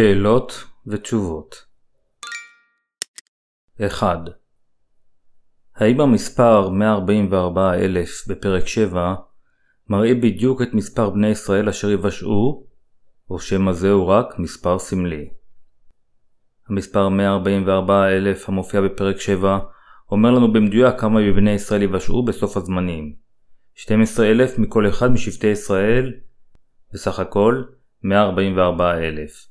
שאלות 0.00 0.64
ותשובות 0.86 1.64
1. 3.86 4.18
האם 5.76 6.00
המספר 6.00 6.68
144,000 6.68 8.28
בפרק 8.28 8.66
7 8.66 9.14
מראה 9.88 10.14
בדיוק 10.14 10.62
את 10.62 10.74
מספר 10.74 11.10
בני 11.10 11.28
ישראל 11.28 11.68
אשר 11.68 11.90
יבשעו, 11.90 12.66
או 13.30 13.38
שמא 13.38 13.72
זהו 13.72 14.08
רק 14.08 14.38
מספר 14.38 14.78
סמלי? 14.78 15.30
המספר 16.68 17.08
144,000 17.08 18.48
המופיע 18.48 18.80
בפרק 18.80 19.20
7 19.20 19.58
אומר 20.10 20.30
לנו 20.30 20.52
במדויק 20.52 21.00
כמה 21.00 21.20
מבני 21.20 21.50
ישראל 21.50 21.82
יבשעו 21.82 22.24
בסוף 22.24 22.56
הזמנים. 22.56 23.14
12,000 23.74 24.58
מכל 24.58 24.88
אחד 24.88 25.12
משבטי 25.12 25.46
ישראל, 25.46 26.12
בסך 26.92 27.18
הכל 27.18 27.62
144,000. 28.02 29.49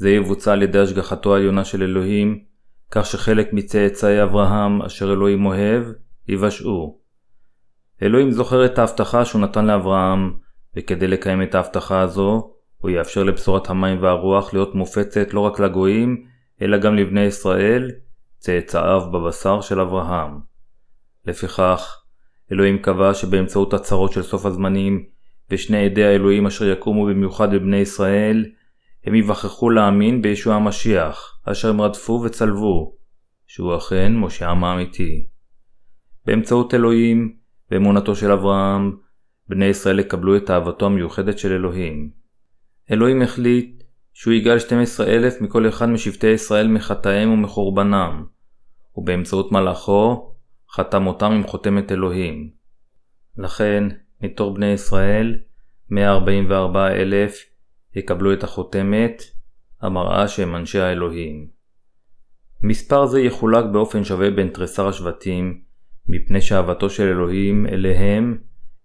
זה 0.00 0.10
יבוצע 0.10 0.52
על 0.52 0.62
ידי 0.62 0.78
השגחתו 0.78 1.34
העליונה 1.34 1.64
של 1.64 1.82
אלוהים, 1.82 2.38
כך 2.90 3.06
שחלק 3.06 3.52
מצאצאי 3.52 4.22
אברהם, 4.22 4.82
אשר 4.82 5.12
אלוהים 5.12 5.46
אוהב, 5.46 5.84
יבשעו. 6.28 7.00
אלוהים 8.02 8.30
זוכר 8.30 8.64
את 8.64 8.78
ההבטחה 8.78 9.24
שהוא 9.24 9.40
נתן 9.40 9.66
לאברהם, 9.66 10.32
וכדי 10.76 11.06
לקיים 11.06 11.42
את 11.42 11.54
ההבטחה 11.54 12.00
הזו, 12.00 12.52
הוא 12.78 12.90
יאפשר 12.90 13.22
לבשורת 13.22 13.70
המים 13.70 14.02
והרוח 14.02 14.54
להיות 14.54 14.74
מופצת 14.74 15.34
לא 15.34 15.40
רק 15.40 15.60
לגויים, 15.60 16.24
אלא 16.62 16.78
גם 16.78 16.96
לבני 16.96 17.24
ישראל, 17.24 17.90
צאצאיו 18.38 19.02
בבשר 19.12 19.60
של 19.60 19.80
אברהם. 19.80 20.38
לפיכך, 21.26 22.02
אלוהים 22.52 22.78
קבע 22.78 23.14
שבאמצעות 23.14 23.74
הצרות 23.74 24.12
של 24.12 24.22
סוף 24.22 24.46
הזמנים, 24.46 25.04
ושני 25.50 25.84
עדי 25.84 26.04
האלוהים 26.04 26.46
אשר 26.46 26.64
יקומו 26.64 27.06
במיוחד 27.06 27.52
לבני 27.52 27.76
ישראל, 27.76 28.44
הם 29.04 29.14
יווכחו 29.14 29.70
להאמין 29.70 30.22
בישוע 30.22 30.54
המשיח, 30.54 31.40
אשר 31.44 31.70
הם 31.70 31.80
רדפו 31.80 32.22
וצלבו, 32.24 32.96
שהוא 33.46 33.76
אכן 33.76 34.12
מושיעם 34.16 34.64
האמיתי. 34.64 35.26
באמצעות 36.26 36.74
אלוהים 36.74 37.36
ואמונתו 37.70 38.16
של 38.16 38.32
אברהם, 38.32 38.96
בני 39.48 39.64
ישראל 39.64 39.98
יקבלו 39.98 40.36
את 40.36 40.50
אהבתו 40.50 40.86
המיוחדת 40.86 41.38
של 41.38 41.52
אלוהים. 41.52 42.10
אלוהים 42.90 43.22
החליט 43.22 43.82
שהוא 44.12 44.34
יגאל 44.34 44.58
12,000 44.58 45.40
מכל 45.40 45.68
אחד 45.68 45.86
משבטי 45.86 46.26
ישראל 46.26 46.68
מחטאיהם 46.68 47.30
ומחורבנם, 47.30 48.24
ובאמצעות 48.96 49.52
מלאכו 49.52 50.34
חתם 50.70 51.06
אותם 51.06 51.32
עם 51.32 51.46
חותמת 51.46 51.92
אלוהים. 51.92 52.50
לכן, 53.38 53.84
מתור 54.20 54.54
בני 54.54 54.66
ישראל, 54.72 55.38
144,000 55.90 57.49
יקבלו 57.94 58.32
את 58.32 58.44
החותמת, 58.44 59.22
המראה 59.80 60.28
שהם 60.28 60.56
אנשי 60.56 60.78
האלוהים. 60.78 61.48
מספר 62.62 63.06
זה 63.06 63.20
יחולק 63.20 63.64
באופן 63.72 64.04
שווה 64.04 64.30
בין 64.30 64.48
תריסר 64.48 64.88
השבטים, 64.88 65.60
מפני 66.08 66.40
שאהבתו 66.40 66.90
של 66.90 67.02
אלוהים 67.02 67.66
אליהם 67.66 68.38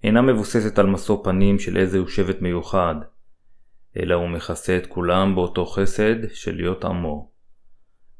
אינה 0.03 0.21
מבוססת 0.21 0.79
על 0.79 0.85
משוא 0.85 1.23
פנים 1.23 1.59
של 1.59 1.77
איזהו 1.77 2.07
שבט 2.07 2.41
מיוחד, 2.41 2.95
אלא 3.97 4.15
הוא 4.15 4.29
מכסה 4.29 4.77
את 4.77 4.85
כולם 4.85 5.35
באותו 5.35 5.65
חסד 5.65 6.15
של 6.33 6.55
להיות 6.55 6.85
עמו. 6.85 7.31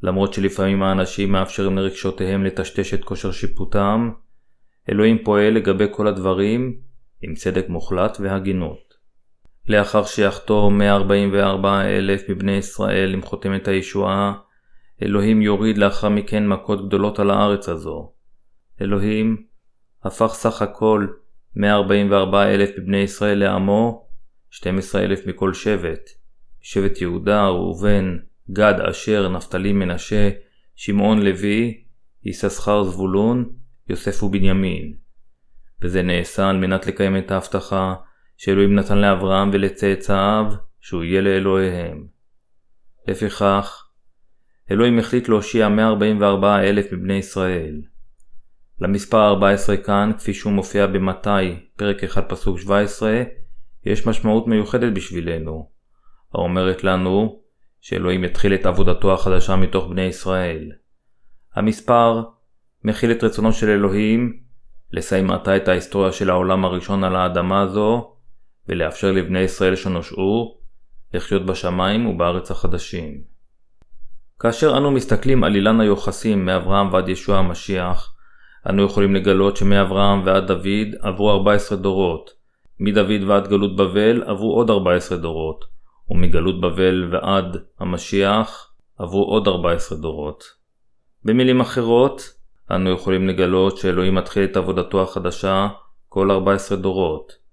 למרות 0.04 0.34
שלפעמים 0.34 0.84
האנשים 0.84 1.32
מאפשרים 1.32 1.78
לרגשותיהם 1.78 2.44
לטשטש 2.44 2.94
את 2.94 3.04
כושר 3.04 3.32
שיפוטם, 3.32 4.12
אלוהים 4.90 5.24
פועל 5.24 5.54
לגבי 5.54 5.86
כל 5.92 6.08
הדברים 6.08 6.80
עם 7.22 7.34
צדק 7.34 7.66
מוחלט 7.70 8.18
והגינות. 8.20 8.85
לאחר 9.68 10.06
שיחתור 10.06 10.72
144 10.72 11.82
אלף 11.82 12.30
מבני 12.30 12.52
ישראל 12.52 13.14
עם 13.14 13.22
חותמת 13.22 13.68
הישועה, 13.68 14.34
אלוהים 15.04 15.42
יוריד 15.42 15.78
לאחר 15.78 16.10
מכן 16.10 16.48
מכות 16.48 16.88
גדולות 16.88 17.20
על 17.20 17.32
הארץ 17.32 17.70
הזו. 17.70 18.12
אלוהים 18.82 19.46
הפך 20.04 20.32
סך 20.34 20.62
הכל 20.62 21.08
144 21.56 22.54
אלף 22.54 22.70
מבני 22.78 22.98
ישראל 22.98 23.38
לעמו, 23.38 24.08
12 24.50 25.04
אלף 25.04 25.28
מכל 25.28 25.54
שבט. 25.54 26.10
שבט 26.62 27.02
יהודה, 27.02 27.48
ראובן, 27.48 28.18
גד, 28.52 28.74
אשר, 28.90 29.30
נפתלי, 29.30 29.74
מנשה, 29.74 30.30
שמעון, 30.76 31.22
לוי, 31.22 31.84
יששכר, 32.24 32.84
זבולון, 32.84 33.50
יוסף 33.90 34.24
ובנימין. 34.24 34.94
וזה 35.82 36.02
נעשה 36.02 36.50
על 36.50 36.58
מנת 36.58 36.88
לקיים 36.88 37.18
את 37.18 37.32
ההבטחה 37.32 37.96
שאלוהים 38.38 38.76
נתן 38.76 38.98
לאברהם 38.98 39.50
ולצאצאיו 39.54 40.46
שהוא 40.82 41.04
יהיה 41.04 41.22
לאלוהיהם. 41.22 42.08
לפיכך, 43.08 43.86
אלוהים 44.72 45.00
החליט 45.00 45.30
להושיע 45.30 45.70
144 45.70 46.60
אלף 46.60 46.94
מבני 46.94 47.14
ישראל. 47.14 47.82
למספר 48.82 49.28
14 49.28 49.78
כאן, 49.78 50.12
כפי 50.18 50.34
שהוא 50.34 50.54
מופיע 50.54 50.88
במתי, 50.88 51.70
פרק 51.76 52.04
1 52.04 52.30
פסוק 52.30 52.60
17, 52.60 53.24
יש 53.86 54.08
משמעות 54.08 54.48
מיוחדת 54.48 54.94
בשבילנו, 54.94 55.70
האומרת 56.34 56.84
לנו 56.84 57.42
שאלוהים 57.82 58.24
התחיל 58.24 58.54
את 58.54 58.66
עבודתו 58.66 59.14
החדשה 59.14 59.56
מתוך 59.56 59.88
בני 59.88 60.02
ישראל. 60.02 60.72
המספר 61.56 62.24
מכיל 62.84 63.12
את 63.12 63.24
רצונו 63.24 63.54
של 63.54 63.70
אלוהים 63.70 64.40
לסיים 64.92 65.32
עתה 65.32 65.58
את 65.58 65.68
ההיסטוריה 65.68 66.12
של 66.12 66.30
העולם 66.30 66.66
הראשון 66.66 67.04
על 67.04 67.16
האדמה 67.16 67.62
הזו, 67.62 68.15
ולאפשר 68.70 69.12
לבני 69.12 69.40
ישראל 69.40 69.76
שנושעו 69.76 70.58
לחיות 71.14 71.46
בשמיים 71.46 72.08
ובארץ 72.08 72.52
החדשים. 72.52 73.22
כאשר 74.40 74.78
אנו 74.78 74.92
מסתכלים 74.92 75.44
על 75.44 75.56
אילן 75.56 75.82
היוחסים 75.82 76.46
מאברהם 76.46 76.94
ועד 76.94 77.10
ישוע 77.10 77.38
המשיח, 77.38 78.16
אנו 78.70 78.84
יכולים 78.84 79.16
לגלות 79.16 79.58
שמאברהם 79.58 80.22
ועד 80.26 80.48
דוד 80.48 80.96
עברו 81.02 81.32
14 81.32 81.78
דורות, 81.78 82.32
מדוד 82.80 83.24
ועד 83.28 83.48
גלות 83.48 83.76
בבל 83.76 84.24
עברו 84.24 84.54
עוד 84.56 84.70
14 84.70 85.18
דורות, 85.18 85.66
ומגלות 86.10 86.62
בבל 86.62 87.10
ועד 87.12 87.58
המשיח 87.80 88.72
עברו 88.98 89.24
עוד 89.24 89.48
14 89.48 89.98
דורות. 89.98 90.44
במילים 91.24 91.62
אחרות, 91.62 92.34
אנו 92.72 92.90
יכולים 92.90 93.28
לגלות 93.28 93.78
שאלוהים 93.78 94.16
מתחיל 94.16 94.44
את 94.44 94.58
עבודתו 94.58 95.02
החדשה 95.02 95.68
כל 96.10 96.32
14 96.32 96.78
דורות. 96.78 97.45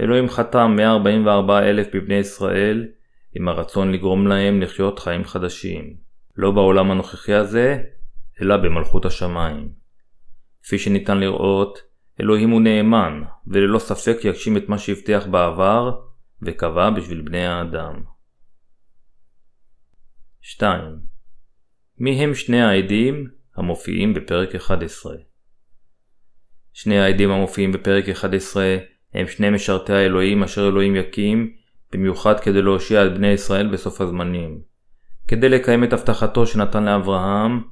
אלוהים 0.00 0.28
חתם 0.28 0.72
144 0.76 1.58
אלף 1.58 1.94
מבני 1.94 2.14
ישראל 2.14 2.88
עם 3.34 3.48
הרצון 3.48 3.92
לגרום 3.92 4.26
להם 4.26 4.60
לחיות 4.60 4.98
חיים 4.98 5.24
חדשים, 5.24 5.96
לא 6.36 6.50
בעולם 6.50 6.90
הנוכחי 6.90 7.34
הזה, 7.34 7.82
אלא 8.42 8.56
במלכות 8.56 9.04
השמיים. 9.04 9.72
כפי 10.62 10.78
שניתן 10.78 11.18
לראות, 11.18 11.78
אלוהים 12.20 12.50
הוא 12.50 12.60
נאמן, 12.60 13.22
וללא 13.46 13.78
ספק 13.78 14.24
יגשים 14.24 14.56
את 14.56 14.68
מה 14.68 14.78
שהבטיח 14.78 15.26
בעבר, 15.26 16.00
וקבע 16.42 16.90
בשביל 16.90 17.20
בני 17.20 17.46
האדם. 17.46 18.02
2. 20.40 20.82
מי 21.98 22.24
הם 22.24 22.34
שני 22.34 22.62
העדים 22.62 23.30
המופיעים 23.56 24.14
בפרק 24.14 24.54
11? 24.54 25.16
שני 26.72 26.98
העדים 26.98 27.30
המופיעים 27.30 27.72
בפרק 27.72 28.08
11 28.08 28.76
הם 29.14 29.26
שני 29.28 29.50
משרתי 29.50 29.92
האלוהים 29.92 30.42
אשר 30.42 30.68
אלוהים 30.68 30.96
יקים, 30.96 31.50
במיוחד 31.92 32.40
כדי 32.40 32.62
להושיע 32.62 33.06
את 33.06 33.14
בני 33.14 33.28
ישראל 33.28 33.66
בסוף 33.66 34.00
הזמנים. 34.00 34.60
כדי 35.28 35.48
לקיים 35.48 35.84
את 35.84 35.92
הבטחתו 35.92 36.46
שנתן 36.46 36.84
לאברהם, 36.84 37.62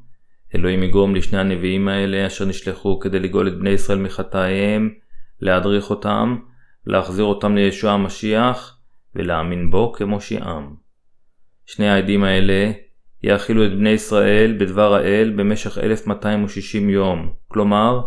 אלוהים 0.55 0.83
יגרום 0.83 1.15
לשני 1.15 1.39
הנביאים 1.39 1.89
האלה 1.89 2.27
אשר 2.27 2.45
נשלחו 2.45 2.99
כדי 2.99 3.19
לגאול 3.19 3.49
את 3.49 3.59
בני 3.59 3.71
ישראל 3.71 3.99
מחטאיהם, 3.99 4.91
להדריך 5.41 5.91
אותם, 5.91 6.39
להחזיר 6.87 7.25
אותם 7.25 7.55
לישוע 7.55 7.93
המשיח, 7.93 8.79
ולהאמין 9.15 9.71
בו 9.71 9.93
כמושיעם. 9.93 10.75
שני 11.67 11.89
העדים 11.89 12.25
האלה 12.25 12.73
יאכילו 13.23 13.67
את 13.67 13.71
בני 13.71 13.91
ישראל 13.91 14.57
בדבר 14.61 14.95
האל 14.95 15.33
במשך 15.37 15.79
1260 15.79 16.91
יום, 16.91 17.33
כלומר, 17.49 18.01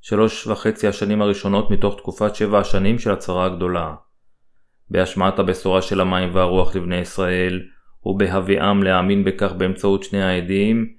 שלוש 0.00 0.46
וחצי 0.46 0.88
השנים 0.88 1.22
הראשונות 1.22 1.70
מתוך 1.70 1.96
תקופת 1.96 2.34
שבע 2.34 2.58
השנים 2.58 2.98
של 2.98 3.10
הצרה 3.10 3.44
הגדולה. 3.44 3.94
בהשמעת 4.90 5.38
הבשורה 5.38 5.82
של 5.82 6.00
המים 6.00 6.34
והרוח 6.34 6.76
לבני 6.76 6.96
ישראל, 6.96 7.62
ובהביאם 8.04 8.82
להאמין 8.82 9.24
בכך 9.24 9.52
באמצעות 9.52 10.02
שני 10.02 10.22
העדים, 10.22 10.94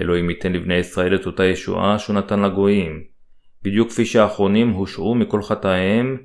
אלוהים 0.00 0.30
ייתן 0.30 0.52
לבני 0.52 0.74
ישראל 0.74 1.14
את 1.14 1.26
אותה 1.26 1.44
ישועה 1.44 1.98
שהוא 1.98 2.16
נתן 2.16 2.40
לגויים, 2.40 3.04
בדיוק 3.62 3.88
כפי 3.88 4.04
שהאחרונים 4.04 4.70
הושעו 4.70 5.14
מכל 5.14 5.42
חטאיהם 5.42 6.16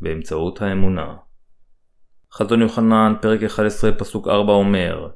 באמצעות 0.00 0.62
האמונה. 0.62 1.14
חזון 2.32 2.62
יוחנן, 2.62 3.14
פרק 3.20 3.42
11, 3.42 3.92
פסוק 3.92 4.28
4 4.28 4.52
אומר 4.52 5.08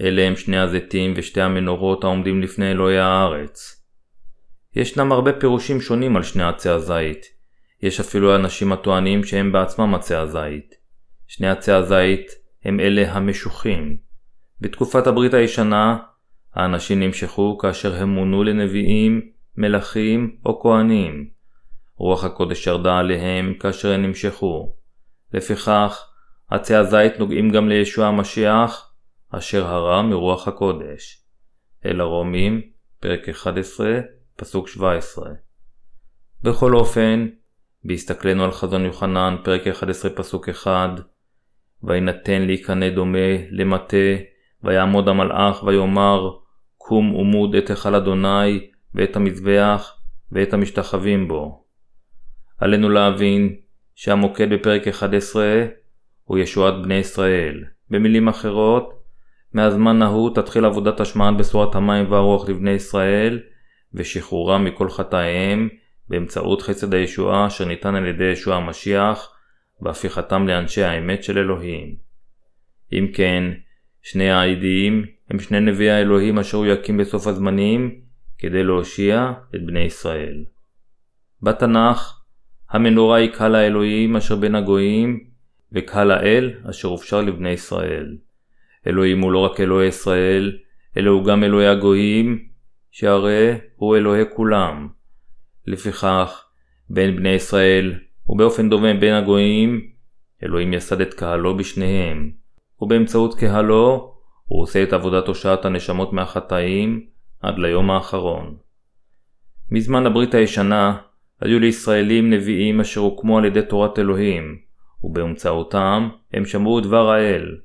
אלה 0.00 0.22
הם 0.22 0.36
שני 0.36 0.58
הזיתים 0.58 1.14
ושתי 1.16 1.40
המנורות 1.40 2.04
העומדים 2.04 2.42
לפני 2.42 2.70
אלוהי 2.70 2.98
הארץ. 2.98 3.81
ישנם 4.76 5.12
הרבה 5.12 5.32
פירושים 5.32 5.80
שונים 5.80 6.16
על 6.16 6.22
שני 6.22 6.42
עצי 6.42 6.68
הזית. 6.68 7.26
יש 7.82 8.00
אפילו 8.00 8.36
אנשים 8.36 8.72
הטוענים 8.72 9.24
שהם 9.24 9.52
בעצמם 9.52 9.94
עצי 9.94 10.14
הזית. 10.14 10.74
שני 11.26 11.48
עצי 11.48 11.72
הזית 11.72 12.30
הם 12.64 12.80
אלה 12.80 13.12
המשוחים, 13.12 13.96
בתקופת 14.60 15.06
הברית 15.06 15.34
הישנה, 15.34 15.98
האנשים 16.54 17.00
נמשכו 17.00 17.58
כאשר 17.58 17.94
הם 17.94 18.08
מונו 18.08 18.44
לנביאים, 18.44 19.20
מלכים 19.56 20.36
או 20.46 20.60
כהנים. 20.60 21.28
רוח 21.96 22.24
הקודש 22.24 22.66
ירדה 22.66 22.98
עליהם 22.98 23.54
כאשר 23.60 23.92
הם 23.92 24.02
נמשכו. 24.02 24.74
לפיכך, 25.32 26.04
עצי 26.50 26.74
הזית 26.74 27.18
נוגעים 27.18 27.50
גם 27.50 27.68
לישוע 27.68 28.06
המשיח, 28.06 28.92
אשר 29.30 29.66
הרע 29.66 30.02
מרוח 30.02 30.48
הקודש. 30.48 31.24
אל 31.86 32.00
הרומים, 32.00 32.60
פרק 33.00 33.28
11, 33.28 34.00
פסוק 34.36 34.68
17. 34.68 35.30
בכל 36.42 36.74
אופן, 36.74 37.26
בהסתכלנו 37.84 38.44
על 38.44 38.52
חזון 38.52 38.84
יוחנן, 38.84 39.36
פרק 39.44 39.66
11, 39.66 40.10
פסוק 40.10 40.48
1, 40.48 40.90
ויינתן 41.82 42.42
לי 42.42 42.58
קנה 42.58 42.90
דומה 42.90 43.18
למטה, 43.50 43.96
ויעמוד 44.64 45.08
המלאך 45.08 45.62
ויאמר, 45.62 46.30
קום 46.78 47.14
עמוד 47.20 47.54
את 47.54 47.70
היכל 47.70 47.94
אדוני, 47.94 48.70
ואת 48.94 49.16
המזבח, 49.16 49.96
ואת 50.32 50.54
המשתחווים 50.54 51.28
בו. 51.28 51.64
עלינו 52.58 52.88
להבין 52.88 53.56
שהמוקד 53.94 54.52
בפרק 54.52 54.88
11 54.88 55.66
הוא 56.24 56.38
ישועת 56.38 56.74
בני 56.82 56.94
ישראל. 56.94 57.64
במילים 57.90 58.28
אחרות, 58.28 59.02
מהזמן 59.52 60.02
ההוא 60.02 60.34
תתחיל 60.34 60.64
עבודת 60.64 61.00
השמעת 61.00 61.36
בשורת 61.36 61.74
המים 61.74 62.12
והרוח 62.12 62.48
לבני 62.48 62.70
ישראל, 62.70 63.40
ושחרורם 63.94 64.64
מכל 64.64 64.90
חטאיהם 64.90 65.68
באמצעות 66.08 66.62
חסד 66.62 66.94
הישועה 66.94 67.46
אשר 67.46 67.64
ניתן 67.64 67.94
על 67.94 68.06
ידי 68.06 68.24
ישוע 68.24 68.56
המשיח, 68.56 69.32
והפיכתם 69.80 70.48
לאנשי 70.48 70.82
האמת 70.82 71.24
של 71.24 71.38
אלוהים. 71.38 71.94
אם 72.92 73.06
כן, 73.14 73.44
שני 74.02 74.30
העדים 74.30 75.04
הם 75.30 75.38
שני 75.38 75.60
נביאי 75.60 75.90
האלוהים 75.90 76.38
אשר 76.38 76.56
הוא 76.56 76.66
יקים 76.66 76.96
בסוף 76.96 77.26
הזמנים 77.26 78.00
כדי 78.38 78.62
להושיע 78.62 79.32
את 79.54 79.66
בני 79.66 79.80
ישראל. 79.80 80.44
בתנ"ך, 81.42 82.22
המנורה 82.70 83.16
היא 83.16 83.30
קהל 83.30 83.54
האלוהים 83.54 84.16
אשר 84.16 84.36
בין 84.36 84.54
הגויים, 84.54 85.24
וקהל 85.72 86.10
האל 86.10 86.50
אשר 86.70 86.88
הופשר 86.88 87.20
לבני 87.20 87.50
ישראל. 87.50 88.16
אלוהים 88.86 89.20
הוא 89.20 89.32
לא 89.32 89.38
רק 89.38 89.60
אלוהי 89.60 89.88
ישראל, 89.88 90.58
אלא 90.96 91.10
הוא 91.10 91.24
גם 91.24 91.44
אלוהי 91.44 91.66
הגויים, 91.66 92.51
שהרי 92.92 93.58
הוא 93.76 93.96
אלוהי 93.96 94.24
כולם. 94.34 94.88
לפיכך, 95.66 96.44
בין 96.90 97.16
בני 97.16 97.28
ישראל, 97.28 97.94
ובאופן 98.28 98.70
דומה 98.70 98.94
בין 98.94 99.14
הגויים, 99.14 99.90
אלוהים 100.42 100.72
יסד 100.72 101.00
את 101.00 101.14
קהלו 101.14 101.56
בשניהם, 101.56 102.32
ובאמצעות 102.80 103.34
קהלו, 103.34 104.14
הוא 104.44 104.62
עושה 104.62 104.82
את 104.82 104.92
עבודת 104.92 105.28
הושעת 105.28 105.64
הנשמות 105.64 106.12
מהחטאים 106.12 107.06
עד 107.40 107.58
ליום 107.58 107.90
האחרון. 107.90 108.56
מזמן 109.70 110.06
הברית 110.06 110.34
הישנה, 110.34 110.96
היו 111.40 111.58
לישראלים 111.58 112.30
נביאים 112.30 112.80
אשר 112.80 113.00
הוקמו 113.00 113.38
על 113.38 113.44
ידי 113.44 113.62
תורת 113.62 113.98
אלוהים, 113.98 114.58
ובאמצעותם 115.02 116.08
הם 116.32 116.44
שמעו 116.44 116.80
דבר 116.80 117.10
האל. 117.10 117.56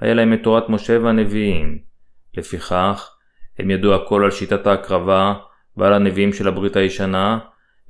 היה 0.00 0.14
להם 0.14 0.32
את 0.32 0.42
תורת 0.42 0.68
משה 0.68 0.98
והנביאים. 1.02 1.78
לפיכך, 2.34 3.15
הם 3.58 3.70
ידעו 3.70 3.94
הכל 3.94 4.24
על 4.24 4.30
שיטת 4.30 4.66
ההקרבה 4.66 5.34
ועל 5.76 5.92
הנביאים 5.92 6.32
של 6.32 6.48
הברית 6.48 6.76
הישנה, 6.76 7.38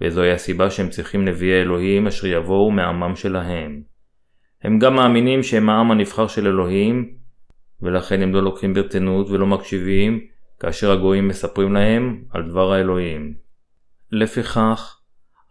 וזוהי 0.01 0.33
הסיבה 0.33 0.71
שהם 0.71 0.89
צריכים 0.89 1.25
נביאי 1.25 1.63
אלוהים 1.63 2.07
אשר 2.07 2.27
יבואו 2.27 2.71
מעמם 2.71 3.17
שלהם. 3.17 3.83
הם 4.63 4.79
גם 4.79 4.97
מאמינים 4.97 5.43
שהם 5.43 5.69
העם 5.69 5.91
הנבחר 5.91 6.27
של 6.27 6.47
אלוהים, 6.47 7.11
ולכן 7.83 8.23
הם 8.23 8.35
לא 8.35 8.43
לוקחים 8.43 8.75
ברצינות 8.75 9.31
ולא 9.31 9.47
מקשיבים 9.47 10.21
כאשר 10.61 10.93
הגויים 10.93 11.29
מספרים 11.29 11.75
להם 11.75 12.23
על 12.31 12.43
דבר 12.49 12.73
האלוהים. 12.73 13.35
לפיכך, 14.13 15.01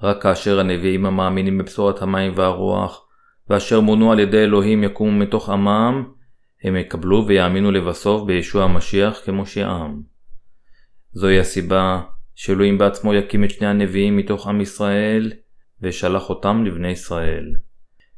רק 0.03 0.21
כאשר 0.21 0.59
הנביאים 0.59 1.05
המאמינים 1.05 1.57
בבשורת 1.57 2.01
המים 2.01 2.31
והרוח, 2.35 3.05
ואשר 3.49 3.81
מונו 3.81 4.11
על 4.11 4.19
ידי 4.19 4.43
אלוהים 4.43 4.83
יקומו 4.83 5.19
מתוך 5.19 5.49
עמם, 5.49 6.03
הם 6.65 6.75
יקבלו 6.75 7.27
ויאמינו 7.27 7.71
לבסוף 7.71 8.23
בישוע 8.23 8.63
המשיח 8.63 9.21
כמושיעם. 9.25 10.01
זוהי 11.11 11.39
הסיבה 11.39 12.01
שאלוהים 12.35 12.77
בעצמו 12.77 13.13
יקים 13.13 13.43
את 13.43 13.49
שני 13.51 13.67
הנביאים 13.67 14.17
מתוך 14.17 14.47
עם 14.47 14.61
ישראל, 14.61 15.31
ושלח 15.81 16.29
אותם 16.29 16.63
לבני 16.65 16.87
ישראל. 16.87 17.55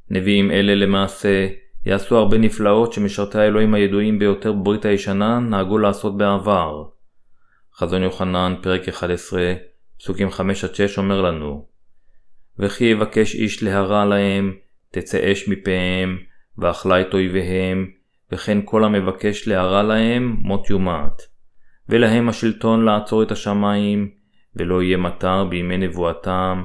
נביאים 0.10 0.52
אלה 0.52 0.76
למעשה 0.76 1.48
יעשו 1.86 2.18
הרבה 2.18 2.38
נפלאות 2.38 2.94
שמשרתי 2.94 3.40
האלוהים 3.40 3.74
הידועים 3.74 4.20
ביותר 4.20 4.54
בברית 4.54 4.86
הישנה 4.86 5.40
נהגו 5.40 5.78
לעשות 5.78 6.18
בעבר. 6.18 6.84
חזון 7.76 8.04
יוחנן, 8.04 8.56
פרק 8.62 8.90
11, 8.90 9.54
פסוקים 10.00 10.28
5-6 10.28 10.32
אומר 10.98 11.22
לנו 11.22 11.68
וכי 12.60 12.86
יבקש 12.86 13.36
איש 13.36 13.64
להרע 13.64 14.06
להם, 14.06 14.56
תצא 14.92 15.32
אש 15.32 15.50
מפיהם, 15.50 16.18
ואכלה 16.58 17.02
את 17.02 17.14
אויביהם, 17.14 17.97
וכן 18.32 18.58
כל 18.66 18.84
המבקש 18.84 19.48
להרע 19.48 19.84
להם, 19.84 20.38
מות 20.40 20.70
יומת. 20.70 21.22
ולהם 21.90 22.30
השלטון 22.30 22.86
לעצור 22.86 23.24
את 23.24 23.32
השמיים, 23.32 24.12
ולא 24.56 24.84
יהיה 24.84 24.98
מטר 24.98 25.46
בימי 25.46 25.78
נבואתם, 25.78 26.64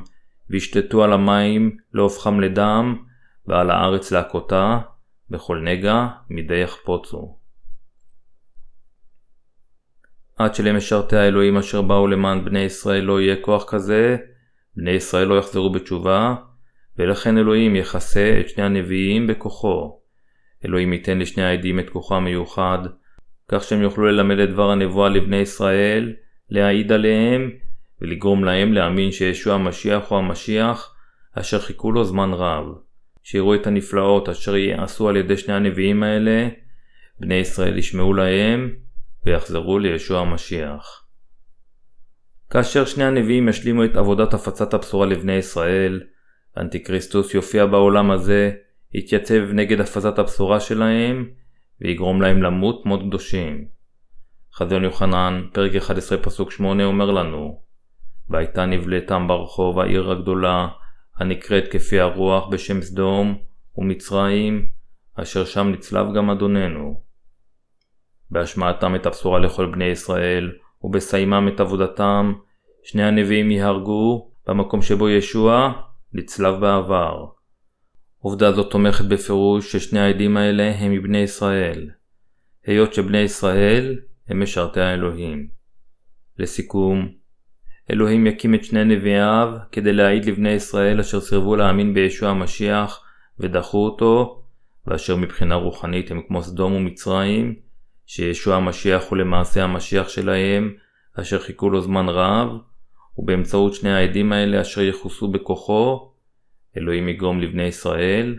וישתתו 0.50 1.04
על 1.04 1.12
המים 1.12 1.76
להופכם 1.94 2.40
לדם, 2.40 2.96
ועל 3.46 3.70
הארץ 3.70 4.12
להכותה, 4.12 4.78
בכל 5.30 5.60
נגע 5.64 6.06
מדי 6.30 6.56
יחפוצו. 6.56 7.38
עד 10.36 10.54
שלמשרתי 10.54 11.16
האלוהים 11.16 11.56
אשר 11.56 11.82
באו 11.82 12.06
למען 12.06 12.44
בני 12.44 12.60
ישראל 12.60 13.04
לא 13.04 13.20
יהיה 13.20 13.36
כוח 13.40 13.64
כזה, 13.70 14.16
בני 14.76 14.90
ישראל 14.90 15.28
לא 15.28 15.38
יחזרו 15.38 15.72
בתשובה, 15.72 16.34
ולכן 16.98 17.38
אלוהים 17.38 17.76
יכסה 17.76 18.40
את 18.40 18.48
שני 18.48 18.64
הנביאים 18.64 19.26
בכוחו. 19.26 20.01
אלוהים 20.64 20.92
ייתן 20.92 21.18
לשני 21.18 21.44
העדים 21.44 21.80
את 21.80 21.90
כוחו 21.90 22.14
המיוחד, 22.16 22.78
כך 23.48 23.64
שהם 23.64 23.82
יוכלו 23.82 24.06
ללמד 24.06 24.38
את 24.38 24.50
דבר 24.50 24.70
הנבואה 24.70 25.08
לבני 25.08 25.36
ישראל, 25.36 26.12
להעיד 26.50 26.92
עליהם, 26.92 27.50
ולגרום 28.00 28.44
להם 28.44 28.72
להאמין 28.72 29.12
שישוע 29.12 29.54
המשיח 29.54 30.08
הוא 30.08 30.18
המשיח, 30.18 30.94
אשר 31.34 31.58
חיכו 31.58 31.92
לו 31.92 32.04
זמן 32.04 32.30
רב. 32.32 32.64
שיראו 33.22 33.54
את 33.54 33.66
הנפלאות 33.66 34.28
אשר 34.28 34.56
יעשו 34.56 35.08
על 35.08 35.16
ידי 35.16 35.36
שני 35.36 35.54
הנביאים 35.54 36.02
האלה, 36.02 36.48
בני 37.20 37.34
ישראל 37.34 37.78
ישמעו 37.78 38.14
להם, 38.14 38.74
ויחזרו 39.26 39.78
לישוע 39.78 40.20
המשיח. 40.20 41.06
כאשר 42.50 42.84
שני 42.84 43.04
הנביאים 43.04 43.48
ישלימו 43.48 43.84
את 43.84 43.96
עבודת 43.96 44.34
הפצת 44.34 44.74
הבשורה 44.74 45.06
לבני 45.06 45.32
ישראל, 45.32 46.00
אנטיקריסטוס 46.56 47.34
יופיע 47.34 47.66
בעולם 47.66 48.10
הזה, 48.10 48.50
יתייצב 48.94 49.52
נגד 49.52 49.80
הפצת 49.80 50.18
הבשורה 50.18 50.60
שלהם, 50.60 51.28
ויגרום 51.80 52.22
להם 52.22 52.42
למות 52.42 52.86
מות 52.86 53.00
קדושים. 53.00 53.64
חזון 54.54 54.84
יוחנן, 54.84 55.42
פרק 55.52 55.74
11 55.74 56.18
פסוק 56.18 56.50
8 56.50 56.84
אומר 56.84 57.10
לנו 57.10 57.62
והייתה 58.30 58.66
נבלתם 58.66 59.28
ברחוב 59.28 59.80
העיר 59.80 60.10
הגדולה, 60.10 60.68
הנקראת 61.16 61.64
כפי 61.70 62.00
הרוח 62.00 62.48
בשם 62.48 62.82
סדום 62.82 63.38
ומצרים, 63.76 64.66
אשר 65.14 65.44
שם 65.44 65.68
נצלב 65.68 66.06
גם 66.14 66.30
אדוננו. 66.30 67.00
בהשמעתם 68.30 68.94
את 68.94 69.06
הבשורה 69.06 69.38
לכל 69.38 69.66
בני 69.66 69.84
ישראל, 69.84 70.52
ובסיימם 70.82 71.48
את 71.54 71.60
עבודתם, 71.60 72.32
שני 72.84 73.02
הנביאים 73.04 73.50
יהרגו 73.50 74.30
במקום 74.46 74.82
שבו 74.82 75.08
ישוע 75.08 75.72
נצלב 76.12 76.60
בעבר. 76.60 77.26
עובדה 78.22 78.52
זו 78.52 78.62
תומכת 78.62 79.04
בפירוש 79.04 79.72
ששני 79.72 80.00
העדים 80.00 80.36
האלה 80.36 80.74
הם 80.78 80.92
מבני 80.92 81.18
ישראל, 81.18 81.90
היות 82.66 82.94
שבני 82.94 83.18
ישראל 83.18 83.98
הם 84.28 84.42
משרתי 84.42 84.80
האלוהים. 84.80 85.48
לסיכום, 86.38 87.08
אלוהים 87.90 88.26
יקים 88.26 88.54
את 88.54 88.64
שני 88.64 88.84
נביאיו 88.84 89.54
כדי 89.72 89.92
להעיד 89.92 90.24
לבני 90.24 90.50
ישראל 90.50 91.00
אשר 91.00 91.20
סירבו 91.20 91.56
להאמין 91.56 91.94
בישוע 91.94 92.28
המשיח 92.30 93.04
ודחו 93.38 93.84
אותו, 93.84 94.42
ואשר 94.86 95.16
מבחינה 95.16 95.54
רוחנית 95.54 96.10
הם 96.10 96.22
כמו 96.28 96.42
סדום 96.42 96.72
ומצרים, 96.72 97.54
שישוע 98.06 98.56
המשיח 98.56 99.04
הוא 99.10 99.18
למעשה 99.18 99.64
המשיח 99.64 100.08
שלהם, 100.08 100.74
אשר 101.14 101.38
חיכו 101.38 101.70
לו 101.70 101.80
זמן 101.80 102.08
רב, 102.08 102.48
ובאמצעות 103.18 103.74
שני 103.74 103.92
העדים 103.92 104.32
האלה 104.32 104.60
אשר 104.60 104.80
יכוסו 104.80 105.28
בכוחו, 105.28 106.11
אלוהים 106.76 107.08
יגרום 107.08 107.40
לבני 107.40 107.62
ישראל 107.62 108.38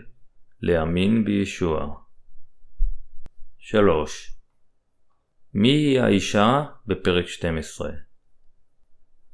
להאמין 0.60 1.24
בישוע. 1.24 1.94
3. 3.58 4.36
מי 5.54 5.68
היא 5.68 6.00
האישה 6.00 6.64
בפרק 6.86 7.26
12? 7.26 7.90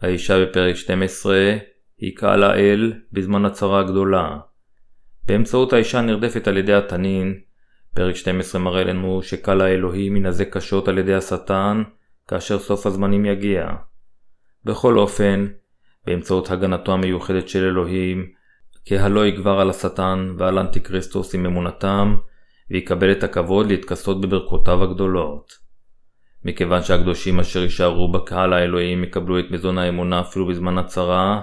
האישה 0.00 0.46
בפרק 0.46 0.74
12 0.74 1.56
היא 1.98 2.16
קהל 2.16 2.42
האל 2.44 2.92
בזמן 3.12 3.44
הצרה 3.44 3.80
הגדולה. 3.80 4.38
באמצעות 5.26 5.72
האישה 5.72 6.00
נרדפת 6.00 6.48
על 6.48 6.56
ידי 6.56 6.74
התנין, 6.74 7.40
פרק 7.94 8.14
12 8.14 8.60
מראה 8.60 8.84
לנו 8.84 9.22
שקל 9.22 9.60
האלוהים 9.60 10.16
ינזק 10.16 10.56
קשות 10.56 10.88
על 10.88 10.98
ידי 10.98 11.14
השטן, 11.14 11.82
כאשר 12.28 12.58
סוף 12.58 12.86
הזמנים 12.86 13.26
יגיע. 13.26 13.70
בכל 14.64 14.98
אופן, 14.98 15.46
באמצעות 16.06 16.50
הגנתו 16.50 16.92
המיוחדת 16.92 17.48
של 17.48 17.64
אלוהים, 17.64 18.32
כהלא 18.84 19.26
יגבר 19.26 19.60
על 19.60 19.70
השטן 19.70 20.34
ועל 20.38 20.58
אנטיקריסטוס 20.58 21.34
עם 21.34 21.46
אמונתם, 21.46 22.16
ויקבל 22.70 23.12
את 23.12 23.24
הכבוד 23.24 23.66
להתכסות 23.66 24.20
בברכותיו 24.20 24.82
הגדולות. 24.82 25.52
מכיוון 26.44 26.82
שהקדושים 26.82 27.40
אשר 27.40 27.62
יישארו 27.62 28.12
בקהל 28.12 28.52
האלוהים 28.52 29.04
יקבלו 29.04 29.38
את 29.38 29.44
מזון 29.50 29.78
האמונה 29.78 30.20
אפילו 30.20 30.46
בזמן 30.46 30.78
הצרה, 30.78 31.40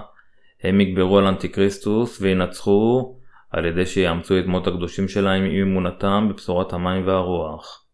הם 0.62 0.80
יגברו 0.80 1.18
על 1.18 1.24
אנטיקריסטוס 1.26 2.20
וינצחו 2.20 3.14
על 3.50 3.64
ידי 3.64 3.86
שיאמצו 3.86 4.38
את 4.38 4.46
מות 4.46 4.66
הקדושים 4.66 5.08
שלהם 5.08 5.44
עם 5.44 5.68
אמונתם 5.68 6.28
בבשורת 6.30 6.72
המים 6.72 7.06
והרוח. 7.06 7.84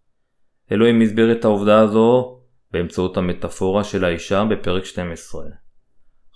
אלוהים 0.72 1.00
הסביר 1.00 1.32
את 1.32 1.44
העובדה 1.44 1.80
הזו 1.80 2.38
באמצעות 2.70 3.16
המטאפורה 3.16 3.84
של 3.84 4.04
האישה 4.04 4.44
בפרק 4.44 4.84
12. 4.84 5.44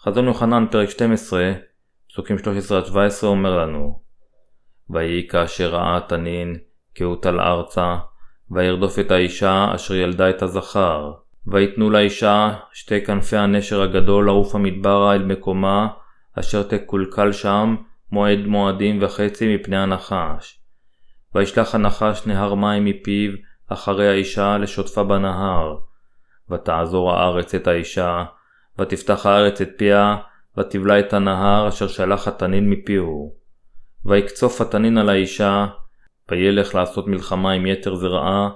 חזון 0.01 0.27
יוחנן 0.27 0.67
פרק 0.71 0.91
12, 0.91 1.53
פסוקים 2.19 2.37
13-17 2.37 3.27
אומר 3.27 3.59
לנו 3.59 4.01
ויהי 4.91 5.29
כאשר 5.29 5.75
ראה 5.75 5.97
התנין 5.97 6.57
כי 6.95 7.05
הוטל 7.05 7.41
ארצה, 7.41 7.97
וירדוף 8.51 8.99
את 8.99 9.11
האישה 9.11 9.67
אשר 9.75 9.95
ילדה 9.95 10.31
את 10.31 10.43
הזכר. 10.43 11.13
ויתנו 11.47 11.91
לאישה 11.91 12.55
שתי 12.73 13.05
כנפי 13.05 13.37
הנשר 13.37 13.83
הגדול 13.83 14.27
לעוף 14.27 14.55
המדברה 14.55 15.15
אל 15.15 15.25
מקומה, 15.25 15.89
אשר 16.39 16.63
תקולקל 16.63 17.33
שם 17.33 17.77
מועד 18.13 18.47
מועדים 18.47 19.03
וחצי 19.03 19.55
מפני 19.55 19.77
הנחש. 19.77 20.61
וישלח 21.35 21.75
הנחש 21.75 22.27
נהר 22.27 22.55
מים 22.55 22.85
מפיו 22.85 23.31
אחרי 23.69 24.09
האישה 24.09 24.59
לשוטפה 24.59 25.05
בנהר. 25.05 25.77
ותעזור 26.51 27.13
הארץ 27.13 27.55
את 27.55 27.67
האישה, 27.67 28.25
ותפתח 28.79 29.27
הארץ 29.27 29.61
את 29.61 29.69
פיה, 29.77 30.17
ותבלע 30.59 30.99
את 30.99 31.13
הנהר 31.13 31.69
אשר 31.69 31.89
שלח 31.89 32.29
התנין 32.29 32.71
מפיהו. 32.71 33.35
ויקצוף 34.05 34.61
התנין 34.61 34.99
על 34.99 35.09
האישה, 35.09 35.67
וילך 36.31 36.75
לעשות 36.75 37.07
מלחמה 37.07 37.53
עם 37.53 37.67
יתר 37.67 37.95
זרעה, 37.95 38.51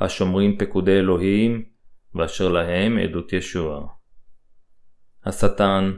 השומרים 0.00 0.58
פקודי 0.58 0.98
אלוהים, 0.98 1.62
ואשר 2.14 2.48
להם 2.48 2.98
עדות 2.98 3.32
ישוע. 3.32 3.86
השטן, 5.24 5.92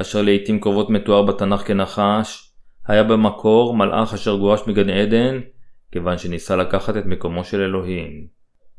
אשר 0.00 0.22
לעיתים 0.22 0.60
קרובות 0.60 0.90
מתואר 0.90 1.22
בתנ"ך 1.22 1.60
כנחש, 1.66 2.52
היה 2.86 3.02
במקור 3.02 3.76
מלאך 3.76 4.14
אשר 4.14 4.36
גורש 4.36 4.60
מגן 4.66 4.90
עדן, 4.90 5.40
כיוון 5.92 6.18
שניסה 6.18 6.56
לקחת 6.56 6.96
את 6.96 7.06
מקומו 7.06 7.44
של 7.44 7.60
אלוהים. 7.60 8.26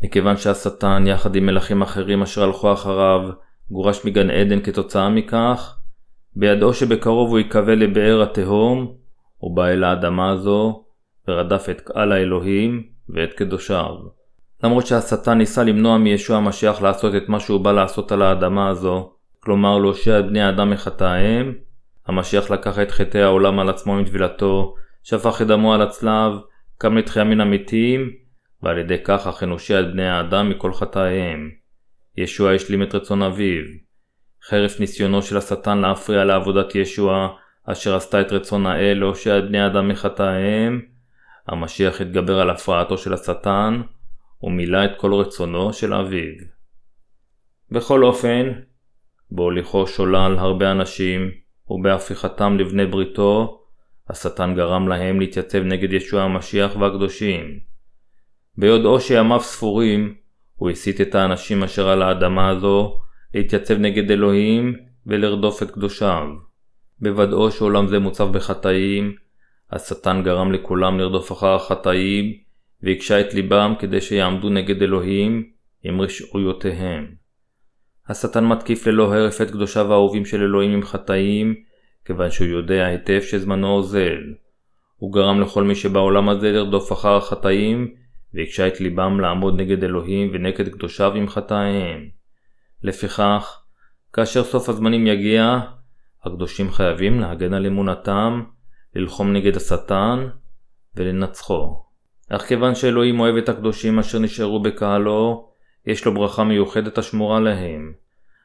מכיוון 0.04 0.38
שהשטן, 0.38 1.04
יחד 1.08 1.36
עם 1.36 1.46
מלכים 1.46 1.82
אחרים 1.82 2.22
אשר 2.22 2.44
הלכו 2.44 2.74
אחריו, 2.74 3.30
גורש 3.72 4.06
מגן 4.06 4.30
עדן 4.30 4.62
כתוצאה 4.62 5.10
מכך, 5.10 5.78
בידעו 6.36 6.74
שבקרוב 6.74 7.30
הוא 7.30 7.40
יקווה 7.40 7.76
לבאר 7.76 8.22
התהום, 8.22 8.94
הוא 9.38 9.56
בא 9.56 9.68
אל 9.68 9.84
האדמה 9.84 10.32
הזו, 10.32 10.84
ורדף 11.28 11.70
את 11.70 11.82
קהל 11.82 12.12
האלוהים 12.12 12.84
ואת 13.10 13.34
קדושיו. 13.34 13.96
למרות 14.64 14.88
שהשטן 14.88 15.38
ניסה 15.38 15.64
למנוע 15.64 15.98
מישוע 15.98 16.38
המשיח 16.38 16.82
לעשות 16.82 17.16
את 17.16 17.30
מה 17.30 17.40
שהוא 17.40 17.60
בא 17.60 17.72
לעשות 17.72 18.12
על 18.12 18.22
האדמה 18.22 18.70
הזו, 18.70 19.12
כלומר 19.40 19.78
להושיע 19.78 20.20
את 20.20 20.26
בני 20.26 20.42
האדם 20.42 20.70
מחטאיהם, 20.70 21.54
המשיח 22.08 22.52
לקח 22.52 22.80
את 22.80 22.92
חטאי 22.92 23.22
העולם 23.22 23.60
על 23.60 23.70
עצמו 23.70 23.98
עם 23.98 24.06
טבילתו, 24.06 24.76
שפך 25.04 25.42
את 25.42 25.48
דמו 25.48 25.74
על 25.74 25.82
הצלב, 25.82 26.34
קם 26.78 26.98
לתחייה 26.98 27.26
מן 27.26 27.42
המתים, 27.42 28.10
ועל 28.64 28.78
ידי 28.78 28.98
כך 29.04 29.28
אכן 29.28 29.50
הושיע 29.50 29.80
את 29.80 29.92
בני 29.92 30.08
האדם 30.08 30.50
מכל 30.50 30.74
חטאיהם. 30.74 31.50
ישוע 32.18 32.52
השלים 32.52 32.84
את 32.84 32.96
רצון 32.96 33.22
אביו. 33.22 33.85
חרף 34.50 34.80
ניסיונו 34.80 35.22
של 35.22 35.38
השטן 35.38 35.78
להפריע 35.78 36.24
לעבודת 36.24 36.76
ישוע, 36.76 37.28
אשר 37.66 37.96
עשתה 37.96 38.22
את 38.22 38.32
רצון 38.32 38.66
האל 38.66 38.98
להושיע 39.00 39.40
את 39.40 39.48
בני 39.48 39.62
האדם 39.62 39.88
מחטאיהם, 39.88 40.82
המשיח 41.48 42.02
התגבר 42.02 42.40
על 42.40 42.50
הפרעתו 42.50 42.98
של 42.98 43.14
השטן, 43.14 43.82
ומילא 44.44 44.86
את 44.86 44.92
כל 44.98 45.14
רצונו 45.14 45.74
של 45.74 45.94
אביו. 45.94 46.34
בכל 47.72 48.04
אופן, 48.04 48.52
בהוליכו 49.32 49.88
שולל 49.88 50.36
הרבה 50.40 50.72
אנשים, 50.72 51.32
ובהפיכתם 51.70 52.58
לבני 52.58 52.86
בריתו, 52.86 53.62
השטן 54.10 54.56
גרם 54.56 54.88
להם 54.88 55.20
להתייצב 55.20 55.60
נגד 55.60 55.94
ישוע 55.94 56.22
המשיח 56.22 56.76
והקדושים. 56.76 57.60
ביודעו 58.58 59.00
שימיו 59.00 59.40
ספורים, 59.40 60.16
הוא 60.56 60.70
הסית 60.70 61.02
את 61.02 61.16
האנשים 61.16 61.64
אשר 61.64 61.90
על 61.90 62.02
האדמה 62.02 62.50
הזו 62.50 63.05
להתייצב 63.36 63.78
נגד 63.78 64.12
אלוהים 64.12 64.76
ולרדוף 65.06 65.64
את 65.64 65.72
קדושיו. 65.72 66.28
בוודאו 67.00 67.52
שעולם 67.52 67.88
זה 67.88 68.00
מוצב 68.00 68.32
בחטאים, 68.32 69.16
השטן 69.72 70.22
גרם 70.24 70.52
לכולם 70.52 71.00
לרדוף 71.00 71.32
אחר 71.32 71.56
החטאים, 71.56 72.34
והקשה 72.84 73.22
את 73.22 73.34
ליבם 73.34 73.74
כדי 73.80 74.02
שיעמדו 74.02 74.50
נגד 74.50 74.82
אלוהים 74.82 75.50
עם 75.84 76.02
רשעויותיהם. 76.02 77.08
השטן 78.10 78.46
מתקיף 78.46 78.88
ללא 78.88 79.16
הרף 79.16 79.42
את 79.42 79.52
קדושיו 79.52 79.92
האהובים 79.92 80.26
של 80.26 80.42
אלוהים 80.42 80.72
עם 80.72 80.84
חטאים, 80.84 81.56
כיוון 82.06 82.32
שהוא 82.32 82.48
יודע 82.48 82.86
היטב 82.86 83.22
שזמנו 83.22 83.68
אוזל. 83.68 84.18
הוא 84.98 85.14
גרם 85.14 85.42
לכל 85.42 85.64
מי 85.64 85.76
שבעולם 85.76 86.30
הזה 86.30 86.52
לרדוף 86.52 86.92
אחר 86.92 87.16
החטאים, 87.16 87.94
והקשה 88.34 88.68
את 88.68 88.82
ליבם 88.82 89.20
לעמוד 89.20 89.62
נגד 89.62 89.84
אלוהים 89.84 90.30
ונגד 90.34 90.70
קדושיו 90.70 91.14
עם 91.16 91.30
חטאיהם. 91.30 92.25
לפיכך, 92.86 93.62
כאשר 94.14 94.44
סוף 94.44 94.70
הזמנים 94.70 95.08
יגיע, 95.08 95.60
הקדושים 96.24 96.72
חייבים 96.72 97.20
להגן 97.20 97.54
על 97.54 97.66
אמונתם, 97.66 98.44
ללחום 98.96 99.34
נגד 99.34 99.56
השטן 99.56 100.28
ולנצחו. 100.96 101.84
אך 102.30 102.42
כיוון 102.42 102.76
שאלוהים 102.76 103.20
אוהב 103.20 103.36
את 103.36 103.50
הקדושים 103.50 104.00
אשר 104.00 104.20
נשארו 104.20 104.60
בקהלו, 104.60 105.50
יש 105.86 106.06
לו 106.06 106.14
ברכה 106.14 106.44
מיוחדת 106.44 106.98
השמורה 106.98 107.40
להם. 107.40 107.94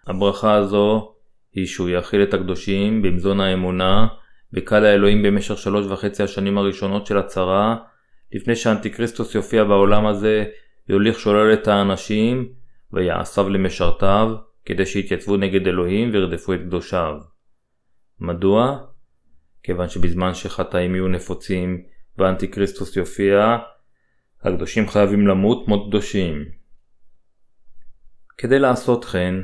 הברכה 0.06 0.54
הזו 0.54 1.14
היא 1.54 1.66
שהוא 1.66 1.88
יכיל 1.88 2.22
את 2.22 2.34
הקדושים 2.34 3.02
במזון 3.02 3.40
האמונה 3.40 4.06
בקהל 4.52 4.84
האלוהים 4.84 5.22
במשך 5.22 5.58
שלוש 5.58 5.86
וחצי 5.86 6.22
השנים 6.22 6.58
הראשונות 6.58 7.06
של 7.06 7.18
הצרה, 7.18 7.76
לפני 8.32 8.56
שאנטיקריסטוס 8.56 9.34
יופיע 9.34 9.64
בעולם 9.64 10.06
הזה, 10.06 10.44
יוליך 10.88 11.20
שולל 11.20 11.52
את 11.52 11.68
האנשים, 11.68 12.59
ויעשיו 12.92 13.48
למשרתיו, 13.48 14.36
כדי 14.64 14.86
שיתייצבו 14.86 15.36
נגד 15.36 15.66
אלוהים 15.66 16.10
וירדפו 16.12 16.54
את 16.54 16.60
קדושיו. 16.60 17.14
מדוע? 18.20 18.78
כיוון 19.62 19.88
שבזמן 19.88 20.34
שחטאים 20.34 20.94
יהיו 20.94 21.08
נפוצים 21.08 21.82
ואנטיקריסטוס 22.18 22.96
יופיע, 22.96 23.58
הקדושים 24.42 24.88
חייבים 24.88 25.26
למות 25.26 25.68
מות 25.68 25.88
קדושים. 25.88 26.44
כדי 28.38 28.58
לעשות 28.58 29.04
כן, 29.04 29.34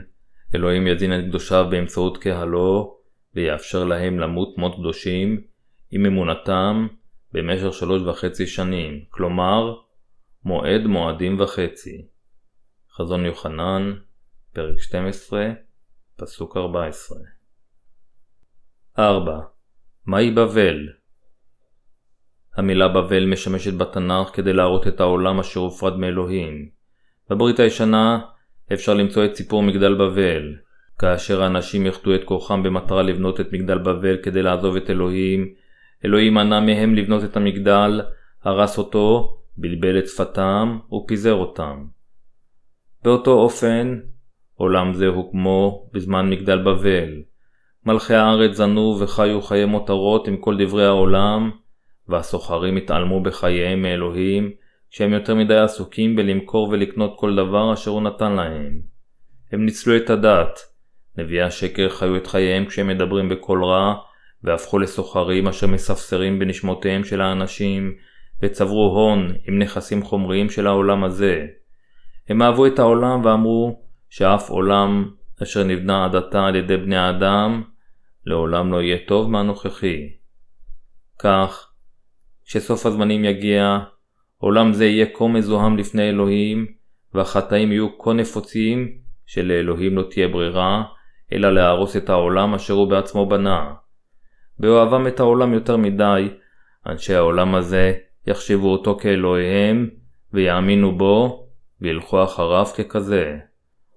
אלוהים 0.54 0.86
יזין 0.86 1.18
את 1.18 1.24
קדושיו 1.28 1.66
באמצעות 1.70 2.18
קהלו, 2.18 2.98
ויאפשר 3.34 3.84
להם 3.84 4.18
למות 4.18 4.58
מות 4.58 4.74
קדושים 4.74 5.40
עם 5.90 6.06
אמונתם 6.06 6.86
במשך 7.32 7.72
שלוש 7.72 8.02
וחצי 8.02 8.46
שנים, 8.46 9.04
כלומר, 9.10 9.74
מועד 10.44 10.86
מועדים 10.86 11.40
וחצי. 11.40 12.06
חזון 12.98 13.24
יוחנן, 13.24 13.92
פרק 14.52 14.78
12, 14.78 15.46
פסוק 16.16 16.56
14. 16.56 17.18
4. 18.98 19.38
מהי 20.06 20.30
בבל? 20.30 20.88
המילה 22.54 22.88
בבל 22.88 23.26
משמשת 23.26 23.74
בתנ"ך 23.74 24.30
כדי 24.32 24.52
להראות 24.52 24.86
את 24.86 25.00
העולם 25.00 25.40
אשר 25.40 25.60
הופרד 25.60 25.96
מאלוהים. 25.96 26.68
בברית 27.30 27.60
הישנה 27.60 28.18
אפשר 28.72 28.94
למצוא 28.94 29.24
את 29.24 29.34
סיפור 29.34 29.62
מגדל 29.62 29.94
בבל, 29.94 30.54
כאשר 30.98 31.42
האנשים 31.42 31.86
יחדו 31.86 32.14
את 32.14 32.24
כוחם 32.24 32.62
במטרה 32.62 33.02
לבנות 33.02 33.40
את 33.40 33.52
מגדל 33.52 33.78
בבל 33.78 34.16
כדי 34.22 34.42
לעזוב 34.42 34.76
את 34.76 34.90
אלוהים, 34.90 35.54
אלוהים 36.04 36.34
מנע 36.34 36.60
מהם 36.60 36.94
לבנות 36.94 37.24
את 37.24 37.36
המגדל, 37.36 38.00
הרס 38.42 38.78
אותו, 38.78 39.36
בלבל 39.56 39.98
את 39.98 40.08
שפתם 40.08 40.78
ופיזר 40.92 41.34
אותם. 41.34 41.95
באותו 43.06 43.32
אופן, 43.32 43.98
עולם 44.54 44.94
זה 44.94 45.06
הוא 45.06 45.30
כמו 45.30 45.88
בזמן 45.92 46.30
מגדל 46.30 46.58
בבל. 46.58 47.22
מלכי 47.84 48.14
הארץ 48.14 48.56
זנו 48.56 48.96
וחיו 49.00 49.42
חיי 49.42 49.64
מותרות 49.64 50.28
עם 50.28 50.36
כל 50.36 50.64
דברי 50.64 50.86
העולם, 50.86 51.50
והסוחרים 52.08 52.76
התעלמו 52.76 53.22
בחייהם 53.22 53.82
מאלוהים, 53.82 54.50
שהם 54.90 55.12
יותר 55.12 55.34
מדי 55.34 55.56
עסוקים 55.56 56.16
בלמכור 56.16 56.68
ולקנות 56.68 57.14
כל 57.18 57.36
דבר 57.36 57.72
אשר 57.72 57.90
הוא 57.90 58.02
נתן 58.02 58.32
להם. 58.32 58.80
הם 59.52 59.64
ניצלו 59.64 59.96
את 59.96 60.10
הדת. 60.10 60.60
נביאי 61.18 61.42
השקר 61.42 61.88
חיו 61.88 62.16
את 62.16 62.26
חייהם 62.26 62.66
כשהם 62.66 62.86
מדברים 62.86 63.28
בקול 63.28 63.64
רע, 63.64 63.94
והפכו 64.44 64.78
לסוחרים 64.78 65.48
אשר 65.48 65.66
מספסרים 65.66 66.38
בנשמותיהם 66.38 67.04
של 67.04 67.20
האנשים, 67.20 67.94
וצברו 68.42 68.86
הון 68.86 69.32
עם 69.48 69.58
נכסים 69.58 70.02
חומריים 70.02 70.50
של 70.50 70.66
העולם 70.66 71.04
הזה. 71.04 71.46
הם 72.28 72.42
אהבו 72.42 72.66
את 72.66 72.78
העולם 72.78 73.24
ואמרו 73.24 73.80
שאף 74.10 74.50
עולם 74.50 75.10
אשר 75.42 75.64
נבנה 75.64 76.04
עד 76.04 76.16
עתה 76.16 76.46
על 76.46 76.56
ידי 76.56 76.76
בני 76.76 76.96
האדם, 76.96 77.62
לעולם 78.26 78.72
לא 78.72 78.82
יהיה 78.82 78.98
טוב 79.06 79.30
מהנוכחי. 79.30 80.08
כך, 81.18 81.72
כשסוף 82.44 82.86
הזמנים 82.86 83.24
יגיע, 83.24 83.78
עולם 84.38 84.72
זה 84.72 84.86
יהיה 84.86 85.06
כה 85.14 85.26
מזוהם 85.26 85.76
לפני 85.76 86.08
אלוהים, 86.08 86.66
והחטאים 87.14 87.72
יהיו 87.72 87.98
כה 87.98 88.12
נפוצים, 88.12 88.88
שלאלוהים 89.26 89.96
לא 89.96 90.02
תהיה 90.10 90.28
ברירה, 90.28 90.84
אלא 91.32 91.54
להרוס 91.54 91.96
את 91.96 92.10
העולם 92.10 92.54
אשר 92.54 92.74
הוא 92.74 92.90
בעצמו 92.90 93.26
בנה. 93.26 93.74
באוהבם 94.58 95.06
את 95.06 95.20
העולם 95.20 95.52
יותר 95.52 95.76
מדי, 95.76 96.28
אנשי 96.86 97.14
העולם 97.14 97.54
הזה 97.54 97.92
יחשבו 98.26 98.72
אותו 98.72 98.96
כאלוהיהם, 98.96 99.90
ויאמינו 100.32 100.98
בו, 100.98 101.45
וילכו 101.80 102.24
אחריו 102.24 102.66
ככזה. 102.66 103.36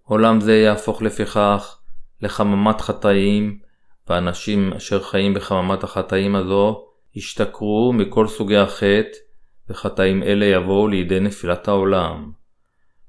עולם 0.03 0.41
זה 0.41 0.55
יהפוך 0.55 1.01
לפיכך 1.01 1.79
לחממת 2.21 2.81
חטאים, 2.81 3.59
ואנשים 4.07 4.73
אשר 4.73 5.03
חיים 5.03 5.33
בחממת 5.33 5.83
החטאים 5.83 6.35
הזו 6.35 6.85
ישתכרו 7.15 7.93
מכל 7.93 8.27
סוגי 8.27 8.57
החטא, 8.57 9.17
וחטאים 9.69 10.23
אלה 10.23 10.45
יבואו 10.45 10.87
לידי 10.87 11.19
נפילת 11.19 11.67
העולם. 11.67 12.31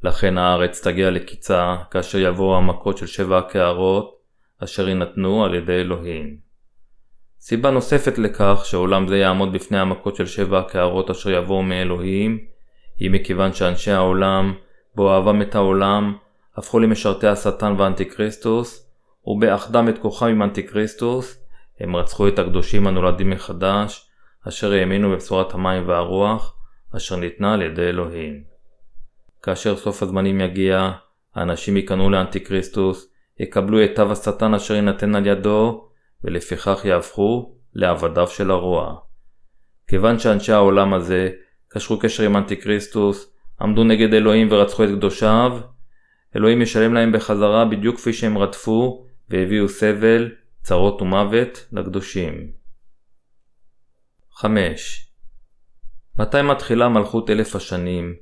לכן 0.03 0.39
הארץ 0.39 0.87
תגיע 0.87 1.11
לקיצה 1.11 1.77
כאשר 1.91 2.19
יבואו 2.19 2.57
המכות 2.57 2.99
של 2.99 3.07
שבע 3.07 3.39
הקערות, 3.39 4.21
אשר 4.65 4.89
יינתנו 4.89 5.45
על 5.45 5.55
ידי 5.55 5.73
אלוהים. 5.73 6.37
סיבה 7.41 7.71
נוספת 7.71 8.19
לכך 8.19 8.63
שעולם 8.65 9.09
זה 9.09 9.19
יעמוד 9.19 9.53
בפני 9.53 9.79
המכות 9.79 10.17
של 10.17 10.27
שבע 10.27 10.59
הקערות 10.59 11.11
אשר 11.11 11.31
יבואו 11.31 11.63
מאלוהים, 11.63 12.39
היא 13.01 13.11
מכיוון 13.11 13.53
שאנשי 13.53 13.91
העולם, 13.91 14.55
באוהבם 14.95 15.43
את 15.43 15.55
העולם, 15.55 16.17
הפכו 16.57 16.79
למשרתי 16.79 17.27
השטן 17.27 17.75
והאנטיקריסטוס, 17.79 18.91
ובאחדם 19.27 19.89
את 19.89 19.99
כוחם 19.99 20.27
עם 20.27 20.43
אנטיקריסטוס, 20.43 21.45
הם 21.81 21.97
רצחו 21.97 22.29
את 22.29 22.39
הקדושים 22.39 22.87
הנולדים 22.87 23.31
מחדש, 23.31 24.11
אשר 24.49 24.73
האמינו 24.73 25.11
בבשורת 25.11 25.55
המים 25.55 25.89
והרוח, 25.89 26.57
אשר 26.97 27.17
ניתנה 27.17 27.55
על 27.55 27.63
ידי 27.63 27.83
אלוהים. 27.83 28.43
כאשר 29.43 29.77
סוף 29.77 30.03
הזמנים 30.03 30.41
יגיע, 30.41 30.93
האנשים 31.35 31.77
ייכנעו 31.77 32.11
לאנטיקריסטוס, 32.11 33.13
יקבלו 33.41 33.85
את 33.85 33.91
תו 33.95 34.13
השטן 34.13 34.55
אשר 34.55 34.75
יינתן 34.75 35.15
על 35.15 35.27
ידו, 35.27 35.89
ולפיכך 36.25 36.85
יהפכו 36.85 37.55
לעבדיו 37.75 38.29
של 38.29 38.51
הרוע. 38.51 38.97
כיוון 39.89 40.19
שאנשי 40.19 40.53
העולם 40.53 40.95
הזה 40.95 41.31
קשרו 41.73 41.99
קשר 41.99 42.23
עם 42.23 42.37
אנטיקריסטוס, 42.37 43.33
עמדו 43.61 43.85
נגד 43.85 44.15
אלוהים 44.15 44.49
ורצחו 44.51 44.85
את 44.85 44.89
קדושיו, 44.89 45.61
אלוהים 46.37 46.63
ישלם 46.63 46.95
להם 46.95 47.13
בחזרה 47.13 47.65
בדיוק 47.65 47.97
כפי 47.97 48.13
שהם 48.13 48.39
רדפו 48.39 49.07
והביאו 49.29 49.69
סבל, 49.69 50.31
צרות 50.63 51.03
ומוות 51.03 51.67
לקדושים. 51.73 52.51
5. 54.33 55.13
מתי 56.19 56.43
מתחילה 56.43 56.89
מלכות 56.89 57.31
אלף 57.31 57.57
השנים? 57.57 58.15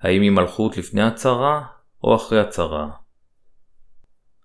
האם 0.00 0.22
היא 0.22 0.30
מלכות 0.30 0.76
לפני 0.76 1.02
הצרה 1.02 1.62
או 2.04 2.14
אחרי 2.14 2.40
הצרה? 2.40 2.88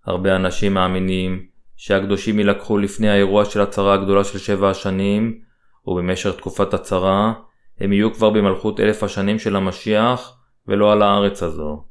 הרבה 0.05 0.35
אנשים 0.35 0.73
מאמינים 0.73 1.47
שהקדושים 1.75 2.39
יילקחו 2.39 2.77
לפני 2.77 3.09
האירוע 3.09 3.45
של 3.45 3.61
הצרה 3.61 3.93
הגדולה 3.93 4.23
של 4.23 4.39
שבע 4.39 4.69
השנים, 4.69 5.41
ובמשך 5.87 6.35
תקופת 6.37 6.73
הצרה 6.73 7.33
הם 7.79 7.93
יהיו 7.93 8.13
כבר 8.13 8.29
במלכות 8.29 8.79
אלף 8.79 9.03
השנים 9.03 9.39
של 9.39 9.55
המשיח, 9.55 10.35
ולא 10.67 10.91
על 10.91 11.01
הארץ 11.01 11.43
הזו. 11.43 11.83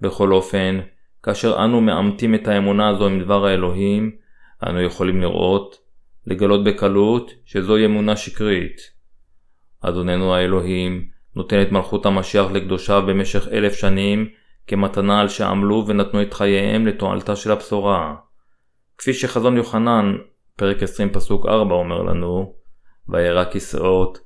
בכל 0.00 0.32
אופן, 0.32 0.80
כאשר 1.22 1.64
אנו 1.64 1.80
מאמתים 1.80 2.34
את 2.34 2.48
האמונה 2.48 2.88
הזו 2.88 3.06
עם 3.06 3.20
דבר 3.20 3.46
האלוהים, 3.46 4.16
אנו 4.66 4.80
יכולים 4.80 5.20
לראות, 5.20 5.78
לגלות 6.26 6.64
בקלות, 6.64 7.30
שזוהי 7.44 7.84
אמונה 7.84 8.16
שקרית. 8.16 8.76
אדוננו 9.80 10.34
האלוהים 10.34 11.08
נותן 11.36 11.62
את 11.62 11.72
מלכות 11.72 12.06
המשיח 12.06 12.50
לקדושיו 12.50 13.04
במשך 13.06 13.48
אלף 13.52 13.74
שנים, 13.74 14.28
כמתנה 14.66 15.20
על 15.20 15.28
שעמלו 15.28 15.84
ונתנו 15.86 16.22
את 16.22 16.34
חייהם 16.34 16.86
לתועלתה 16.86 17.36
של 17.36 17.52
הבשורה. 17.52 18.14
כפי 18.98 19.14
שחזון 19.14 19.56
יוחנן, 19.56 20.16
פרק 20.56 20.82
20 20.82 21.10
פסוק 21.10 21.46
4 21.46 21.74
אומר 21.74 22.02
לנו, 22.02 22.54
וירא 23.08 23.44
כיסאות, 23.44 24.25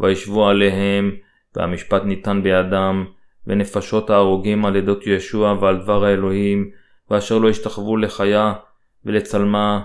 וישבו 0.00 0.48
עליהם, 0.48 1.10
והמשפט 1.56 2.02
ניתן 2.04 2.42
בידם, 2.42 3.04
ונפשות 3.46 4.10
ההרוגים 4.10 4.64
על 4.64 4.76
עדות 4.76 5.06
ישוע 5.06 5.54
ועל 5.60 5.76
דבר 5.76 6.04
האלוהים, 6.04 6.70
ואשר 7.10 7.38
לא 7.38 7.48
השתחוו 7.48 7.96
לחיה 7.96 8.52
ולצלמה, 9.04 9.82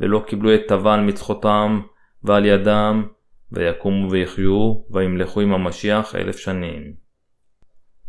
ולא 0.00 0.24
קיבלו 0.26 0.54
את 0.54 0.60
תבה 0.68 0.94
על 0.94 1.00
מצחותם 1.00 1.80
ועל 2.24 2.46
ידם, 2.46 3.06
ויקומו 3.52 4.10
ויחיו, 4.10 4.74
וימלכו 4.90 5.40
עם 5.40 5.54
המשיח 5.54 6.14
אלף 6.14 6.38
שנים. 6.38 6.92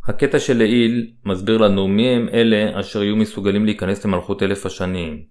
הקטע 0.08 0.40
שלעיל 0.40 1.12
מסביר 1.26 1.58
לנו 1.58 1.88
מי 1.88 2.10
הם 2.10 2.30
אלה 2.34 2.80
אשר 2.80 3.04
יהיו 3.04 3.16
מסוגלים 3.16 3.66
להיכנס 3.66 4.06
למלכות 4.06 4.44
אלף 4.44 4.66
השנים. 4.66 5.24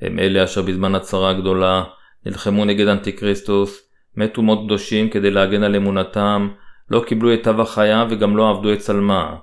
הם 0.00 0.18
אלה 0.18 0.44
אשר 0.44 0.62
בזמן 0.62 0.94
הצרה 0.94 1.30
הגדולה 1.30 1.84
נלחמו 2.26 2.64
נגד 2.64 2.86
אנטיקריסטוס, 2.86 3.87
מתו 4.18 4.42
מות 4.42 4.64
קדושים 4.64 5.10
כדי 5.10 5.30
להגן 5.30 5.62
על 5.62 5.76
אמונתם, 5.76 6.48
לא 6.90 7.04
קיבלו 7.06 7.34
את 7.34 7.44
תו 7.44 7.62
החיה 7.62 8.06
וגם 8.10 8.36
לא 8.36 8.50
עבדו 8.50 8.72
את 8.72 8.78
צלמה. 8.78 9.36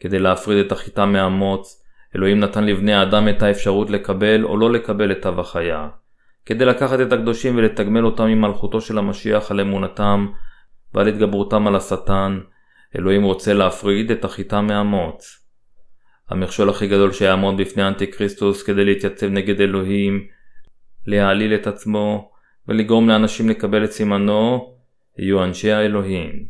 כדי 0.00 0.18
להפריד 0.18 0.66
את 0.66 0.72
החיטה 0.72 1.06
מהמוץ, 1.06 1.84
אלוהים 2.16 2.40
נתן 2.40 2.64
לבני 2.64 2.94
האדם 2.94 3.28
את 3.28 3.42
האפשרות 3.42 3.90
לקבל 3.90 4.44
או 4.44 4.56
לא 4.56 4.72
לקבל 4.72 5.12
את 5.12 5.22
תו 5.22 5.40
החיה. 5.40 5.88
כדי 6.46 6.64
לקחת 6.64 7.00
את 7.00 7.12
הקדושים 7.12 7.56
ולתגמל 7.56 8.04
אותם 8.04 8.24
עם 8.24 8.40
מלכותו 8.40 8.80
של 8.80 8.98
המשיח 8.98 9.50
על 9.50 9.60
אמונתם 9.60 10.26
ועל 10.94 11.08
התגברותם 11.08 11.66
על 11.66 11.76
השטן, 11.76 12.40
אלוהים 12.98 13.22
רוצה 13.22 13.54
להפריד 13.54 14.10
את 14.10 14.24
החיטה 14.24 14.60
מהמוץ. 14.60 15.46
המכשול 16.30 16.70
הכי 16.70 16.88
גדול 16.88 17.12
שיעמוד 17.12 17.56
בפני 17.56 17.88
אנטי-כריסטוס 17.88 18.62
כדי 18.62 18.84
להתייצב 18.84 19.26
נגד 19.26 19.60
אלוהים, 19.60 20.26
להעליל 21.06 21.54
את 21.54 21.66
עצמו 21.66 22.31
ולגרום 22.68 23.08
לאנשים 23.08 23.48
לקבל 23.48 23.84
את 23.84 23.92
סימנו, 23.92 24.74
יהיו 25.18 25.44
אנשי 25.44 25.72
האלוהים. 25.72 26.44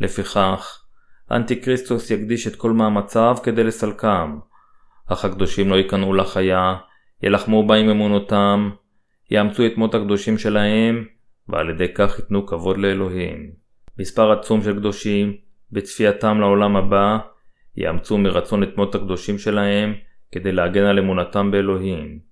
לפיכך, 0.00 0.84
אנטי-כריסטוס 1.30 2.10
יקדיש 2.10 2.46
את 2.46 2.56
כל 2.56 2.70
מאמציו 2.70 3.36
כדי 3.42 3.64
לסלקם, 3.64 4.38
אך 5.06 5.24
הקדושים 5.24 5.70
לא 5.70 5.74
ייכנעו 5.74 6.14
לחיה, 6.14 6.74
ילחמו 7.22 7.66
בה 7.66 7.74
עם 7.74 7.88
אמונותם, 7.88 8.70
יאמצו 9.30 9.66
את 9.66 9.76
מות 9.76 9.94
הקדושים 9.94 10.38
שלהם, 10.38 11.04
ועל 11.48 11.70
ידי 11.70 11.94
כך 11.94 12.18
ייתנו 12.18 12.46
כבוד 12.46 12.78
לאלוהים. 12.78 13.50
מספר 13.98 14.32
עצום 14.32 14.62
של 14.62 14.76
קדושים, 14.76 15.36
בצפייתם 15.72 16.40
לעולם 16.40 16.76
הבא, 16.76 17.18
יאמצו 17.76 18.18
מרצון 18.18 18.62
את 18.62 18.76
מות 18.76 18.94
הקדושים 18.94 19.38
שלהם, 19.38 19.94
כדי 20.32 20.52
להגן 20.52 20.84
על 20.84 20.98
אמונתם 20.98 21.50
באלוהים. 21.50 22.31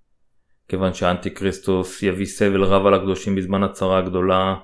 כיוון 0.70 0.94
שאנטי 0.94 1.35
כריסטוס 1.35 2.02
יביא 2.02 2.26
סבל 2.26 2.64
רב 2.64 2.87
על 2.87 2.94
הקדושים 2.94 3.35
בזמן 3.35 3.62
הצרה 3.62 3.98
הגדולה, 3.98 4.54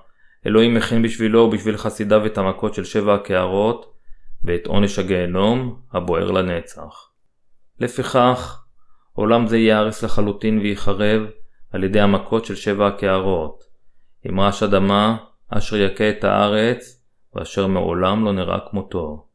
אלוהים 0.47 0.75
מכין 0.75 1.03
בשבילו 1.03 1.41
ובשביל 1.41 1.77
חסידיו 1.77 2.27
את 2.27 2.39
המכות 2.39 2.75
של 2.75 2.85
שבע 2.85 3.15
הקערות, 3.15 3.95
ואת 4.45 4.67
עונש 4.67 4.99
הגיהנום 4.99 5.81
הבוער 5.93 6.31
לנצח. 6.31 7.11
לפיכך, 7.81 8.65
עולם 9.13 9.47
זה 9.47 9.59
ייהרס 9.59 10.03
לחלוטין 10.03 10.59
וייחרב, 10.59 11.23
על 11.73 11.85
ידי 11.85 12.01
המכות 12.01 12.45
של 12.45 12.55
שבע 12.55 12.87
הקערות, 12.87 13.65
עם 14.25 14.41
רעש 14.41 14.63
אדמה 14.63 15.17
אשר 15.49 15.77
יכה 15.77 16.11
את 16.11 16.25
הארץ 16.25 17.05
ואשר 17.35 17.67
מעולם 17.67 18.25
לא 18.25 18.33
נראה 18.33 18.59
כמותו. 18.71 19.27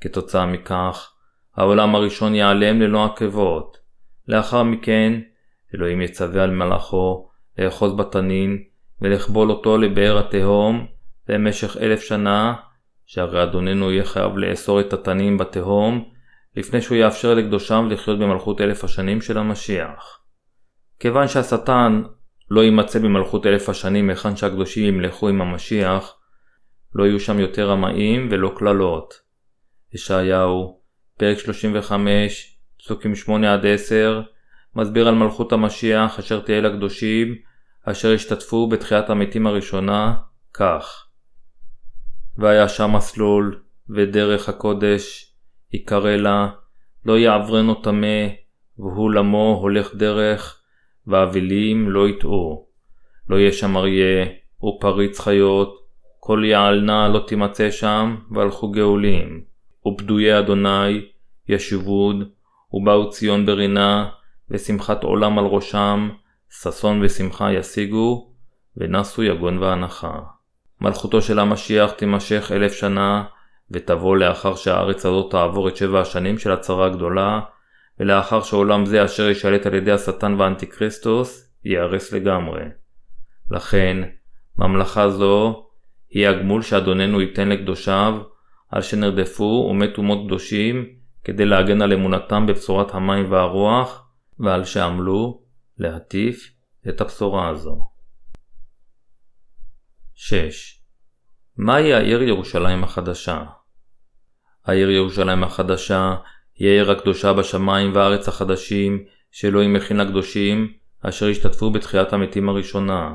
כתוצאה 0.00 0.46
מכך, 0.46 1.12
העולם 1.56 1.94
הראשון 1.94 2.34
ייעלם 2.34 2.80
ללא 2.80 3.04
עקבות. 3.04 3.78
לאחר 4.28 4.62
מכן, 4.62 5.20
אלוהים 5.74 6.00
יצווה 6.00 6.42
על 6.42 6.50
מלאכו 6.50 7.28
לאחוז 7.58 7.96
בתנין 7.96 8.62
ולכבול 9.00 9.50
אותו 9.50 9.78
לבאר 9.78 10.18
התהום 10.18 10.86
במשך 11.28 11.76
אלף 11.76 12.02
שנה, 12.02 12.54
שהרי 13.06 13.42
אדוננו 13.42 13.92
יהיה 13.92 14.04
חייב 14.04 14.36
לאסור 14.36 14.80
את 14.80 14.92
התנין 14.92 15.38
בתהום 15.38 16.04
לפני 16.56 16.80
שהוא 16.80 16.96
יאפשר 16.96 17.34
לקדושיו 17.34 17.84
לחיות 17.90 18.18
במלכות 18.18 18.60
אלף 18.60 18.84
השנים 18.84 19.20
של 19.20 19.38
המשיח. 19.38 20.20
כיוון 21.00 21.28
שהשטן 21.28 22.02
לא 22.50 22.64
יימצא 22.64 22.98
במלכות 22.98 23.46
אלף 23.46 23.68
השנים 23.68 24.10
היכן 24.10 24.36
שהקדושים 24.36 24.84
ימלכו 24.84 25.28
עם 25.28 25.40
המשיח, 25.40 26.16
לא 26.94 27.04
יהיו 27.04 27.20
שם 27.20 27.38
יותר 27.38 27.70
רמאים 27.70 28.28
ולא 28.30 28.52
קללות. 28.56 29.14
ישעיהו, 29.94 30.80
פרק 31.18 31.38
35, 31.38 32.58
פסוקים 32.78 33.12
8-10, 33.26 33.28
מסביר 34.76 35.08
על 35.08 35.14
מלכות 35.14 35.52
המשיח 35.52 36.18
אשר 36.18 36.40
תהיה 36.40 36.60
לקדושים, 36.60 37.34
אשר 37.84 38.12
השתתפו 38.12 38.68
בתחיית 38.68 39.10
המתים 39.10 39.46
הראשונה, 39.46 40.14
כך 40.54 41.06
והיה 42.36 42.68
שם 42.68 42.90
מסלול, 42.96 43.60
ודרך 43.90 44.48
הקודש, 44.48 45.32
יקרא 45.72 46.16
לה, 46.16 46.48
לא 47.04 47.18
יעברנו 47.18 47.74
טמא, 47.74 48.26
והוא 48.78 49.10
למו 49.10 49.58
הולך 49.60 49.94
דרך, 49.94 50.60
ואבלים 51.06 51.90
לא 51.90 52.08
יטעו. 52.08 52.66
לא 53.28 53.36
יהיה 53.36 53.52
שם 53.52 53.76
אריה, 53.76 54.26
ופריץ 54.62 55.20
חיות, 55.20 55.84
כל 56.20 56.42
יעלנה 56.46 57.08
לא 57.08 57.24
תימצא 57.26 57.70
שם, 57.70 58.16
והלכו 58.30 58.70
גאולים. 58.70 59.44
ופדויי 59.86 60.38
אדוני 60.38 61.06
ישובוד, 61.48 62.16
ובאו 62.72 63.10
ציון 63.10 63.46
ברינה, 63.46 64.08
ושמחת 64.50 65.04
עולם 65.04 65.38
על 65.38 65.44
ראשם, 65.44 66.10
ששון 66.50 67.02
ושמחה 67.02 67.52
ישיגו, 67.52 68.30
ונסו 68.76 69.22
יגון 69.22 69.58
ואנחה. 69.58 70.20
מלכותו 70.80 71.22
של 71.22 71.38
המשיח 71.38 71.90
תימשך 71.90 72.50
אלף 72.54 72.72
שנה, 72.72 73.24
ותבוא 73.70 74.16
לאחר 74.16 74.54
שהארץ 74.54 75.06
הזאת 75.06 75.30
תעבור 75.30 75.68
את 75.68 75.76
שבע 75.76 76.00
השנים 76.00 76.38
של 76.38 76.52
הצרה 76.52 76.86
הגדולה, 76.86 77.40
ולאחר 78.00 78.42
שעולם 78.42 78.86
זה 78.86 79.04
אשר 79.04 79.28
ישלט 79.28 79.66
על 79.66 79.74
ידי 79.74 79.92
השטן 79.92 80.34
והאנטיקריסטוס, 80.38 81.50
ייהרס 81.64 82.12
לגמרי. 82.12 82.62
לכן, 83.50 83.96
ממלכה 84.58 85.08
זו 85.08 85.66
היא 86.10 86.28
הגמול 86.28 86.62
שאדוננו 86.62 87.20
ייתן 87.20 87.48
לקדושיו, 87.48 88.18
על 88.70 88.82
שנרדפו 88.82 89.68
ומתו 89.70 90.02
מות 90.02 90.26
קדושים, 90.26 90.86
כדי 91.24 91.44
להגן 91.44 91.82
על 91.82 91.92
אמונתם 91.92 92.46
בבשורת 92.46 92.94
המים 92.94 93.32
והרוח, 93.32 94.03
ועל 94.38 94.64
שעמלו 94.64 95.42
להטיף 95.78 96.52
את 96.88 97.00
הבשורה 97.00 97.48
הזו. 97.48 97.78
6. 100.14 100.80
מהי 101.56 101.94
העיר 101.94 102.22
ירושלים 102.22 102.84
החדשה? 102.84 103.44
העיר 104.64 104.90
ירושלים 104.90 105.44
החדשה 105.44 106.14
היא 106.54 106.68
העיר 106.68 106.90
הקדושה 106.90 107.32
בשמיים 107.32 107.94
והארץ 107.94 108.28
החדשים, 108.28 109.04
שאלוהים 109.30 109.72
מכין 109.72 109.96
לקדושים, 109.96 110.72
אשר 111.00 111.28
השתתפו 111.28 111.70
בתחיית 111.70 112.12
המתים 112.12 112.48
הראשונה. 112.48 113.14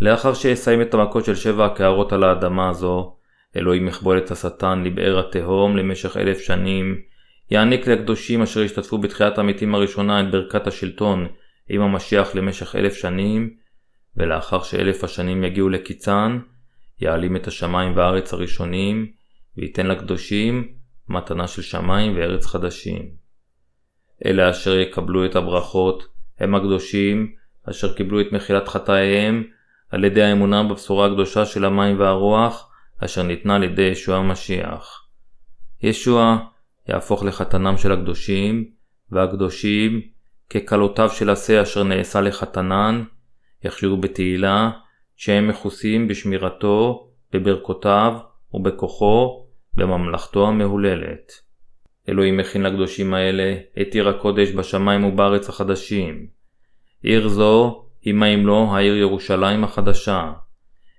לאחר 0.00 0.34
שיסיים 0.34 0.82
את 0.82 0.94
המכות 0.94 1.24
של 1.24 1.34
שבע 1.34 1.66
הקערות 1.66 2.12
על 2.12 2.24
האדמה 2.24 2.68
הזו, 2.68 3.16
אלוהים 3.56 3.88
יכבול 3.88 4.18
את 4.18 4.30
השטן 4.30 4.82
לבאר 4.84 5.18
התהום 5.18 5.76
למשך 5.76 6.16
אלף 6.16 6.38
שנים, 6.38 7.00
יעניק 7.50 7.86
לקדושים 7.86 8.42
אשר 8.42 8.60
השתתפו 8.60 8.98
בתחיית 8.98 9.38
המתים 9.38 9.74
הראשונה 9.74 10.20
את 10.20 10.30
ברכת 10.30 10.66
השלטון 10.66 11.28
עם 11.68 11.80
המשיח 11.80 12.34
למשך 12.34 12.76
אלף 12.76 12.94
שנים, 12.94 13.54
ולאחר 14.16 14.62
שאלף 14.62 15.04
השנים 15.04 15.44
יגיעו 15.44 15.68
לקיצן, 15.68 16.38
יעלים 17.00 17.36
את 17.36 17.46
השמיים 17.46 17.96
והארץ 17.96 18.32
הראשונים, 18.32 19.12
וייתן 19.56 19.86
לקדושים 19.86 20.68
מתנה 21.08 21.46
של 21.46 21.62
שמיים 21.62 22.16
וארץ 22.16 22.46
חדשים. 22.46 23.10
אלה 24.26 24.50
אשר 24.50 24.78
יקבלו 24.78 25.26
את 25.26 25.36
הברכות 25.36 26.04
הם 26.38 26.54
הקדושים, 26.54 27.34
אשר 27.70 27.94
קיבלו 27.94 28.20
את 28.20 28.26
מחילת 28.32 28.68
חטאיהם 28.68 29.44
על 29.90 30.04
ידי 30.04 30.22
האמונה 30.22 30.62
בבשורה 30.62 31.06
הקדושה 31.06 31.46
של 31.46 31.64
המים 31.64 32.00
והרוח, 32.00 32.70
אשר 32.98 33.22
ניתנה 33.22 33.56
על 33.56 33.62
ידי 33.62 33.82
ישוע 33.82 34.16
המשיח. 34.16 35.06
ישוע 35.82 36.38
יהפוך 36.90 37.24
לחתנם 37.24 37.76
של 37.76 37.92
הקדושים, 37.92 38.64
והקדושים, 39.10 40.00
ככלותיו 40.50 41.10
של 41.10 41.30
השה 41.30 41.62
אשר 41.62 41.82
נעשה 41.82 42.20
לחתנן, 42.20 43.02
יחיו 43.64 43.96
בתהילה, 43.96 44.70
שהם 45.16 45.48
מכוסים 45.48 46.08
בשמירתו, 46.08 47.08
בברכותיו 47.32 48.18
ובכוחו, 48.54 49.46
בממלכתו 49.74 50.48
המהוללת. 50.48 51.32
אלוהים 52.08 52.36
מכין 52.36 52.62
לקדושים 52.62 53.14
האלה 53.14 53.56
את 53.80 53.94
עיר 53.94 54.08
הקודש 54.08 54.50
בשמיים 54.50 55.04
ובארץ 55.04 55.48
החדשים. 55.48 56.26
עיר 57.02 57.28
זו 57.28 57.84
היא 58.02 58.14
אם 58.14 58.46
לא 58.46 58.68
העיר 58.70 58.96
ירושלים 58.96 59.64
החדשה. 59.64 60.32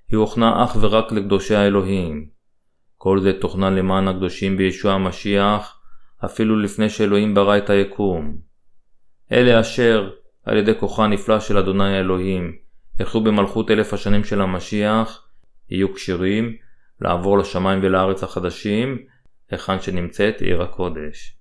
היא 0.10 0.18
הוכנה 0.18 0.64
אך 0.64 0.78
ורק 0.82 1.12
לקדושי 1.12 1.56
האלוהים. 1.56 2.28
כל 2.98 3.20
זה 3.20 3.34
תוכנן 3.34 3.76
למען 3.76 4.08
הקדושים 4.08 4.58
בישוע 4.58 4.94
המשיח, 4.94 5.81
אפילו 6.26 6.60
לפני 6.60 6.90
שאלוהים 6.90 7.34
ברא 7.34 7.58
את 7.58 7.70
היקום. 7.70 8.38
אלה 9.32 9.62
אשר, 9.62 10.10
על 10.46 10.58
ידי 10.58 10.72
כוחה 10.80 11.04
הנפלא 11.04 11.40
של 11.40 11.58
אדוני 11.58 11.98
האלוהים, 11.98 12.56
יחיו 13.00 13.24
במלכות 13.24 13.72
אלף 13.72 13.94
השנים 13.94 14.24
של 14.24 14.42
המשיח, 14.42 15.28
יהיו 15.70 15.94
כשירים 15.94 16.56
לעבור 17.02 17.38
לשמיים 17.38 17.80
ולארץ 17.84 18.24
החדשים, 18.24 18.98
היכן 19.50 19.82
שנמצאת 19.82 20.42
עיר 20.42 20.62
הקודש. 20.62 21.38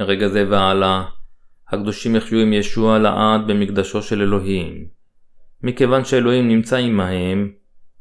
מרגע 0.00 0.28
זה 0.28 0.44
והלאה, 0.50 1.04
הקדושים 1.68 2.16
יחיו 2.16 2.38
עם 2.38 2.52
ישוע 2.52 2.98
לעד 2.98 3.40
במקדשו 3.46 4.02
של 4.02 4.22
אלוהים. 4.22 4.86
מכיוון 5.62 6.04
שאלוהים 6.04 6.48
נמצא 6.48 6.76
עמהם, 6.76 7.52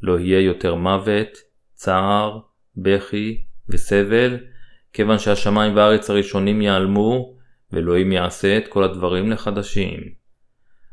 לא 0.01 0.19
יהיה 0.19 0.39
יותר 0.39 0.75
מוות, 0.75 1.30
צער, 1.73 2.39
בכי 2.77 3.45
וסבל, 3.69 4.38
כיוון 4.93 5.19
שהשמיים 5.19 5.75
והארץ 5.75 6.10
הראשונים 6.10 6.62
ייעלמו, 6.62 7.34
ואלוהים 7.71 8.12
יעשה 8.12 8.58
את 8.58 8.67
כל 8.67 8.84
הדברים 8.84 9.32
לחדשים. 9.32 9.99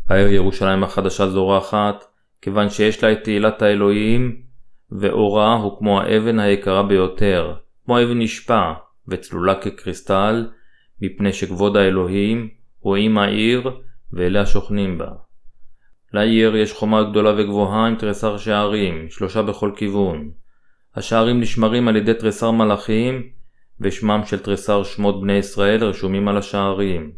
העיר 0.09 0.29
ירושלים 0.29 0.85
החדשה 0.85 1.29
זורחת, 1.29 2.05
כיוון 2.43 2.71
שיש 2.71 3.05
לה 3.05 3.13
את 3.13 3.25
תהילת 3.25 3.63
האלוהים, 3.63 4.43
ואורה 4.91 5.55
הוא 5.55 5.79
כמו 5.79 6.01
האבן 6.01 6.39
היקרה 6.39 6.83
ביותר, 6.83 7.55
כמו 7.85 8.03
אבן 8.03 8.19
נשפע, 8.19 8.73
וצלולה 9.09 9.55
כקריסטל, 9.55 10.47
מפני 11.03 11.33
שכבוד 11.33 11.77
האלוהים 11.77 12.49
הוא 12.79 12.97
עם 12.97 13.19
העיר 13.19 13.71
ואלה 14.13 14.41
השוכנים 14.41 14.99
בה. 14.99 15.09
לעיר 16.13 16.57
יש 16.57 16.73
חומה 16.73 17.03
גדולה 17.03 17.33
וגבוהה 17.37 17.87
עם 17.87 17.97
תריסר 17.97 18.39
שערים, 18.39 19.11
שלושה 19.11 19.43
בכל 19.43 19.73
כיוון. 19.77 20.31
השערים 20.95 21.41
נשמרים 21.41 21.89
על 21.89 21.97
ידי 21.97 22.15
תריסר 22.15 22.51
מלאכים, 22.51 23.23
ושמם 23.81 24.21
של 24.27 24.39
תריסר 24.39 24.83
שמות 24.85 25.21
בני 25.21 25.33
ישראל 25.33 25.85
רשומים 25.85 26.29
על 26.29 26.37
השערים. 26.37 27.13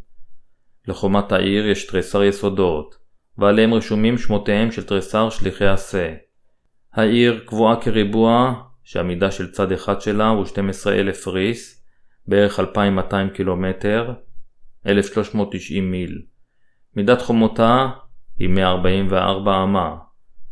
לחומת 0.88 1.32
העיר 1.32 1.66
יש 1.66 1.86
תריסר 1.86 2.22
יסודות, 2.22 2.98
ועליהם 3.38 3.74
רשומים 3.74 4.18
שמותיהם 4.18 4.72
של 4.72 4.86
תריסר 4.86 5.30
שליחי 5.30 5.66
עשה. 5.66 6.14
העיר 6.92 7.44
קבועה 7.46 7.80
כריבוע, 7.80 8.54
שהמידה 8.84 9.30
של 9.30 9.50
צד 9.50 9.72
אחד 9.72 10.00
שלה 10.00 10.28
הוא 10.28 10.44
12,000 10.44 11.26
ריס, 11.26 11.84
בערך 12.26 12.60
2,200 12.60 13.30
קילומטר, 13.30 14.12
1,390 14.86 15.90
מיל. 15.90 16.22
מידת 16.96 17.22
חומותה 17.22 17.88
היא 18.38 18.48
144 18.48 19.62
אמה, 19.62 19.96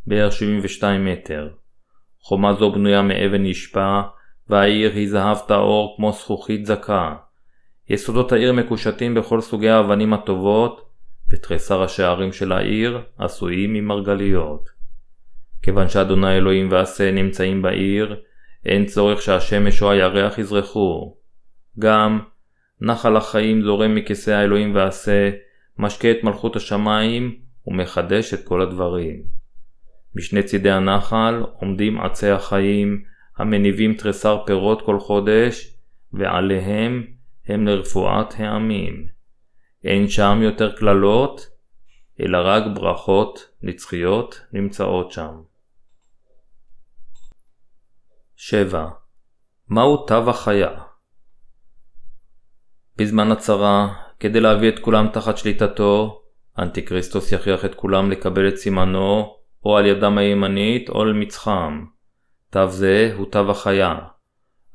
בערך 0.06 0.32
72 0.32 1.04
מטר. 1.04 1.48
חומה 2.20 2.54
זו 2.54 2.72
בנויה 2.72 3.02
מאבן 3.02 3.42
נשפע, 3.42 4.02
והעיר 4.50 4.92
היא 4.92 5.10
זהב 5.10 5.38
טהור 5.38 5.94
כמו 5.96 6.12
זכוכית 6.12 6.66
זכה. 6.66 7.14
יסודות 7.90 8.32
העיר 8.32 8.52
מקושטים 8.52 9.14
בכל 9.14 9.40
סוגי 9.40 9.68
האבנים 9.68 10.12
הטובות, 10.12 10.88
ותריסר 11.30 11.82
השערים 11.82 12.32
של 12.32 12.52
העיר 12.52 13.00
עשויים 13.18 13.72
ממרגליות. 13.72 14.68
כיוון 15.62 15.88
שאדוני 15.88 16.36
אלוהים 16.36 16.68
ועשה 16.70 17.10
נמצאים 17.10 17.62
בעיר, 17.62 18.16
אין 18.64 18.86
צורך 18.86 19.22
שהשמש 19.22 19.82
או 19.82 19.90
הירח 19.90 20.38
יזרחו. 20.38 21.16
גם 21.78 22.20
נחל 22.80 23.16
החיים 23.16 23.62
זורם 23.62 23.94
מכיסא 23.94 24.30
האלוהים 24.30 24.74
ועשה, 24.74 25.30
משקה 25.78 26.10
את 26.10 26.24
מלכות 26.24 26.56
השמיים 26.56 27.36
ומחדש 27.66 28.34
את 28.34 28.44
כל 28.44 28.62
הדברים. 28.62 29.22
משני 30.16 30.42
צידי 30.42 30.70
הנחל 30.70 31.42
עומדים 31.60 32.00
עצי 32.00 32.30
החיים 32.30 33.02
המניבים 33.38 33.94
תריסר 33.94 34.42
פירות 34.46 34.82
כל 34.82 35.00
חודש, 35.00 35.76
ועליהם 36.12 37.06
הם 37.46 37.66
לרפואת 37.66 38.34
העמים. 38.38 39.08
אין 39.84 40.08
שם 40.08 40.38
יותר 40.42 40.76
קללות, 40.76 41.46
אלא 42.20 42.38
רק 42.44 42.62
ברכות 42.74 43.48
נצחיות 43.62 44.40
נמצאות 44.52 45.12
שם. 45.12 45.40
7. 48.36 48.88
מהו 49.68 50.06
תו 50.06 50.30
החיה? 50.30 50.70
בזמן 52.96 53.32
הצרה, 53.32 53.94
כדי 54.20 54.40
להביא 54.40 54.68
את 54.68 54.78
כולם 54.78 55.08
תחת 55.12 55.38
שליטתו, 55.38 56.22
אנטיקריסטוס 56.58 57.32
יכריח 57.32 57.64
את 57.64 57.74
כולם 57.74 58.10
לקבל 58.10 58.48
את 58.48 58.56
סימנו, 58.56 59.36
או 59.64 59.76
על 59.76 59.86
ידם 59.86 60.18
הימנית 60.18 60.88
או 60.88 61.02
על 61.02 61.12
מצחם. 61.12 61.84
תו 62.50 62.68
זה 62.68 63.12
הוא 63.16 63.26
תו 63.26 63.50
החיה. 63.50 63.98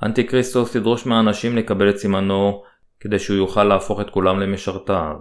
אנטיקריסטוס 0.04 0.76
ידרוש 0.76 1.06
מהאנשים 1.06 1.58
לקבל 1.58 1.90
את 1.90 1.98
סימנו, 1.98 2.64
כדי 3.00 3.20
שהוא 3.20 3.38
יוכל 3.38 3.64
להפוך 3.64 4.02
את 4.02 4.10
כולם 4.10 4.40
למשרתיו. 4.40 5.16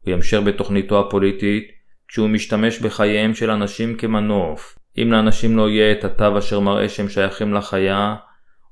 הוא 0.00 0.12
ימשיך 0.12 0.40
בתוכניתו 0.40 1.00
הפוליטית, 1.00 1.70
כשהוא 2.08 2.28
משתמש 2.28 2.78
בחייהם 2.78 3.34
של 3.34 3.50
אנשים 3.50 3.96
כמנוף. 3.96 4.78
אם 4.98 5.12
לאנשים 5.12 5.56
לא 5.56 5.68
יהיה 5.68 5.92
את 5.92 6.04
התו 6.04 6.38
אשר 6.38 6.60
מראה 6.60 6.88
שהם 6.88 7.08
שייכים 7.08 7.54
לחיה, 7.54 8.16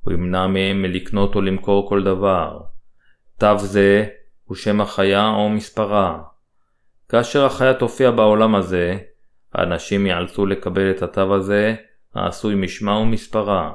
הוא 0.00 0.14
ימנע 0.14 0.46
מהם 0.46 0.82
מלקנות 0.82 1.34
או 1.34 1.40
למכור 1.40 1.88
כל 1.88 2.02
דבר. 2.02 2.58
תו 3.38 3.58
זה 3.58 4.06
הוא 4.44 4.56
שם 4.56 4.80
החיה 4.80 5.28
או 5.28 5.48
מספרה. 5.48 6.18
כאשר 7.08 7.44
החיה 7.44 7.74
תופיע 7.74 8.10
בעולם 8.10 8.54
הזה, 8.54 8.98
האנשים 9.54 10.06
ייאלצו 10.06 10.46
לקבל 10.46 10.90
את 10.90 11.02
התו 11.02 11.34
הזה, 11.34 11.74
העשוי 12.14 12.54
משמה 12.54 12.98
ומספרה. 12.98 13.74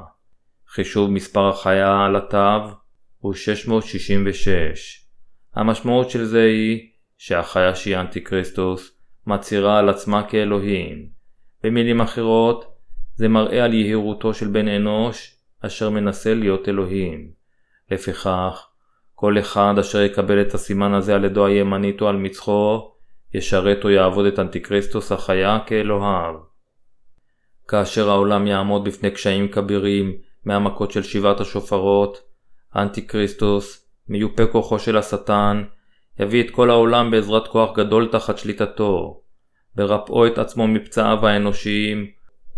חישוב 0.68 1.10
מספר 1.10 1.48
החיה 1.48 2.04
על 2.04 2.16
התו 2.16 2.76
הוא 3.18 3.34
666. 3.34 5.06
המשמעות 5.54 6.10
של 6.10 6.24
זה 6.24 6.42
היא 6.42 6.88
שהחיה 7.18 7.74
שהיא 7.74 7.96
אנטיקריסטוס 7.96 8.98
מצהירה 9.26 9.78
על 9.78 9.88
עצמה 9.88 10.28
כאלוהים. 10.28 11.06
במילים 11.62 12.00
אחרות, 12.00 12.74
זה 13.16 13.28
מראה 13.28 13.64
על 13.64 13.74
יהירותו 13.74 14.34
של 14.34 14.48
בן 14.48 14.68
אנוש 14.68 15.36
אשר 15.60 15.90
מנסה 15.90 16.34
להיות 16.34 16.68
אלוהים. 16.68 17.30
לפיכך, 17.90 18.66
כל 19.14 19.38
אחד 19.38 19.74
אשר 19.80 20.02
יקבל 20.02 20.42
את 20.42 20.54
הסימן 20.54 20.94
הזה 20.94 21.14
על 21.14 21.24
ידו 21.24 21.46
הימנית 21.46 22.00
או 22.00 22.08
על 22.08 22.16
מצחו, 22.16 22.94
ישרת 23.34 23.84
או 23.84 23.90
יעבוד 23.90 24.26
את 24.26 24.38
אנטיקריסטוס 24.38 25.12
החיה 25.12 25.58
כאלוהיו. 25.66 26.53
כאשר 27.68 28.10
העולם 28.10 28.46
יעמוד 28.46 28.84
בפני 28.84 29.10
קשיים 29.10 29.48
כבירים 29.48 30.12
מהמכות 30.44 30.90
של 30.90 31.02
שבעת 31.02 31.40
השופרות, 31.40 32.22
אנטיקריסטוס, 32.76 33.88
מיופה 34.08 34.46
כוחו 34.46 34.78
של 34.78 34.96
השטן, 34.96 35.64
יביא 36.20 36.44
את 36.44 36.50
כל 36.50 36.70
העולם 36.70 37.10
בעזרת 37.10 37.48
כוח 37.48 37.76
גדול 37.76 38.08
תחת 38.12 38.38
שליטתו, 38.38 39.20
ברפאו 39.74 40.26
את 40.26 40.38
עצמו 40.38 40.68
מפצעיו 40.68 41.26
האנושיים, 41.26 42.06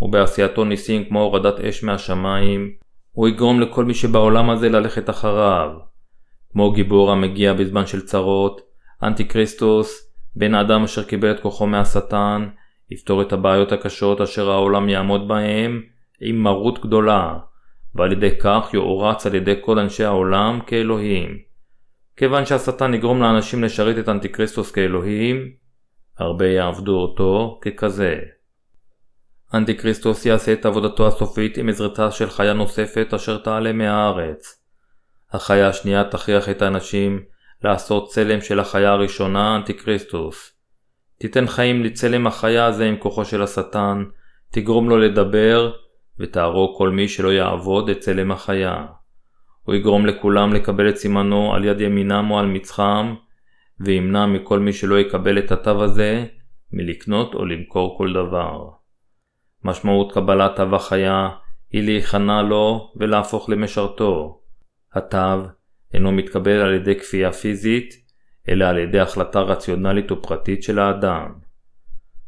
ובעשייתו 0.00 0.64
ניסים 0.64 1.04
כמו 1.04 1.22
הורדת 1.22 1.60
אש 1.60 1.84
מהשמיים, 1.84 2.70
הוא 3.12 3.28
יגרום 3.28 3.60
לכל 3.60 3.84
מי 3.84 3.94
שבעולם 3.94 4.50
הזה 4.50 4.68
ללכת 4.68 5.10
אחריו. 5.10 5.70
כמו 6.52 6.72
גיבור 6.72 7.12
המגיע 7.12 7.52
בזמן 7.52 7.86
של 7.86 8.00
צרות, 8.00 8.60
אנטיקריסטוס, 9.02 10.12
בן 10.36 10.54
האדם 10.54 10.84
אשר 10.84 11.04
קיבל 11.04 11.30
את 11.30 11.40
כוחו 11.40 11.66
מהשטן, 11.66 12.48
יפתור 12.90 13.22
את 13.22 13.32
הבעיות 13.32 13.72
הקשות 13.72 14.20
אשר 14.20 14.50
העולם 14.50 14.88
יעמוד 14.88 15.28
בהם 15.28 15.82
עם 16.20 16.42
מרות 16.42 16.82
גדולה, 16.82 17.38
ועל 17.94 18.12
ידי 18.12 18.30
כך 18.40 18.68
יוערץ 18.72 19.26
על 19.26 19.34
ידי 19.34 19.54
כל 19.60 19.78
אנשי 19.78 20.04
העולם 20.04 20.60
כאלוהים. 20.66 21.38
כיוון 22.16 22.46
שהשטן 22.46 22.94
יגרום 22.94 23.22
לאנשים 23.22 23.64
לשרת 23.64 23.98
את 23.98 24.08
אנטיקריסטוס 24.08 24.70
כאלוהים, 24.70 25.50
הרבה 26.18 26.46
יעבדו 26.46 26.96
אותו 26.96 27.60
ככזה. 27.62 28.18
אנטיקריסטוס 29.54 30.26
יעשה 30.26 30.52
את 30.52 30.66
עבודתו 30.66 31.06
הסופית 31.06 31.58
עם 31.58 31.68
עזרתה 31.68 32.10
של 32.10 32.30
חיה 32.30 32.52
נוספת 32.52 33.14
אשר 33.14 33.38
תעלה 33.38 33.72
מהארץ. 33.72 34.62
החיה 35.32 35.68
השנייה 35.68 36.04
תכריח 36.04 36.48
את 36.48 36.62
האנשים 36.62 37.22
לעשות 37.64 38.08
צלם 38.08 38.40
של 38.40 38.60
החיה 38.60 38.90
הראשונה, 38.92 39.56
אנטיקריסטוס. 39.56 40.55
תיתן 41.18 41.46
חיים 41.46 41.84
לצלם 41.84 42.26
החיה 42.26 42.66
הזה 42.66 42.84
עם 42.84 42.96
כוחו 42.96 43.24
של 43.24 43.42
השטן, 43.42 44.04
תגרום 44.50 44.88
לו 44.88 44.98
לדבר, 44.98 45.72
ותהרוג 46.18 46.78
כל 46.78 46.90
מי 46.90 47.08
שלא 47.08 47.32
יעבוד 47.32 47.88
את 47.88 47.98
צלם 48.00 48.32
החיה. 48.32 48.86
הוא 49.62 49.74
יגרום 49.74 50.06
לכולם 50.06 50.52
לקבל 50.52 50.88
את 50.88 50.96
סימנו 50.96 51.54
על 51.54 51.64
יד 51.64 51.80
ימינם 51.80 52.30
או 52.30 52.38
על 52.38 52.46
מצחם, 52.46 53.14
וימנע 53.80 54.26
מכל 54.26 54.58
מי 54.58 54.72
שלא 54.72 54.98
יקבל 54.98 55.38
את 55.38 55.52
התו 55.52 55.84
הזה 55.84 56.26
מלקנות 56.72 57.34
או 57.34 57.44
למכור 57.44 57.98
כל 57.98 58.12
דבר. 58.12 58.68
משמעות 59.64 60.12
קבלת 60.12 60.56
תו 60.56 60.76
החיה 60.76 61.28
היא 61.72 61.82
להיכנע 61.82 62.42
לו 62.42 62.92
ולהפוך 62.96 63.50
למשרתו. 63.50 64.40
התו 64.94 65.42
אינו 65.94 66.12
מתקבל 66.12 66.60
על 66.60 66.74
ידי 66.74 66.94
כפייה 66.94 67.32
פיזית, 67.32 68.05
אלא 68.48 68.64
על 68.64 68.78
ידי 68.78 69.00
החלטה 69.00 69.40
רציונלית 69.40 70.12
ופרטית 70.12 70.62
של 70.62 70.78
האדם. 70.78 71.32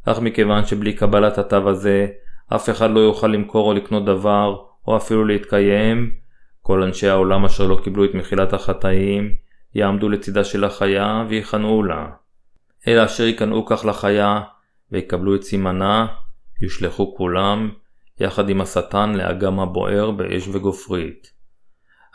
אך 0.04 0.18
מכיוון 0.18 0.64
שבלי 0.64 0.92
קבלת 0.92 1.38
התו 1.38 1.68
הזה, 1.68 2.06
אף 2.54 2.70
אחד 2.70 2.90
לא 2.90 3.00
יוכל 3.00 3.26
למכור 3.26 3.68
או 3.68 3.74
לקנות 3.74 4.04
דבר, 4.04 4.56
או 4.86 4.96
אפילו 4.96 5.24
להתקיים, 5.24 6.10
כל 6.62 6.82
אנשי 6.82 7.08
העולם 7.08 7.44
אשר 7.44 7.66
לא 7.66 7.80
קיבלו 7.84 8.04
את 8.04 8.14
מחילת 8.14 8.52
החטאים, 8.52 9.30
יעמדו 9.74 10.08
לצידה 10.08 10.44
של 10.44 10.64
החיה 10.64 11.24
ויכנעו 11.28 11.82
לה. 11.82 12.06
אלא 12.88 13.04
אשר 13.04 13.24
ייכנעו 13.24 13.66
כך 13.66 13.84
לחיה, 13.84 14.40
ויקבלו 14.92 15.34
את 15.34 15.42
סימנה, 15.42 16.06
יושלכו 16.62 17.14
כולם, 17.16 17.70
יחד 18.20 18.48
עם 18.48 18.60
השטן 18.60 19.14
לאגם 19.14 19.60
הבוער 19.60 20.10
באש 20.10 20.48
וגופרית. 20.48 21.32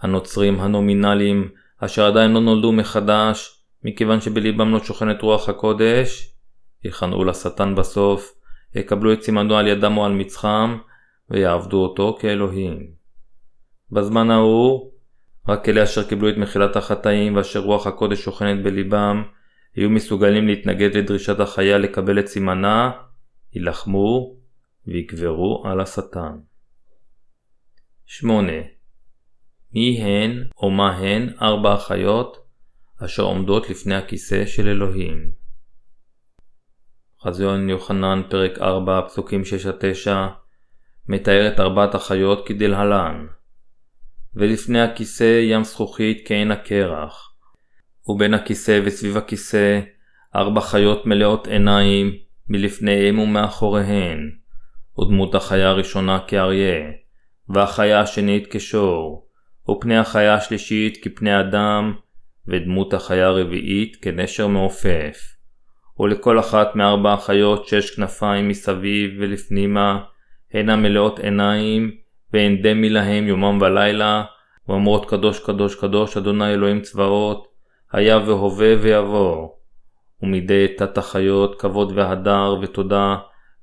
הנוצרים 0.01 0.59
הנומינליים, 0.59 1.49
אשר 1.79 2.05
עדיין 2.05 2.33
לא 2.33 2.39
נולדו 2.39 2.71
מחדש, 2.71 3.52
מכיוון 3.83 4.21
שבליבם 4.21 4.71
לא 4.71 4.79
שוכנת 4.79 5.21
רוח 5.21 5.49
הקודש, 5.49 6.35
יכנעו 6.83 7.23
לשטן 7.23 7.75
בסוף, 7.75 8.33
יקבלו 8.75 9.13
את 9.13 9.21
סימנו 9.23 9.57
על 9.57 9.67
ידם 9.67 9.97
או 9.97 10.05
על 10.05 10.11
מצחם, 10.11 10.77
ויעבדו 11.29 11.83
אותו 11.83 12.17
כאלוהים. 12.19 12.91
בזמן 13.91 14.31
ההוא, 14.31 14.91
רק 15.47 15.69
אלה 15.69 15.83
אשר 15.83 16.09
קיבלו 16.09 16.29
את 16.29 16.37
מחילת 16.37 16.75
החטאים 16.75 17.35
ואשר 17.35 17.59
רוח 17.59 17.87
הקודש 17.87 18.23
שוכנת 18.23 18.63
בליבם, 18.63 19.23
יהיו 19.75 19.89
מסוגלים 19.89 20.47
להתנגד 20.47 20.97
לדרישת 20.97 21.39
החיה 21.39 21.77
לקבל 21.77 22.19
את 22.19 22.27
סימנה, 22.27 22.91
יילחמו 23.53 24.35
ויקברו 24.87 25.63
על 25.65 25.81
השטן. 25.81 26.37
8. 28.05 28.51
מי 29.73 30.01
הן 30.01 30.43
או 30.57 30.71
מה 30.71 30.97
הן 30.97 31.29
ארבע 31.41 31.73
החיות 31.73 32.42
אשר 33.05 33.23
עומדות 33.23 33.69
לפני 33.69 33.95
הכיסא 33.95 34.45
של 34.45 34.67
אלוהים. 34.67 35.31
חזיון 37.21 37.69
יוחנן 37.69 38.21
פרק 38.29 38.59
4 38.59 39.01
פסוקים 39.07 39.41
6-9 40.05 40.09
מתאר 41.07 41.47
את 41.47 41.59
ארבעת 41.59 41.95
החיות 41.95 42.47
כדלהלן 42.47 43.27
ולפני 44.35 44.81
הכיסא 44.81 45.39
ים 45.43 45.63
זכוכית 45.63 46.23
כעין 46.27 46.51
הקרח 46.51 47.33
ובין 48.07 48.33
הכיסא 48.33 48.79
וסביב 48.85 49.17
הכיסא 49.17 49.79
ארבע 50.35 50.61
חיות 50.61 51.05
מלאות 51.05 51.47
עיניים 51.47 52.11
מלפניהם 52.49 53.19
ומאחוריהן 53.19 54.31
ודמות 54.99 55.35
החיה 55.35 55.69
הראשונה 55.69 56.19
כאריה 56.27 56.91
והחיה 57.49 57.99
השנית 57.99 58.47
כשור 58.51 59.27
ופני 59.69 59.97
החיה 59.97 60.35
השלישית 60.35 61.03
כפני 61.03 61.39
אדם 61.39 61.93
ודמות 62.47 62.93
החיה 62.93 63.27
הרביעית 63.27 63.95
כנשר 64.01 64.47
מעופף. 64.47 65.17
ולכל 65.99 66.39
אחת 66.39 66.75
מארבע 66.75 67.13
החיות 67.13 67.67
שש 67.67 67.95
כנפיים 67.95 68.47
מסביב 68.47 69.11
ולפנימה, 69.19 70.03
הנה 70.53 70.75
מלאות 70.75 71.19
עיניים, 71.19 71.91
ואין 72.33 72.61
דמי 72.61 72.89
להם 72.89 73.27
יומם 73.27 73.61
ולילה, 73.61 74.23
ואומרות 74.67 75.09
קדוש 75.09 75.39
קדוש 75.39 75.75
קדוש 75.75 76.17
אדוני 76.17 76.53
אלוהים 76.53 76.81
צבאות, 76.81 77.47
היה 77.91 78.17
והווה 78.17 78.73
ויבוא. 78.81 79.49
ומדי 80.21 80.67
תת 80.77 80.97
החיות 80.97 81.61
כבוד 81.61 81.91
והדר 81.95 82.55
ותודה, 82.61 83.15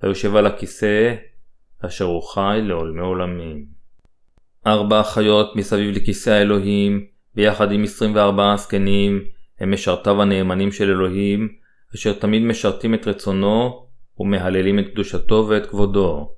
היושב 0.03 0.37
על 0.37 0.47
הכיסא, 0.47 1.15
אשר 1.87 2.05
הוא 2.05 2.23
חי 2.23 2.61
לעולמי 2.63 3.01
עולמים. 3.01 3.65
ארבע 4.67 5.01
החיות 5.01 5.57
מסביב 5.57 5.97
לכיסא 5.97 6.31
האלוהים, 6.31 7.07
ביחד 7.35 7.73
עם 7.73 7.83
24 7.83 8.53
הזקנים, 8.53 9.25
הם 9.61 9.73
משרתיו 9.73 10.23
הנאמנים 10.23 10.73
של 10.73 10.91
אלוהים, 10.91 11.49
אשר 11.95 12.13
תמיד 12.13 12.43
משרתים 12.43 12.95
את 12.95 13.09
רצונו 13.09 13.87
ומהללים 14.19 14.79
את 14.79 14.85
קדושתו 14.93 15.47
ואת 15.49 15.67
כבודו. 15.67 16.35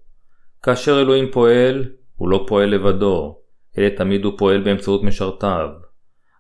כאשר 0.63 1.01
אלוהים 1.01 1.31
פועל, 1.31 1.85
הוא 2.17 2.29
לא 2.29 2.45
פועל 2.49 2.69
לבדו, 2.69 3.39
אלא 3.79 3.89
תמיד 3.89 4.25
הוא 4.25 4.33
פועל 4.39 4.61
באמצעות 4.61 5.03
משרתיו. 5.03 5.69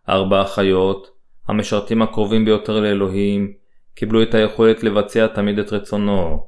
ארבע 0.08 0.40
החיות, 0.40 1.10
המשרתים 1.48 2.02
הקרובים 2.02 2.44
ביותר 2.44 2.80
לאלוהים, 2.80 3.52
קיבלו 3.94 4.22
את 4.22 4.34
היכולת 4.34 4.82
לבצע 4.82 5.26
תמיד 5.26 5.58
את 5.58 5.72
רצונו. 5.72 6.46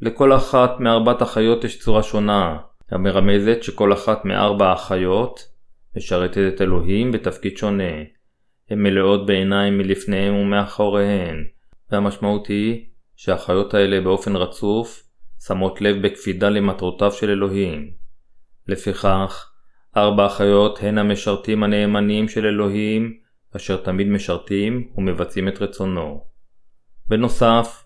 לכל 0.00 0.32
אחת 0.32 0.80
מארבעת 0.80 1.22
החיות 1.22 1.64
יש 1.64 1.78
צורה 1.78 2.02
שונה, 2.02 2.56
המרמזת 2.90 3.62
שכל 3.62 3.92
אחת 3.92 4.24
מארבע 4.24 4.72
החיות 4.72 5.48
משרתת 5.96 6.54
את 6.54 6.60
אלוהים 6.60 7.12
בתפקיד 7.12 7.56
שונה. 7.56 7.92
הן 8.70 8.82
מלאות 8.82 9.26
בעיניים 9.26 9.78
מלפניהם 9.78 10.34
ומאחוריהן, 10.34 11.44
והמשמעות 11.90 12.46
היא 12.46 12.86
שהחיות 13.16 13.74
האלה 13.74 14.00
באופן 14.00 14.36
רצוף 14.36 15.02
שמות 15.46 15.80
לב 15.80 16.06
בקפידה 16.06 16.48
למטרותיו 16.48 17.12
של 17.12 17.30
אלוהים. 17.30 17.90
לפיכך, 18.68 19.50
ארבע 19.96 20.24
החיות 20.24 20.78
הן 20.82 20.98
המשרתים 20.98 21.62
הנאמנים 21.62 22.28
של 22.28 22.46
אלוהים, 22.46 23.18
אשר 23.56 23.76
תמיד 23.76 24.06
משרתים 24.06 24.92
ומבצעים 24.96 25.48
את 25.48 25.62
רצונו. 25.62 26.24
בנוסף, 27.08 27.84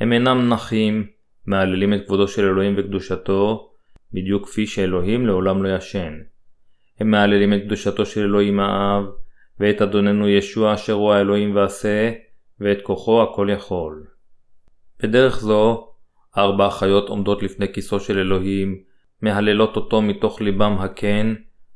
הם 0.00 0.12
אינם 0.12 0.48
נחים, 0.48 1.06
מהללים 1.46 1.94
את 1.94 2.06
כבודו 2.06 2.28
של 2.28 2.44
אלוהים 2.44 2.74
וקדושתו, 2.78 3.70
בדיוק 4.12 4.48
כפי 4.48 4.66
שאלוהים 4.66 5.26
לעולם 5.26 5.62
לא 5.62 5.76
ישן. 5.76 6.12
הם 7.02 7.10
מהללים 7.10 7.54
את 7.54 7.62
קדושתו 7.62 8.06
של 8.06 8.20
אלוהים 8.20 8.60
האב, 8.60 9.04
ואת 9.60 9.82
אדוננו 9.82 10.28
ישוע 10.28 10.74
אשר 10.74 10.92
הוא 10.92 11.12
האלוהים 11.12 11.56
ועשה, 11.56 12.12
ואת 12.60 12.82
כוחו 12.82 13.22
הכל 13.22 13.48
יכול. 13.52 14.04
בדרך 15.02 15.40
זו, 15.40 15.88
ארבע 16.36 16.66
החיות 16.66 17.08
עומדות 17.08 17.42
לפני 17.42 17.72
כיסו 17.72 18.00
של 18.00 18.18
אלוהים, 18.18 18.78
מהללות 19.22 19.76
אותו 19.76 20.02
מתוך 20.02 20.40
ליבם 20.40 20.76
הכן, 20.80 21.26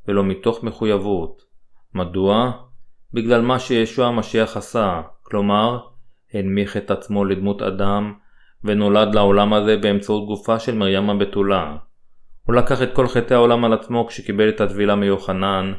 ולא 0.08 0.24
מתוך 0.24 0.64
מחויבות. 0.64 1.42
מדוע? 1.94 2.52
בגלל 3.12 3.42
מה 3.42 3.58
שישוע 3.58 4.06
המשיח 4.06 4.56
עשה, 4.56 5.02
כלומר, 5.22 5.78
הנמיך 6.34 6.76
את 6.76 6.90
עצמו 6.90 7.24
לדמות 7.24 7.62
אדם, 7.62 8.14
ונולד 8.64 9.14
לעולם 9.14 9.52
הזה 9.52 9.76
באמצעות 9.76 10.26
גופה 10.26 10.58
של 10.58 10.74
מרים 10.74 11.10
הבתולה. 11.10 11.76
הוא 12.46 12.54
לקח 12.54 12.82
את 12.82 12.92
כל 12.92 13.08
חטאי 13.08 13.36
העולם 13.36 13.64
על 13.64 13.72
עצמו 13.72 14.06
כשקיבל 14.06 14.48
את 14.48 14.60
הטבילה 14.60 14.94
מיוחנן, 14.94 15.72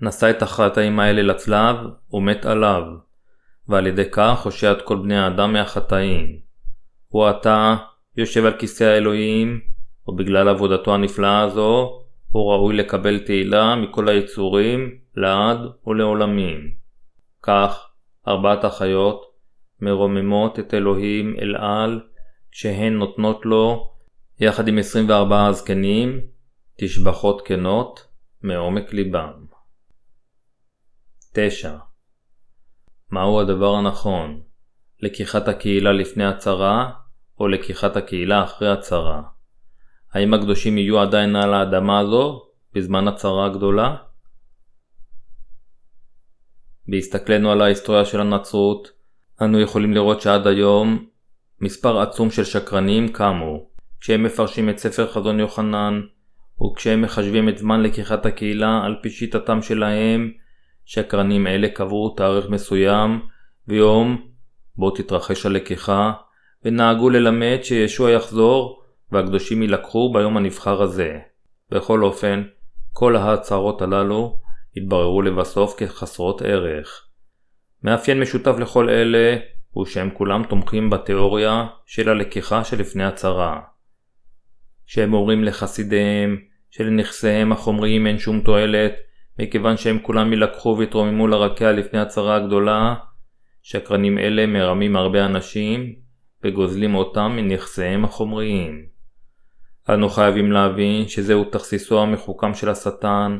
נשא 0.00 0.30
את 0.30 0.42
החטאים 0.42 1.00
האלה 1.00 1.22
לצלב, 1.22 1.76
ומת 2.12 2.46
עליו, 2.46 2.82
ועל 3.68 3.86
ידי 3.86 4.10
כך 4.12 4.44
הושע 4.44 4.72
את 4.72 4.82
כל 4.82 4.96
בני 4.96 5.18
האדם 5.18 5.52
מהחטאים. 5.52 6.38
הוא 7.08 7.26
עתה 7.26 7.76
יושב 8.16 8.44
על 8.44 8.52
כיסא 8.52 8.84
האלוהים, 8.84 9.60
ובגלל 10.08 10.48
עבודתו 10.48 10.94
הנפלאה 10.94 11.40
הזו, 11.40 12.02
הוא 12.28 12.52
ראוי 12.52 12.76
לקבל 12.76 13.18
תהילה 13.18 13.76
מכל 13.76 14.08
היצורים, 14.08 14.90
לעד 15.16 15.58
ולעולמים. 15.86 16.70
כך, 17.42 17.86
ארבעת 18.28 18.64
החיות 18.64 19.22
מרוממות 19.80 20.58
את 20.58 20.74
אלוהים 20.74 21.34
אל 21.40 21.56
על, 21.56 22.00
כשהן 22.50 22.92
נותנות 22.92 23.46
לו, 23.46 23.90
יחד 24.40 24.68
עם 24.68 24.78
24 24.78 25.46
הזקנים, 25.46 26.20
תשבחות 26.76 27.42
כנות 27.46 28.06
מעומק 28.42 28.92
ליבם. 28.92 29.46
9. 31.32 31.76
מהו 33.10 33.40
הדבר 33.40 33.74
הנכון? 33.74 34.42
לקיחת 35.00 35.48
הקהילה 35.48 35.92
לפני 35.92 36.24
הצרה, 36.24 36.90
או 37.40 37.48
לקיחת 37.48 37.96
הקהילה 37.96 38.44
אחרי 38.44 38.72
הצרה? 38.72 39.22
האם 40.12 40.34
הקדושים 40.34 40.78
יהיו 40.78 41.00
עדיין 41.00 41.36
על 41.36 41.54
האדמה 41.54 42.00
הזו 42.00 42.42
בזמן 42.74 43.08
הצרה 43.08 43.46
הגדולה? 43.46 43.96
בהסתכלנו 46.88 47.52
על 47.52 47.62
ההיסטוריה 47.62 48.04
של 48.04 48.20
הנצרות, 48.20 48.88
אנו 49.42 49.60
יכולים 49.60 49.92
לראות 49.92 50.20
שעד 50.20 50.46
היום 50.46 51.06
מספר 51.60 52.00
עצום 52.00 52.30
של 52.30 52.44
שקרנים 52.44 53.12
קמו, 53.12 53.67
כשהם 54.00 54.22
מפרשים 54.22 54.68
את 54.68 54.78
ספר 54.78 55.06
חזון 55.06 55.40
יוחנן, 55.40 56.00
וכשהם 56.62 57.02
מחשבים 57.02 57.48
את 57.48 57.58
זמן 57.58 57.82
לקיחת 57.82 58.26
הקהילה 58.26 58.80
על 58.84 58.96
פי 59.02 59.10
שיטתם 59.10 59.62
שלהם, 59.62 60.32
שקרנים 60.84 61.46
אלה 61.46 61.68
קבעו 61.68 62.14
תאריך 62.16 62.48
מסוים 62.48 63.20
ויום 63.68 64.28
בו 64.76 64.90
תתרחש 64.90 65.46
הלקיחה, 65.46 66.12
ונהגו 66.64 67.10
ללמד 67.10 67.58
שישוע 67.62 68.10
יחזור 68.10 68.82
והקדושים 69.12 69.62
יילקחו 69.62 70.12
ביום 70.12 70.36
הנבחר 70.36 70.82
הזה. 70.82 71.18
בכל 71.70 72.04
אופן, 72.04 72.42
כל 72.92 73.16
ההצהרות 73.16 73.82
הללו 73.82 74.38
התבררו 74.76 75.22
לבסוף 75.22 75.74
כחסרות 75.78 76.42
ערך. 76.42 77.04
מאפיין 77.84 78.20
משותף 78.20 78.54
לכל 78.58 78.90
אלה 78.90 79.36
הוא 79.70 79.86
שהם 79.86 80.10
כולם 80.10 80.42
תומכים 80.44 80.90
בתיאוריה 80.90 81.66
של 81.86 82.08
הלקיחה 82.08 82.64
שלפני 82.64 83.04
הצהרה. 83.04 83.60
שהם 84.88 85.14
אומרים 85.14 85.44
לחסידיהם 85.44 86.36
שלנכסיהם 86.70 87.52
החומריים 87.52 88.06
אין 88.06 88.18
שום 88.18 88.40
תועלת 88.40 88.92
מכיוון 89.38 89.76
שהם 89.76 89.98
כולם 90.02 90.32
יילקחו 90.32 90.76
ויתרוממו 90.78 91.26
לרקיע 91.26 91.72
לפני 91.72 92.00
הצהרה 92.00 92.36
הגדולה, 92.36 92.94
שקרנים 93.62 94.18
אלה 94.18 94.46
מרמים 94.46 94.96
הרבה 94.96 95.26
אנשים 95.26 95.94
וגוזלים 96.44 96.94
אותם 96.94 97.32
מנכסיהם 97.36 98.04
החומריים. 98.04 98.86
אנו 99.90 100.08
חייבים 100.08 100.52
להבין 100.52 101.08
שזהו 101.08 101.44
תכסיסו 101.44 102.02
המחוכם 102.02 102.54
של 102.54 102.68
השטן, 102.68 103.38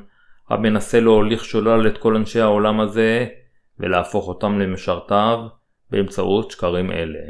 המנסה 0.48 1.00
להוליך 1.00 1.44
שולל 1.44 1.87
את 1.87 1.98
כל 1.98 2.16
אנשי 2.16 2.40
העולם 2.40 2.80
הזה 2.80 3.26
ולהפוך 3.78 4.28
אותם 4.28 4.58
למשרתיו 4.58 5.38
באמצעות 5.90 6.50
שקרים 6.50 6.90
אלה. 6.90 7.24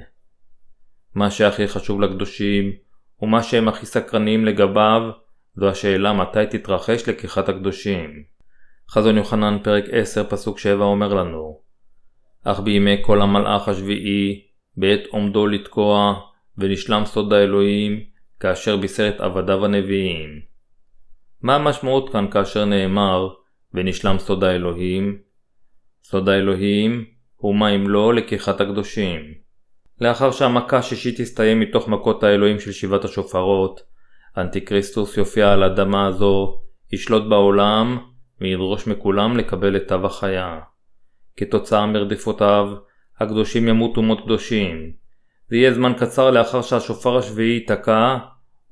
מה 1.14 1.30
שהכי 1.30 1.68
חשוב 1.68 2.00
לקדושים, 2.00 2.87
ומה 3.22 3.42
שהם 3.42 3.68
הכי 3.68 3.86
סקרניים 3.86 4.44
לגביו, 4.44 5.02
זו 5.56 5.68
השאלה 5.68 6.12
מתי 6.12 6.46
תתרחש 6.50 7.08
לקיחת 7.08 7.48
הקדושים. 7.48 8.22
חזון 8.90 9.16
יוחנן 9.16 9.58
פרק 9.62 9.84
10 9.92 10.24
פסוק 10.24 10.58
7 10.58 10.84
אומר 10.84 11.14
לנו 11.14 11.60
אך 12.44 12.60
בימי 12.60 12.96
כל 13.02 13.22
המלאך 13.22 13.68
השביעי, 13.68 14.42
בעת 14.76 15.06
עומדו 15.08 15.46
לתקוע, 15.46 16.20
ונשלם 16.58 17.02
סוד 17.04 17.32
האלוהים, 17.32 18.00
כאשר 18.40 18.76
בישר 18.76 19.08
את 19.08 19.20
עבדיו 19.20 19.64
הנביאים. 19.64 20.40
מה 21.42 21.54
המשמעות 21.54 22.12
כאן 22.12 22.30
כאשר 22.30 22.64
נאמר, 22.64 23.28
ונשלם 23.74 24.18
סוד 24.18 24.44
האלוהים? 24.44 25.18
סוד 26.04 26.28
האלוהים 26.28 27.04
הוא 27.36 27.54
מה 27.54 27.68
אם 27.68 27.88
לא 27.88 28.14
לקיחת 28.14 28.60
הקדושים. 28.60 29.34
לאחר 30.00 30.30
שהמכה 30.30 30.76
השישית 30.76 31.20
תסתיים 31.20 31.60
מתוך 31.60 31.88
מכות 31.88 32.22
האלוהים 32.22 32.60
של 32.60 32.72
שבעת 32.72 33.04
השופרות, 33.04 33.80
אנטיקריסטוס 34.36 35.16
יופיע 35.16 35.52
על 35.52 35.64
אדמה 35.64 36.06
הזו, 36.06 36.60
ישלוט 36.92 37.22
בעולם, 37.28 37.98
וידרוש 38.40 38.86
מכולם 38.86 39.36
לקבל 39.36 39.76
את 39.76 39.88
תו 39.88 40.06
החיה. 40.06 40.60
כתוצאה 41.36 41.86
מרדיפותיו, 41.86 42.68
הקדושים 43.20 43.68
ימותו 43.68 44.02
מות 44.02 44.20
קדושים. 44.20 44.92
זה 45.50 45.56
יהיה 45.56 45.72
זמן 45.72 45.92
קצר 45.92 46.30
לאחר 46.30 46.62
שהשופר 46.62 47.16
השביעי 47.16 47.54
ייתקע, 47.54 48.16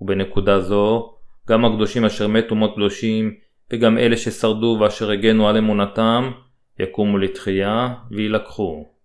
ובנקודה 0.01 0.61
זו, 0.61 1.15
גם 1.49 1.65
הקדושים 1.65 2.05
אשר 2.05 2.29
מתו 2.29 2.55
מות 2.55 2.75
קדושים, 2.75 3.35
וגם 3.73 3.99
אלה 3.99 4.17
ששרדו 4.17 4.79
ואשר 4.81 5.11
הגנו 5.11 5.49
על 5.49 5.57
אמונתם, 5.57 6.31
יקומו 6.79 7.19
לתחייה 7.19 7.95
ויילקחו. 8.11 8.96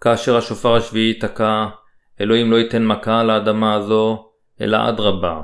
כאשר 0.00 0.36
השופר 0.36 0.74
השביעי 0.74 1.08
ייתקע, 1.08 1.66
אלוהים 2.20 2.52
לא 2.52 2.56
ייתן 2.56 2.86
מכה 2.86 3.20
על 3.20 3.30
האדמה 3.30 3.74
הזו, 3.74 4.30
אלא 4.60 4.88
אדרבה, 4.88 5.40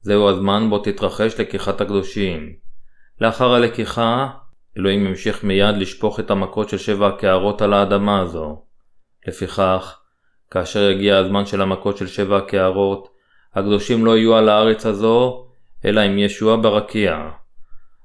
זהו 0.00 0.28
הזמן 0.28 0.70
בו 0.70 0.78
תתרחש 0.78 1.40
לקיחת 1.40 1.80
הקדושים. 1.80 2.52
לאחר 3.20 3.52
הלקיחה, 3.52 4.28
אלוהים 4.78 5.06
המשיך 5.06 5.44
מיד 5.44 5.76
לשפוך 5.76 6.20
את 6.20 6.30
המכות 6.30 6.68
של 6.68 6.78
שבע 6.78 7.06
הקערות 7.08 7.62
על 7.62 7.72
האדמה 7.72 8.20
הזו. 8.20 8.62
לפיכך, 9.28 10.00
כאשר 10.50 10.90
יגיע 10.90 11.16
הזמן 11.16 11.46
של 11.46 11.62
המכות 11.62 11.96
של 11.96 12.06
שבע 12.06 12.36
הקערות, 12.36 13.08
הקדושים 13.54 14.06
לא 14.06 14.16
יהיו 14.16 14.36
על 14.36 14.48
הארץ 14.48 14.86
הזו, 14.86 15.46
אלא 15.84 16.00
עם 16.00 16.18
ישוע 16.18 16.56
ברקיע. 16.56 17.28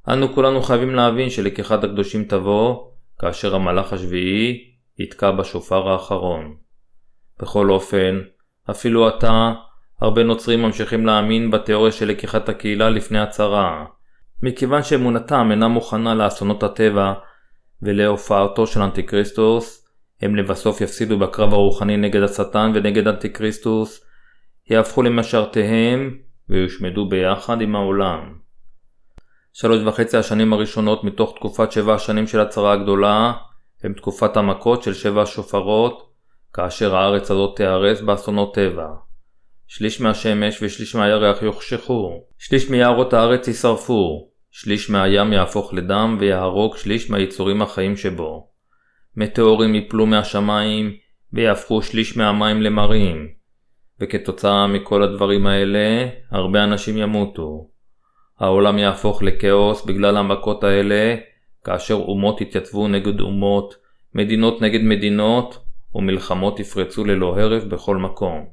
אנו 0.10 0.34
כולנו 0.34 0.62
חייבים 0.62 0.96
להבין 0.96 1.30
שלקיחת 1.30 1.84
הקדושים 1.84 2.24
תבוא, 2.24 2.88
כאשר 3.20 3.56
המלאך 3.56 3.94
השביעי 3.94 4.70
יתקע 5.04 5.32
בשופר 5.32 5.90
האחרון. 5.90 6.56
בכל 7.42 7.70
אופן, 7.70 8.22
אפילו 8.70 9.08
עתה, 9.08 9.54
הרבה 10.02 10.24
נוצרים 10.24 10.62
ממשיכים 10.62 11.06
להאמין 11.06 11.52
בתיאוריה 11.52 11.91
של 11.91 12.08
לקיחת 12.08 12.49
הקהילה 12.49 12.89
לפני 12.89 13.20
הצרה. 13.20 13.86
מכיוון 14.43 14.84
שאמונתם 14.84 15.47
אינה 15.52 15.68
מוכנה 15.68 16.16
לאסונות 16.16 16.64
הטבע 16.64 17.14
ולהופעתו 17.82 18.68
של 18.68 18.82
אנטיקריסטוס, 18.82 19.88
הם 20.22 20.36
לבסוף 20.36 20.82
יפסידו 20.82 21.20
בקרב 21.20 21.54
הרוחני 21.54 21.97
נגד 21.97 22.22
השטן 22.24 22.72
ונגד 22.76 23.08
אנטיקריסטוס, 23.08 24.06
יהפכו 24.70 25.02
למשרתיהם 25.02 26.18
ויושמדו 26.49 27.10
ביחד 27.10 27.62
עם 27.62 27.76
העולם. 27.76 28.34
שלוש 29.54 29.80
וחצי 29.86 30.18
השנים 30.18 30.54
הראשונות 30.54 31.04
מתוך 31.04 31.36
תקופת 31.36 31.72
שבע 31.72 31.93
השנים 31.93 32.28
של 32.28 32.39
הצרה 32.39 32.74
הגדולה 32.74 33.34
הם 33.84 33.93
תקופת 33.93 34.38
המכות 34.38 34.84
של 34.84 34.93
שבע 34.93 35.21
השופרות, 35.21 36.11
כאשר 36.53 36.95
הארץ 36.95 37.32
הזאת 37.32 37.57
תיהרס 37.57 38.01
באסונות 38.01 38.55
טבע. 38.55 38.88
שליש 39.67 40.01
מהשמש 40.01 40.63
ושליש 40.63 40.95
מהירח 40.95 41.41
יוחשכו, 41.41 42.23
שליש 42.38 42.69
מיערות 42.69 43.13
הארץ 43.13 43.47
יישרפו, 43.47 44.29
שליש 44.51 44.89
מהים 44.89 45.34
יהפוך 45.34 45.73
לדם 45.73 46.17
ויהרוג 46.19 46.77
שליש 46.77 47.09
מהיצורים 47.09 47.61
החיים 47.61 47.97
שבו. 47.97 48.47
מטאורים 49.17 49.75
יפלו 49.75 50.05
מהשמיים 50.05 50.93
ויהפכו 51.34 51.82
שליש 51.82 52.17
מהמים 52.17 52.61
למרים. 52.61 53.27
וכתוצאה 53.99 54.67
מכל 54.67 55.03
הדברים 55.03 55.47
האלה, 55.47 56.07
הרבה 56.32 56.63
אנשים 56.63 56.97
ימותו. 56.97 57.69
העולם 58.39 58.77
יהפוך 58.77 59.23
לכאוס 59.23 59.86
בגלל 59.86 60.17
המכות 60.17 60.63
האלה, 60.63 61.15
כאשר 61.64 61.93
אומות 61.93 62.41
יתייצבו 62.41 62.88
נגד 62.88 63.20
אומות, 63.20 63.76
מדינות 64.16 64.62
נגד 64.62 64.82
מדינות, 64.82 65.57
ומלחמות 65.95 66.59
יפרצו 66.59 67.05
ללא 67.05 67.39
הרף 67.39 67.64
בכל 67.64 67.97
מקום. 67.97 68.45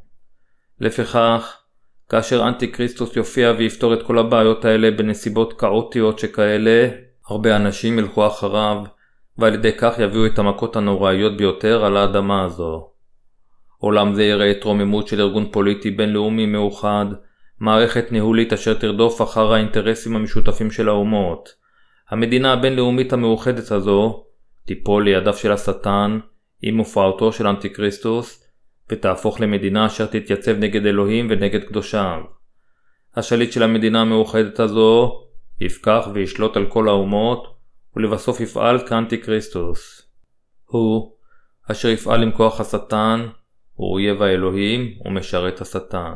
לפיכך, 0.80 1.56
כאשר 2.09 2.48
אנטי 2.48 2.72
כריסטוס 2.72 3.16
יופיע 3.16 3.52
ויפתור 3.59 3.94
את 3.94 4.02
כל 4.02 4.18
הבעיות 4.18 4.64
האלה 4.64 4.90
בנסיבות 4.90 5.61
כאוטיות 5.61 6.18
שכאלה, 6.18 6.88
הרבה 7.28 7.56
אנשים 7.56 7.98
ילכו 7.98 8.26
אחריו, 8.26 8.82
ועל 9.38 9.54
ידי 9.54 9.72
כך 9.78 9.98
יביאו 9.98 10.26
את 10.26 10.38
המכות 10.38 10.76
הנוראיות 10.76 11.36
ביותר 11.36 11.84
על 11.84 11.96
האדמה 11.96 12.44
הזו. 12.44 12.88
עולם 13.78 14.14
זה 14.14 14.24
יראה 14.24 14.50
התרוממות 14.50 15.09
של 15.09 15.20
ארגון 15.20 15.50
פוליטי 15.50 15.90
בינלאומי 15.90 16.46
מאוחד, 16.46 17.06
מערכת 17.61 18.12
ניהולית 18.12 18.52
אשר 18.52 18.74
תרדוף 18.74 19.22
אחר 19.22 19.52
האינטרסים 19.52 20.16
המשותפים 20.16 20.70
של 20.70 20.88
האומות. 20.88 21.57
המדינה 22.11 22.52
הבינלאומית 22.52 23.12
המאוחדת 23.12 23.70
הזו 23.70 24.24
תיפול 24.66 25.04
לידיו 25.04 25.34
של 25.34 25.52
השטן 25.52 26.18
עם 26.62 26.78
הופעתו 26.78 27.32
של 27.32 27.46
אנטיקריסטוס 27.46 28.44
ותהפוך 28.90 29.40
למדינה 29.40 29.86
אשר 29.86 30.06
תתייצב 30.06 30.56
נגד 30.59 30.86
אלוהים 30.86 31.26
ונגד 31.30 31.64
קדושיו. 31.64 32.20
השליט 33.16 33.52
של 33.52 33.62
המדינה 33.62 34.00
המאוחדת 34.00 34.61
הזו 34.61 35.20
יפקח 35.61 36.09
וישלוט 36.14 36.56
על 36.56 36.66
כל 36.66 36.88
האומות 36.88 37.56
ולבסוף 37.96 38.40
יפעל 38.40 38.86
כאנטיקריסטוס. 38.86 40.02
הוא, 40.64 41.12
אשר 41.70 41.88
יפעל 41.88 42.22
עם 42.22 42.32
כוח 42.32 42.61
השטן, 42.61 43.26
הוא 43.74 43.92
אויב 43.92 44.22
האלוהים 44.22 44.94
ומשרת 45.04 45.61
השטן. 45.61 46.14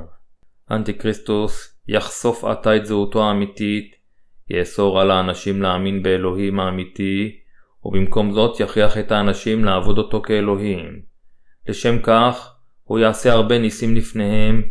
אנטיקריסטוס 0.70 1.78
יחשוף 1.88 2.44
עתה 2.44 2.76
את 2.76 2.86
זהותו 2.86 3.24
האמיתית, 3.24 4.01
יאסור 4.50 5.00
על 5.00 5.10
האנשים 5.10 5.62
להאמין 5.62 6.02
באלוהים 6.02 6.60
האמיתי, 6.60 7.36
ובמקום 7.84 8.32
זאת 8.32 8.60
יכריח 8.60 8.98
את 8.98 9.12
האנשים 9.12 9.64
לעבוד 9.64 9.98
אותו 9.98 10.22
כאלוהים. 10.22 11.02
לשם 11.68 11.98
כך, 11.98 12.54
הוא 12.84 12.98
יעשה 12.98 13.32
הרבה 13.32 13.58
ניסים 13.58 13.96
לפניהם, 13.96 14.62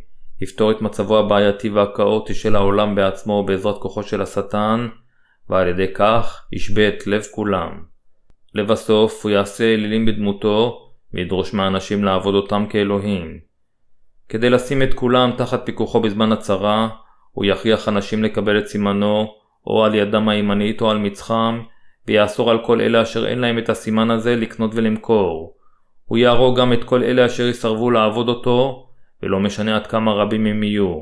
יפתור 0.41 0.71
את 0.71 0.81
מצבו 0.81 1.19
הבעייתי 1.19 1.69
והכאוטי 1.69 2.33
של 2.33 2.55
העולם 2.55 2.95
בעצמו 2.95 3.43
בעזרת 3.45 3.77
כוחו 3.77 4.03
של 4.03 4.21
השטן, 4.21 4.87
ועל 5.49 5.67
ידי 5.67 5.93
כך 5.93 6.45
ישבה 6.51 6.87
את 6.87 7.07
לב 7.07 7.23
כולם. 7.31 7.83
לבסוף 8.53 9.23
הוא 9.23 9.31
יעשה 9.31 9.73
אלילים 9.73 10.05
בדמותו, 10.05 10.87
וידרוש 11.13 11.53
מהאנשים 11.53 12.03
לעבוד 12.03 12.35
אותם 12.35 12.65
כאלוהים. 12.69 13.39
כדי 14.29 14.49
לשים 14.49 14.81
את 14.83 14.93
כולם 14.93 15.31
תחת 15.37 15.65
פיקוחו 15.65 15.99
בזמן 15.99 16.31
הצרה, 16.31 16.89
הוא 17.31 17.45
יכריח 17.45 17.87
אנשים 17.87 18.23
לקבל 18.23 18.59
את 18.59 18.67
סימנו, 18.67 19.33
או 19.67 19.85
על 19.85 19.95
ידם 19.95 20.29
הימנית 20.29 20.81
או 20.81 20.91
על 20.91 20.97
מצחם, 20.97 21.61
ויאסור 22.07 22.51
על 22.51 22.65
כל 22.65 22.81
אלה 22.81 23.01
אשר 23.01 23.27
אין 23.27 23.39
להם 23.39 23.57
את 23.57 23.69
הסימן 23.69 24.11
הזה 24.11 24.35
לקנות 24.35 24.71
ולמכור. 24.73 25.57
הוא 26.05 26.17
יהרוג 26.17 26.59
גם 26.59 26.73
את 26.73 26.83
כל 26.83 27.03
אלה 27.03 27.25
אשר 27.25 27.47
יסרבו 27.47 27.91
לעבוד 27.91 28.29
אותו, 28.29 28.87
ולא 29.23 29.39
משנה 29.39 29.75
עד 29.75 29.87
כמה 29.87 30.13
רבים 30.13 30.45
הם 30.45 30.63
יהיו. 30.63 31.01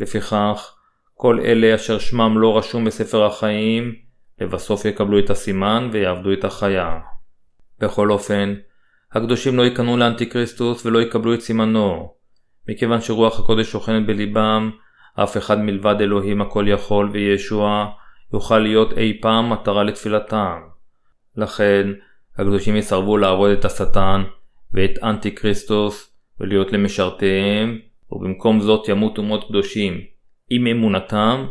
לפיכך, 0.00 0.74
כל 1.14 1.40
אלה 1.40 1.74
אשר 1.74 1.98
שמם 1.98 2.38
לא 2.38 2.58
רשום 2.58 2.84
בספר 2.84 3.24
החיים, 3.24 3.94
לבסוף 4.40 4.84
יקבלו 4.84 5.18
את 5.18 5.30
הסימן 5.30 5.88
ויעבדו 5.92 6.32
את 6.32 6.44
החיה. 6.44 6.98
בכל 7.80 8.10
אופן, 8.10 8.54
הקדושים 9.12 9.56
לא 9.56 9.62
ייכנעו 9.62 9.96
לאנטיקריסטוס 9.96 10.86
ולא 10.86 11.02
יקבלו 11.02 11.34
את 11.34 11.40
סימנו. 11.40 12.12
מכיוון 12.68 13.00
שרוח 13.00 13.40
הקודש 13.40 13.70
שוכנת 13.70 14.06
בליבם, 14.06 14.70
אף 15.16 15.36
אחד 15.36 15.58
מלבד 15.58 15.96
אלוהים 16.00 16.40
הכל 16.42 16.64
יכול 16.68 17.10
וישוע 17.12 17.90
יוכל 18.32 18.58
להיות 18.58 18.98
אי 18.98 19.18
פעם 19.20 19.52
מטרה 19.52 19.84
לתפילתם. 19.84 20.60
לכן, 21.36 21.88
הקדושים 22.34 22.76
יסרבו 22.76 23.16
לעבוד 23.16 23.50
את 23.50 23.64
השטן 23.64 24.22
ואת 24.74 24.98
אנטי 25.02 25.34
כריסטוס 25.34 26.12
ולהיות 26.40 26.72
למשרתיהם, 26.72 27.78
ובמקום 28.10 28.60
זאת 28.60 28.88
ימותו 28.88 29.22
מות 29.22 29.48
קדושים 29.48 30.00
עם 30.50 30.66
אמונתם, 30.66 31.46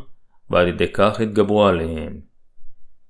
ועל 0.49 0.67
ידי 0.67 0.87
כך 0.93 1.19
יתגברו 1.19 1.65
עליהם. 1.67 2.19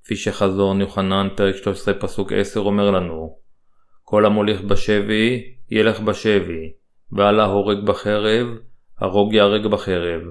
כפי 0.03 0.15
שחזון 0.15 0.81
יוחנן 0.81 1.27
פרק 1.35 1.55
13 1.55 1.93
פסוק 1.93 2.31
10 2.31 2.59
אומר 2.59 2.91
לנו 2.91 3.37
כל 4.03 4.25
המוליך 4.25 4.61
בשבי 4.61 5.53
ילך 5.71 5.99
בשבי, 5.99 6.71
וכל 7.11 7.39
ההורג 7.39 7.85
בחרב, 7.85 8.47
הרוג 8.99 9.33
יהרג 9.33 9.67
בחרב. 9.67 10.21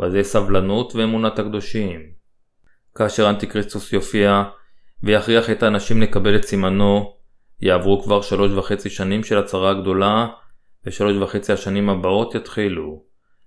וזה 0.00 0.22
סבלנות 0.22 0.94
ואמונת 0.94 1.38
הקדושים. 1.38 2.00
כאשר 2.94 3.30
אנטיקריסטוס 3.30 3.92
יופיע 3.92 4.44
ויכריח 5.02 5.50
את 5.50 5.62
האנשים 5.62 6.02
לקבל 6.02 6.36
את 6.36 6.44
סימנו, 6.44 7.16
יעברו 7.60 8.02
כבר 8.02 8.22
שלוש 8.22 8.52
וחצי 8.52 8.90
שנים 8.90 9.24
של 9.24 9.38
הצרה 9.38 9.70
הגדולה, 9.70 10.26
ושלוש 10.86 11.16
וחצי 11.16 11.52
השנים 11.52 11.90
הבאות 11.90 12.34
יתחילו. 12.34 13.02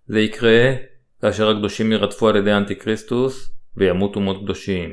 זה 0.08 0.20
יקרה 0.20 0.74
כאשר 1.22 1.50
הקדושים 1.50 1.92
ירדפו 1.92 2.30
על 2.30 2.36
ידי 2.36 2.54
אנטיקריסטוס 2.54 3.52
וימותו 3.78 4.20
מות 4.20 4.38
קדושים. 4.44 4.90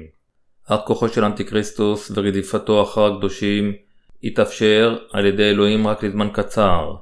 אך 0.68 0.80
כוחו 0.86 1.08
של 1.08 1.24
אנטיקריסטוס 1.24 2.12
ורדיפתו 2.14 2.82
אחר 2.82 3.14
הקדושים 3.14 3.72
יתאפשר 4.22 4.98
על 5.12 5.26
ידי 5.26 5.50
אלוהים 5.50 5.86
רק 5.86 6.02
לזמן 6.02 6.28
קצר, 6.32 6.94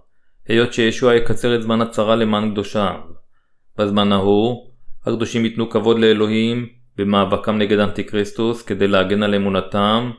היות 0.49 0.73
שישוע 0.73 1.15
יקצר 1.15 1.57
את 1.57 1.63
זמן 1.63 1.81
הצרה 1.81 2.17
למען 2.17 2.51
קדושיו. 2.51 3.01
בזמן 3.79 4.13
ההוא, 4.13 4.71
הקדושים 5.07 5.45
ייתנו 5.45 5.71
כבוד 5.71 5.99
לאלוהים 5.99 6.67
במאבקם 6.97 7.59
נגד 7.59 7.79
אנטיקריסטוס 7.79 8.63
כדי 8.63 8.89
להגן 8.89 9.23
על 9.23 9.35
אמונתם, 9.35 10.11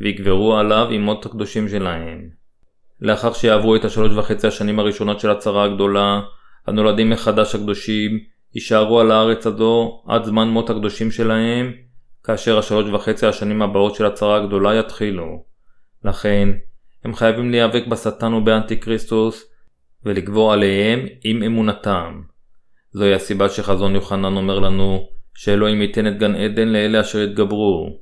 ויגברו 0.00 0.56
עליו 0.56 0.88
עם 0.90 1.02
מות 1.02 1.26
הקדושים 1.26 1.68
שלהם. 1.68 2.28
לאחר 3.00 3.32
שיעברו 3.32 3.76
את 3.76 3.84
השלוש 3.84 4.12
וחצי 4.12 4.46
השנים 4.46 4.78
הראשונות 4.78 5.20
של 5.20 5.30
הצרה 5.30 5.64
הגדולה, 5.64 6.20
הנולדים 6.66 7.10
מחדש 7.10 7.54
הקדושים 7.54 8.18
יישארו 8.54 9.00
על 9.00 9.10
הארץ 9.10 9.46
הזו 9.46 10.02
עד 10.08 10.24
זמן 10.24 10.48
מות 10.48 10.70
הקדושים 10.70 11.10
שלהם, 11.10 11.72
כאשר 12.24 12.58
השלוש 12.58 12.90
וחצי 12.90 13.26
השנים 13.26 13.62
הבאות 13.62 13.94
של 13.94 14.06
הצרה 14.06 14.36
הגדולה 14.36 14.74
יתחילו. 14.74 15.44
לכן, 16.04 16.48
הם 17.04 17.14
חייבים 17.14 17.50
להיאבק 17.50 17.86
בשטן 17.86 18.34
ובאנטיקריסטוס, 18.34 19.44
ולגבור 20.04 20.52
עליהם 20.52 21.06
עם 21.24 21.42
אמונתם. 21.42 22.20
זוהי 22.92 23.14
הסיבה 23.14 23.48
שחזון 23.48 23.94
יוחנן 23.94 24.36
אומר 24.36 24.58
לנו 24.58 25.08
שאלוהים 25.34 25.82
ייתן 25.82 26.06
את 26.06 26.18
גן 26.18 26.34
עדן 26.34 26.68
לאלה 26.68 27.00
אשר 27.00 27.18
יתגברו. 27.18 27.98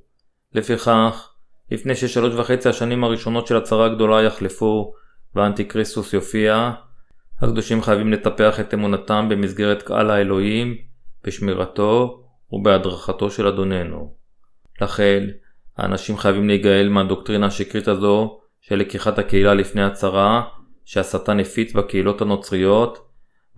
לפיכך, 0.54 1.30
לפני 1.70 1.94
ששלוש 1.94 2.34
וחצי 2.34 2.68
השנים 2.68 3.04
הראשונות 3.04 3.46
של 3.46 3.56
הצרה 3.56 3.86
הגדולה 3.86 4.22
יחלפו 4.22 4.92
ואנטיקריסטוס 5.34 6.12
יופיע, 6.12 6.72
הקדושים 7.40 7.82
חייבים 7.82 8.12
לטפח 8.12 8.60
את 8.60 8.74
אמונתם 8.74 9.26
במסגרת 9.30 9.82
קהל 9.82 10.10
האלוהים, 10.10 10.76
בשמירתו 11.24 12.22
ובהדרכתו 12.52 13.30
של 13.30 13.46
אדוננו. 13.46 14.14
לכן, 14.80 15.26
האנשים 15.76 16.16
חייבים 16.16 16.48
להיגאל 16.48 16.88
מהדוקטרינה 16.88 17.46
השקרית 17.46 17.88
הזו 17.88 18.38
של 18.60 18.76
לקיחת 18.76 19.18
הקהילה 19.18 19.54
לפני 19.54 19.82
הצרה 19.82 20.42
שהשטן 20.84 21.40
הפיץ 21.40 21.72
בקהילות 21.72 22.22
הנוצריות, 22.22 23.07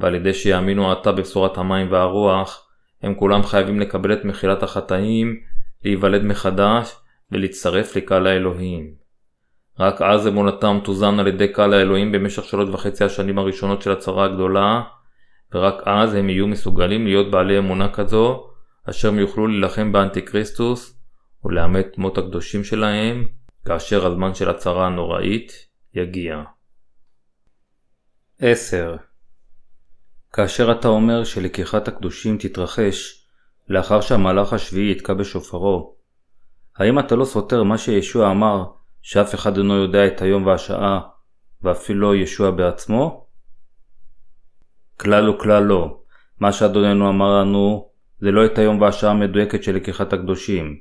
ועל 0.00 0.14
ידי 0.14 0.34
שיאמינו 0.34 0.92
עתה 0.92 1.12
בבשורת 1.12 1.58
המים 1.58 1.92
והרוח, 1.92 2.66
הם 3.02 3.14
כולם 3.14 3.42
חייבים 3.42 3.80
לקבל 3.80 4.12
את 4.12 4.24
מחילת 4.24 4.62
החטאים, 4.62 5.40
להיוולד 5.84 6.22
מחדש 6.22 6.96
ולהצטרף 7.32 7.96
לקהל 7.96 8.26
האלוהים. 8.26 8.94
רק 9.78 10.02
אז 10.02 10.26
אמונתם 10.26 10.78
תוזן 10.84 11.20
על 11.20 11.26
ידי 11.26 11.52
קהל 11.52 11.74
האלוהים 11.74 12.12
במשך 12.12 12.44
שלוש 12.44 12.68
וחצי 12.68 13.04
השנים 13.04 13.38
הראשונות 13.38 13.82
של 13.82 13.92
הצרה 13.92 14.24
הגדולה, 14.24 14.82
ורק 15.54 15.82
אז 15.86 16.14
הם 16.14 16.28
יהיו 16.30 16.46
מסוגלים 16.46 17.06
להיות 17.06 17.30
בעלי 17.30 17.58
אמונה 17.58 17.88
כזו, 17.88 18.50
אשר 18.90 19.08
הם 19.08 19.18
יוכלו 19.18 19.46
להילחם 19.46 19.92
באנטיקריסטוס 19.92 21.00
ולאמת 21.44 21.98
מות 21.98 22.18
הקדושים 22.18 22.64
שלהם, 22.64 23.26
כאשר 23.64 24.06
הזמן 24.06 24.34
של 24.34 24.50
הצרה 24.50 24.86
הנוראית 24.86 25.52
יגיע. 25.94 26.42
10. 28.38 28.96
כאשר 30.32 30.72
אתה 30.72 30.88
אומר 30.88 31.24
שלקיחת 31.24 31.88
הקדושים 31.88 32.38
תתרחש 32.38 33.26
לאחר 33.68 34.00
שהמהלך 34.00 34.52
השביעי 34.52 34.92
יתקע 34.92 35.14
בשופרו, 35.14 35.94
האם 36.76 36.98
אתה 36.98 37.16
לא 37.16 37.24
סותר 37.24 37.62
מה 37.62 37.78
שישוע 37.78 38.30
אמר 38.30 38.64
שאף 39.02 39.34
אחד 39.34 39.56
אינו 39.56 39.74
יודע 39.76 40.06
את 40.06 40.22
היום 40.22 40.46
והשעה 40.46 41.00
ואפילו 41.62 42.00
לא 42.00 42.16
ישוע 42.16 42.50
בעצמו? 42.50 43.26
כלל 44.96 45.30
וכלל 45.30 45.62
לא. 45.62 46.00
מה 46.40 46.52
שאדוננו 46.52 47.08
אמר 47.08 47.40
לנו 47.40 47.88
זה 48.20 48.30
לא 48.30 48.46
את 48.46 48.58
היום 48.58 48.80
והשעה 48.80 49.10
המדויקת 49.10 49.62
של 49.62 49.76
לקיחת 49.76 50.12
הקדושים, 50.12 50.76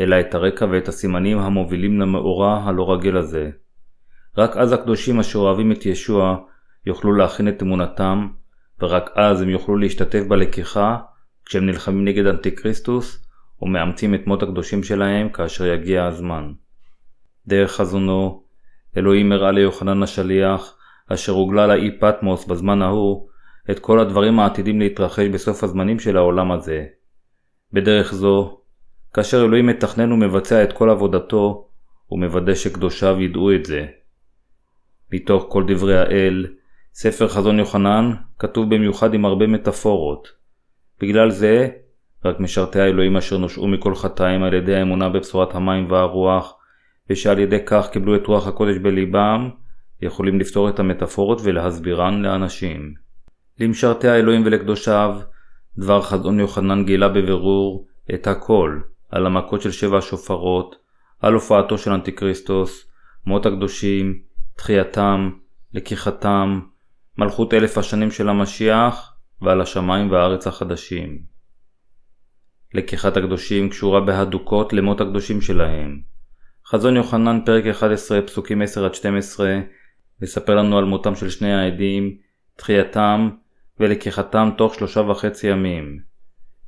אלא 0.00 0.20
את 0.20 0.34
הרקע 0.34 0.66
ואת 0.70 0.88
הסימנים 0.88 1.38
המובילים 1.38 2.00
למאורע 2.00 2.62
הלא 2.64 2.92
רגיל 2.92 3.16
הזה. 3.16 3.50
רק 4.38 4.56
אז 4.56 4.72
הקדושים 4.72 5.20
אשר 5.20 5.38
אוהבים 5.38 5.72
את 5.72 5.86
ישוע 5.86 6.36
יוכלו 6.86 7.12
להכין 7.12 7.48
את 7.48 7.62
אמונתם, 7.62 8.28
ורק 8.80 9.10
אז 9.14 9.42
הם 9.42 9.48
יוכלו 9.48 9.76
להשתתף 9.76 10.22
בלקיחה 10.28 10.96
כשהם 11.44 11.66
נלחמים 11.66 12.04
נגד 12.04 12.26
אנטיקריסטוס 12.26 13.28
ומאמצים 13.62 14.14
את 14.14 14.26
מות 14.26 14.42
הקדושים 14.42 14.82
שלהם 14.82 15.28
כאשר 15.28 15.66
יגיע 15.66 16.04
הזמן. 16.04 16.52
דרך 17.46 17.72
חזונו, 17.72 18.42
אלוהים 18.96 19.32
הראה 19.32 19.50
ליוחנן 19.50 20.02
השליח, 20.02 20.74
אשר 21.08 21.32
הוגלה 21.32 21.66
לאי 21.66 21.98
פטמוס 22.00 22.44
בזמן 22.44 22.82
ההוא, 22.82 23.28
את 23.70 23.78
כל 23.78 24.00
הדברים 24.00 24.40
העתידים 24.40 24.80
להתרחש 24.80 25.26
בסוף 25.26 25.64
הזמנים 25.64 25.98
של 25.98 26.16
העולם 26.16 26.52
הזה. 26.52 26.86
בדרך 27.72 28.14
זו, 28.14 28.60
כאשר 29.14 29.44
אלוהים 29.44 29.66
מתכנן 29.66 30.12
ומבצע 30.12 30.64
את 30.64 30.72
כל 30.72 30.90
עבודתו, 30.90 31.68
הוא 32.06 32.20
מוודא 32.20 32.54
שקדושיו 32.54 33.20
ידעו 33.20 33.54
את 33.54 33.64
זה. 33.64 33.86
מתוך 35.12 35.46
כל 35.48 35.64
דברי 35.66 35.98
האל, 35.98 36.46
ספר 37.00 37.28
חזון 37.28 37.58
יוחנן 37.58 38.12
כתוב 38.38 38.74
במיוחד 38.74 39.14
עם 39.14 39.24
הרבה 39.24 39.46
מטאפורות. 39.46 40.28
בגלל 41.00 41.30
זה, 41.30 41.68
רק 42.24 42.40
משרתי 42.40 42.80
האלוהים 42.80 43.16
אשר 43.16 43.38
נושעו 43.38 43.68
מכל 43.68 43.94
חטאים 43.94 44.42
על 44.42 44.54
ידי 44.54 44.74
האמונה 44.74 45.08
בבשורת 45.08 45.54
המים 45.54 45.90
והרוח, 45.90 46.54
ושעל 47.10 47.38
ידי 47.38 47.58
כך 47.66 47.90
קיבלו 47.90 48.16
את 48.16 48.26
רוח 48.26 48.46
הקודש 48.46 48.76
בליבם, 48.76 49.50
יכולים 50.02 50.40
לפתור 50.40 50.68
את 50.68 50.78
המטאפורות 50.78 51.40
ולהסבירן 51.44 52.22
לאנשים. 52.22 52.94
למשרתי 53.60 54.08
האלוהים 54.08 54.42
ולקדושיו, 54.44 55.20
דבר 55.78 56.02
חזון 56.02 56.40
יוחנן 56.40 56.84
גילה 56.84 57.08
בבירור 57.08 57.86
את 58.14 58.26
הכל 58.26 58.80
על 59.10 59.26
המכות 59.26 59.62
של 59.62 59.70
שבע 59.70 59.98
השופרות, 59.98 60.76
על 61.20 61.34
הופעתו 61.34 61.78
של 61.78 61.92
אנטיקריסטוס, 61.92 62.90
מות 63.26 63.46
הקדושים, 63.46 64.18
תחייתם, 64.56 65.30
לקיחתם, 65.74 66.60
מלכות 67.18 67.54
אלף 67.54 67.78
השנים 67.78 68.10
של 68.10 68.28
המשיח, 68.28 69.14
ועל 69.42 69.60
השמיים 69.60 70.10
והארץ 70.10 70.46
החדשים. 70.46 71.18
לקיחת 72.74 73.16
הקדושים 73.16 73.68
קשורה 73.70 74.00
בהדוקות 74.00 74.72
למות 74.72 75.00
הקדושים 75.00 75.40
שלהם. 75.40 76.00
חזון 76.66 76.96
יוחנן 76.96 77.40
פרק 77.46 77.66
11 77.66 78.22
פסוקים 78.22 78.62
10-12 78.62 78.64
מספר 80.22 80.54
לנו 80.54 80.78
על 80.78 80.84
מותם 80.84 81.14
של 81.14 81.30
שני 81.30 81.54
העדים, 81.54 82.16
תחייתם 82.56 83.30
ולקיחתם 83.80 84.50
תוך 84.56 84.74
שלושה 84.74 85.00
וחצי 85.00 85.48
ימים. 85.48 85.98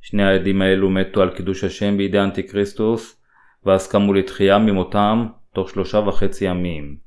שני 0.01 0.23
העדים 0.23 0.61
האלו 0.61 0.89
מתו 0.89 1.21
על 1.21 1.29
קידוש 1.29 1.63
השם 1.63 1.97
בידי 1.97 2.19
אנטיקריסטוס, 2.19 3.21
ואז 3.65 3.87
קמו 3.87 4.13
לתחייה 4.13 4.57
ממותם 4.57 5.27
תוך 5.53 5.69
שלושה 5.69 5.97
וחצי 5.97 6.45
ימים. 6.45 6.97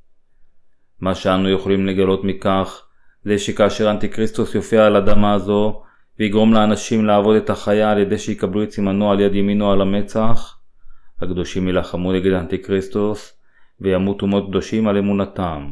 מה 0.99 1.15
שאנו 1.15 1.49
יכולים 1.49 1.85
לגלות 1.85 2.23
מכך, 2.23 2.84
זה 3.25 3.39
שכאשר 3.39 3.91
אנטיקריסטוס 3.91 4.55
יופיע 4.55 4.85
על 4.85 4.95
אדמה 4.95 5.33
הזו, 5.33 5.81
ויגרום 6.19 6.53
לאנשים 6.53 7.05
לעבוד 7.05 7.35
את 7.35 7.49
החיה 7.49 7.91
על 7.91 7.97
ידי 7.97 8.17
שיקבלו 8.17 8.63
את 8.63 8.71
סימנו 8.71 9.11
על 9.11 9.19
יד 9.19 9.35
ימין 9.35 9.59
או 9.59 9.71
על 9.71 9.81
המצח, 9.81 10.57
הקדושים 11.21 11.67
יילחמו 11.67 12.13
נגד 12.13 12.31
אנטיקריסטוס, 12.33 13.39
וימותו 13.81 14.27
מות 14.27 14.47
קדושים 14.47 14.87
על 14.87 14.97
אמונתם. 14.97 15.71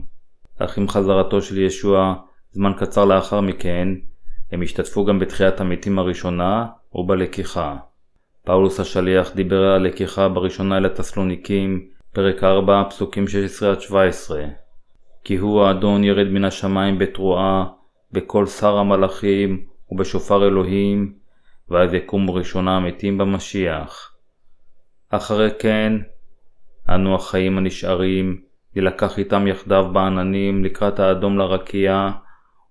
אך 0.59 0.77
עם 0.77 0.89
חזרתו 0.89 1.41
של 1.41 1.57
ישוע, 1.57 2.15
זמן 2.51 2.71
קצר 2.77 3.05
לאחר 3.05 3.41
מכן, 3.41 3.87
הם 4.51 4.61
ישתתפו 4.61 5.05
גם 5.05 5.19
בתחיית 5.19 5.61
המתים 5.61 5.99
הראשונה 5.99 6.65
ובלקיחה. 6.93 7.75
פאולוס 8.45 8.79
השליח 8.79 9.35
דיבר 9.35 9.63
על 9.63 9.85
הלקיחה 9.85 10.29
בראשונה 10.29 10.77
אל 10.77 10.85
התסלוניקים, 10.85 11.87
פרק 12.13 12.43
4, 12.43 12.83
פסוקים 12.89 13.25
16-17. 13.89 14.62
כי 15.23 15.37
הוא 15.37 15.63
האדון 15.63 16.03
ירד 16.03 16.27
מן 16.27 16.45
השמיים 16.45 16.99
בתרועה, 16.99 17.65
בקול 18.11 18.45
שר 18.45 18.77
המלאכים 18.77 19.65
ובשופר 19.91 20.47
אלוהים, 20.47 21.13
ואז 21.69 21.93
יקום 21.93 22.29
ראשונה 22.29 22.77
המתים 22.77 23.17
במשיח. 23.17 24.15
אחרי 25.09 25.49
כן, 25.59 25.93
אנו 26.89 27.15
החיים 27.15 27.57
הנשארים, 27.57 28.41
נלקח 28.75 29.19
איתם 29.19 29.47
יחדיו 29.47 29.89
בעננים 29.93 30.65
לקראת 30.65 30.99
האדום 30.99 31.37
לרקיע, 31.37 32.09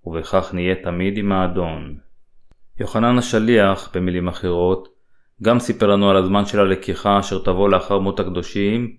ובכך 0.05 0.55
נהיה 0.55 0.75
תמיד 0.75 1.19
עם 1.19 1.33
האדון. 1.33 1.99
יוחנן 2.81 3.19
השליח, 3.19 3.91
במילים 3.95 4.29
אחרות, 4.29 4.89
גם 5.43 5.59
סיפר 5.59 5.87
לנו 5.87 6.11
על 6.11 6.17
הזמן 6.17 6.47
של 6.47 6.61
הלקיחה 6.61 7.19
אשר 7.19 7.39
תבוא 7.39 7.69
לאחר 7.69 7.99
מות 7.99 8.21
הקדושים, 8.21 8.97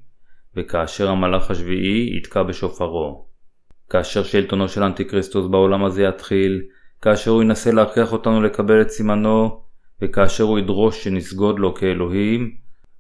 וכאשר 0.55 1.09
המלאך 1.09 1.51
השביעי 1.51 2.17
יתקע 2.17 2.43
בשופרו. 2.43 3.32
כאשר 3.93 4.23
שלטונו 4.23 4.67
של 4.67 4.83
אנטיקריסטוס 4.83 5.47
בעולם 5.47 5.85
הזה 5.85 6.03
יתחיל, 6.03 6.61
כאשר 7.01 7.31
הוא 7.31 7.43
ינסה 7.43 7.71
להכריח 7.71 8.13
אותנו 8.13 8.41
לקבל 8.41 8.81
את 8.81 8.89
סימנו, 8.89 9.63
וכאשר 10.01 10.43
הוא 10.43 10.59
ידרוש 10.59 11.03
שנסגוד 11.03 11.59
לו 11.59 11.73
כאלוהים, 11.75 12.55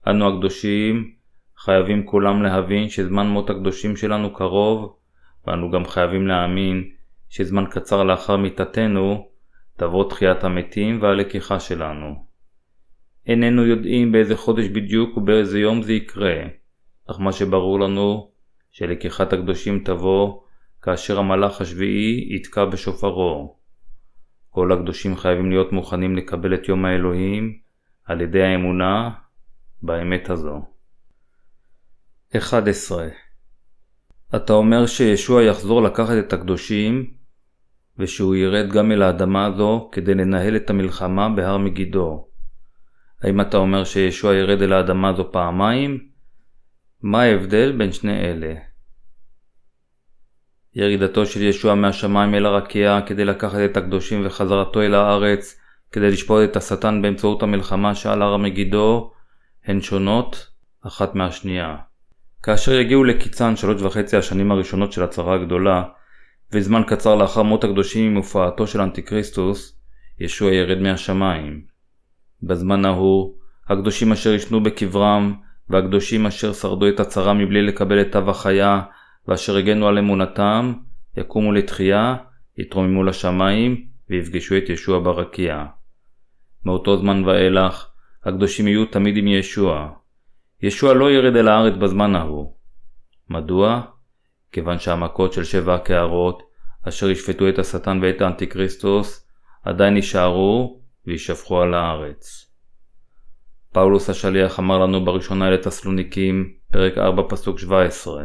אנו 0.07 0.27
הקדושים 0.27 1.11
חייבים 1.57 2.05
כולם 2.05 2.43
להבין 2.43 2.89
שזמן 2.89 3.27
מות 3.27 3.49
הקדושים 3.49 3.95
שלנו 3.95 4.33
קרוב, 4.33 4.95
ואנו 5.47 5.71
גם 5.71 5.85
חייבים 5.85 6.27
להאמין 6.27 6.83
שזמן 7.29 7.65
קצר 7.71 8.03
לאחר 8.03 8.37
מיתתנו 8.37 9.27
תבוא 9.77 10.09
תחיית 10.09 10.43
המתים 10.43 11.01
והלקיחה 11.01 11.59
שלנו. 11.59 12.25
איננו 13.27 13.65
יודעים 13.65 14.11
באיזה 14.11 14.35
חודש 14.35 14.67
בדיוק 14.67 15.17
ובאיזה 15.17 15.59
יום 15.59 15.81
זה 15.81 15.93
יקרה, 15.93 16.35
אך 17.11 17.19
מה 17.19 17.31
שברור 17.31 17.79
לנו 17.79 18.31
שלקיחת 18.71 19.33
הקדושים 19.33 19.83
תבוא 19.85 20.42
כאשר 20.83 21.19
המלאך 21.19 21.61
השביעי 21.61 22.35
יתקע 22.35 22.65
בשופרו. 22.65 23.57
כל 24.49 24.71
הקדושים 24.71 25.17
חייבים 25.17 25.49
להיות 25.49 25.71
מוכנים 25.71 26.15
לקבל 26.15 26.53
את 26.53 26.67
יום 26.69 26.85
האלוהים 26.85 27.57
על 28.05 28.21
ידי 28.21 28.43
האמונה 28.43 29.09
באמת 29.81 30.29
הזו. 30.29 30.65
11. 32.37 33.07
אתה 34.35 34.53
אומר 34.53 34.85
שישוע 34.85 35.43
יחזור 35.43 35.81
לקחת 35.81 36.13
את 36.19 36.33
הקדושים 36.33 37.13
ושהוא 37.97 38.35
ירד 38.35 38.69
גם 38.71 38.91
אל 38.91 39.01
האדמה 39.01 39.45
הזו 39.45 39.89
כדי 39.91 40.13
לנהל 40.13 40.55
את 40.55 40.69
המלחמה 40.69 41.29
בהר 41.29 41.57
מגידו. 41.57 42.27
האם 43.21 43.41
אתה 43.41 43.57
אומר 43.57 43.83
שישוע 43.83 44.35
ירד 44.35 44.61
אל 44.61 44.73
האדמה 44.73 45.09
הזו 45.09 45.31
פעמיים? 45.31 46.07
מה 47.01 47.21
ההבדל 47.21 47.77
בין 47.77 47.91
שני 47.91 48.19
אלה? 48.19 48.72
ירידתו 50.75 51.25
של 51.25 51.41
ישוע 51.41 51.75
מהשמיים 51.75 52.35
אל 52.35 52.45
הרקיע 52.45 52.99
כדי 53.05 53.25
לקחת 53.25 53.59
את 53.65 53.77
הקדושים 53.77 54.25
וחזרתו 54.25 54.81
אל 54.81 54.95
הארץ 54.95 55.59
כדי 55.91 56.09
לשפוט 56.11 56.43
את 56.43 56.55
השטן 56.55 57.01
באמצעות 57.01 57.43
המלחמה 57.43 57.95
שעל 57.95 58.21
הר 58.21 58.33
המגידו 58.33 59.11
הן 59.65 59.81
שונות 59.81 60.47
אחת 60.87 61.15
מהשנייה. 61.15 61.75
כאשר 62.43 62.73
יגיעו 62.73 63.03
לקיצן 63.03 63.55
שלוש 63.55 63.81
וחצי 63.81 64.17
השנים 64.17 64.51
הראשונות 64.51 64.91
של 64.91 65.03
הצהרה 65.03 65.35
הגדולה, 65.35 65.83
וזמן 66.51 66.83
קצר 66.87 67.15
לאחר 67.15 67.43
מות 67.43 67.63
הקדושים 67.63 68.11
עם 68.11 68.15
הופעתו 68.15 68.67
של 68.67 68.81
אנטיקריסטוס, 68.81 69.79
ישוע 70.19 70.53
ירד 70.53 70.77
מהשמיים. 70.77 71.61
בזמן 72.43 72.85
ההוא, 72.85 73.33
הקדושים 73.69 74.11
אשר 74.11 74.33
ישנו 74.33 74.63
בקברם, 74.63 75.33
והקדושים 75.69 76.25
אשר 76.25 76.53
שרדו 76.53 76.89
את 76.89 76.99
הצהרה 76.99 77.33
מבלי 77.33 77.61
לקבל 77.61 78.01
את 78.01 78.11
תו 78.11 78.29
החיה, 78.29 78.81
ואשר 79.27 79.57
הגנו 79.57 79.87
על 79.87 79.97
אמונתם, 79.97 80.73
יקומו 81.17 81.51
לתחייה, 81.51 82.15
יתרוממו 82.57 83.03
לשמיים, 83.03 83.85
ויפגשו 84.09 84.57
את 84.57 84.69
ישוע 84.69 84.99
ברקיע. 84.99 85.65
מאותו 86.65 86.97
זמן 86.97 87.23
ואילך, 87.25 87.87
הקדושים 88.25 88.67
יהיו 88.67 88.85
תמיד 88.85 89.17
עם 89.17 89.27
ישוע. 89.27 89.89
ישוע 90.61 90.93
לא 90.93 91.11
ירד 91.11 91.35
אל 91.35 91.47
הארץ 91.47 91.73
בזמן 91.73 92.15
ההוא. 92.15 92.53
מדוע? 93.29 93.81
כיוון 94.51 94.79
שהמכות 94.79 95.33
של 95.33 95.43
שבע 95.43 95.75
הקערות, 95.75 96.43
אשר 96.87 97.09
ישפטו 97.09 97.49
את 97.49 97.59
השטן 97.59 97.99
ואת 98.01 98.21
האנטיקריסטוס, 98.21 99.27
עדיין 99.63 99.95
יישארו 99.95 100.81
וישפכו 101.07 101.61
על 101.61 101.73
הארץ. 101.73 102.49
פאולוס 103.73 104.09
השליח 104.09 104.59
אמר 104.59 104.79
לנו 104.79 105.05
בראשונה 105.05 105.47
אל 105.47 105.53
התסלוניקים, 105.53 106.53
פרק 106.71 106.97
4 106.97 107.23
פסוק 107.29 107.59
17 107.59 108.23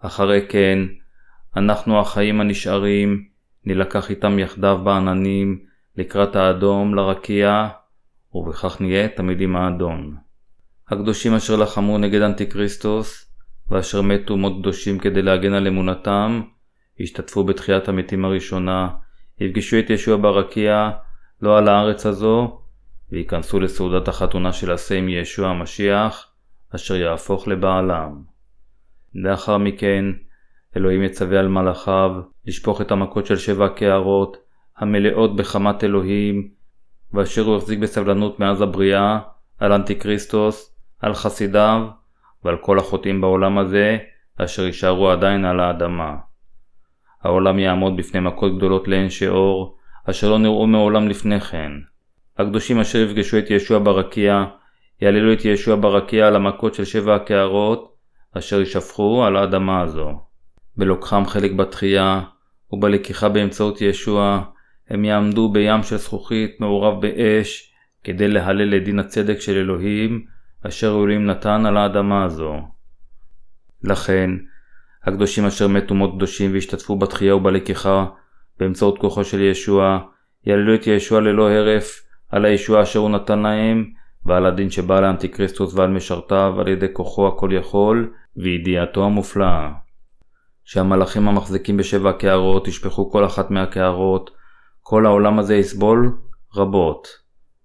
אחרי 0.00 0.46
כן, 0.48 0.78
אנחנו 1.56 2.00
החיים 2.00 2.40
הנשארים, 2.40 3.24
נלקח 3.64 4.10
איתם 4.10 4.38
יחדיו 4.38 4.80
בעננים, 4.84 5.64
לקראת 5.96 6.36
האדום 6.36 6.94
לרקיע, 6.94 7.68
ובכך 8.34 8.80
נהיה 8.80 9.08
תמיד 9.08 9.40
עם 9.40 9.56
האדון. 9.56 10.16
הקדושים 10.88 11.34
אשר 11.34 11.56
לחמו 11.56 11.98
נגד 11.98 12.22
אנטיקריסטוס, 12.22 13.32
ואשר 13.70 14.02
מתו 14.02 14.36
מות 14.36 14.52
קדושים 14.60 14.98
כדי 14.98 15.22
להגן 15.22 15.52
על 15.52 15.66
אמונתם, 15.66 16.42
השתתפו 17.00 17.44
בתחיית 17.44 17.88
המתים 17.88 18.24
הראשונה, 18.24 18.88
יפגשו 19.40 19.78
את 19.78 19.90
ישוע 19.90 20.16
ברקיע, 20.16 20.90
לא 21.42 21.58
על 21.58 21.68
הארץ 21.68 22.06
הזו, 22.06 22.60
וייכנסו 23.12 23.60
לסעודת 23.60 24.08
החתונה 24.08 24.52
של 24.52 24.72
עשה 24.72 24.94
עם 24.94 25.08
ישוע 25.08 25.48
המשיח, 25.48 26.26
אשר 26.74 26.96
יהפוך 26.96 27.48
לבעלם. 27.48 28.37
לאחר 29.22 29.58
מכן, 29.58 30.04
אלוהים 30.76 31.02
יצווה 31.02 31.38
על 31.38 31.48
מלאכיו 31.48 32.10
לשפוך 32.46 32.80
את 32.80 32.90
המכות 32.90 33.26
של 33.26 33.36
שבע 33.36 33.66
הקערות, 33.66 34.36
המלאות 34.78 35.36
בחמת 35.36 35.84
אלוהים, 35.84 36.48
ואשר 37.12 37.42
הוא 37.42 37.56
החזיק 37.56 37.78
בסבלנות 37.78 38.40
מאז 38.40 38.62
הבריאה, 38.62 39.18
על 39.58 39.72
אנטיקריסטוס, 39.72 40.76
על 41.00 41.14
חסידיו, 41.14 41.86
ועל 42.44 42.56
כל 42.56 42.78
החוטאים 42.78 43.20
בעולם 43.20 43.58
הזה, 43.58 43.98
אשר 44.36 44.66
יישארו 44.66 45.10
עדיין 45.10 45.44
על 45.44 45.60
האדמה. 45.60 46.16
העולם 47.22 47.58
יעמוד 47.58 47.96
בפני 47.96 48.20
מכות 48.20 48.56
גדולות 48.56 48.88
לאין 48.88 49.10
שיעור, 49.10 49.76
אשר 50.10 50.30
לא 50.30 50.38
נראו 50.38 50.66
מעולם 50.66 51.08
לפני 51.08 51.40
כן. 51.40 51.72
הקדושים 52.38 52.80
אשר 52.80 52.98
יפגשו 52.98 53.38
את 53.38 53.50
ישוע 53.50 53.78
ברקיע, 53.78 54.44
יעללו 55.00 55.32
את 55.32 55.44
ישוע 55.44 55.76
ברקיע 55.80 56.26
על 56.26 56.36
המכות 56.36 56.74
של 56.74 56.84
שבע 56.84 57.14
הקערות, 57.14 57.97
אשר 58.34 58.60
יישפכו 58.60 59.24
על 59.24 59.36
האדמה 59.36 59.80
הזו. 59.80 60.20
בלוקחם 60.76 61.22
חלק 61.26 61.52
בתחייה, 61.52 62.20
ובלקיחה 62.70 63.28
באמצעות 63.28 63.80
ישוע, 63.80 64.42
הם 64.90 65.04
יעמדו 65.04 65.52
בים 65.52 65.82
של 65.82 65.96
זכוכית 65.96 66.60
מעורב 66.60 67.00
באש, 67.00 67.72
כדי 68.04 68.28
להלל 68.28 68.78
דין 68.78 68.98
הצדק 68.98 69.40
של 69.40 69.56
אלוהים, 69.56 70.24
אשר 70.66 70.88
אלוהים 70.88 71.26
נתן 71.26 71.66
על 71.66 71.76
האדמה 71.76 72.24
הזו. 72.24 72.54
לכן, 73.84 74.30
הקדושים 75.04 75.46
אשר 75.46 75.68
מתו 75.68 75.94
מות 75.94 76.14
קדושים 76.16 76.52
והשתתפו 76.52 76.96
בתחייה 76.96 77.36
ובלקיחה, 77.36 78.06
באמצעות 78.60 78.98
כוחו 78.98 79.24
של 79.24 79.40
ישוע, 79.40 79.98
יעללו 80.46 80.74
את 80.74 80.86
ישוע 80.86 81.20
ללא 81.20 81.50
הרף 81.50 82.00
על 82.28 82.44
הישוע 82.44 82.82
אשר 82.82 82.98
הוא 82.98 83.10
נתן 83.10 83.38
להם, 83.38 83.90
ועל 84.28 84.46
הדין 84.46 84.70
שבא 84.70 85.00
לאנטיקריסטוס 85.00 85.74
ועל 85.74 85.90
משרתיו 85.90 86.54
על 86.60 86.68
ידי 86.68 86.86
כוחו 86.92 87.28
הכל 87.28 87.50
יכול, 87.52 88.12
וידיעתו 88.36 89.04
המופלאה. 89.04 89.70
שהמלאכים 90.64 91.28
המחזיקים 91.28 91.76
בשבע 91.76 92.10
הקערות 92.10 92.68
ישפכו 92.68 93.10
כל 93.10 93.26
אחת 93.26 93.50
מהקערות, 93.50 94.30
כל 94.80 95.06
העולם 95.06 95.38
הזה 95.38 95.56
יסבול 95.56 96.18
רבות. 96.54 97.08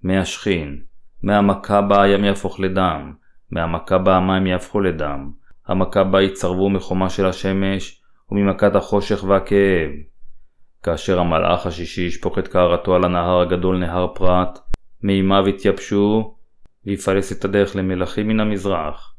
מהשכין, 0.03 0.82
מהמכה 1.24 1.82
בה 1.82 2.01
הים 2.01 2.24
יהפוך 2.24 2.59
לדם, 2.59 3.14
מהמכה 3.51 3.97
בה 3.97 4.16
המים 4.16 4.47
יהפכו 4.47 4.80
לדם, 4.80 5.32
המכה 5.68 6.03
בה 6.03 6.22
יצרבו 6.22 6.70
מחומה 6.70 7.09
של 7.09 7.26
השמש, 7.26 8.01
וממכת 8.32 8.76
החושך 8.76 9.24
והכאב. 9.24 9.89
כאשר 10.84 11.20
המלאך 11.20 11.66
השישי 11.66 12.01
ישפוך 12.01 12.39
את 12.39 12.47
קערתו 12.47 12.95
על 12.95 13.03
הנהר 13.03 13.41
הגדול 13.41 13.78
נהר 13.78 14.07
פרת, 14.16 14.59
מימיו 15.03 15.47
יתייבשו, 15.47 16.36
ויפלס 16.86 17.31
את 17.31 17.45
הדרך 17.45 17.75
למלכים 17.75 18.27
מן 18.27 18.39
המזרח. 18.39 19.15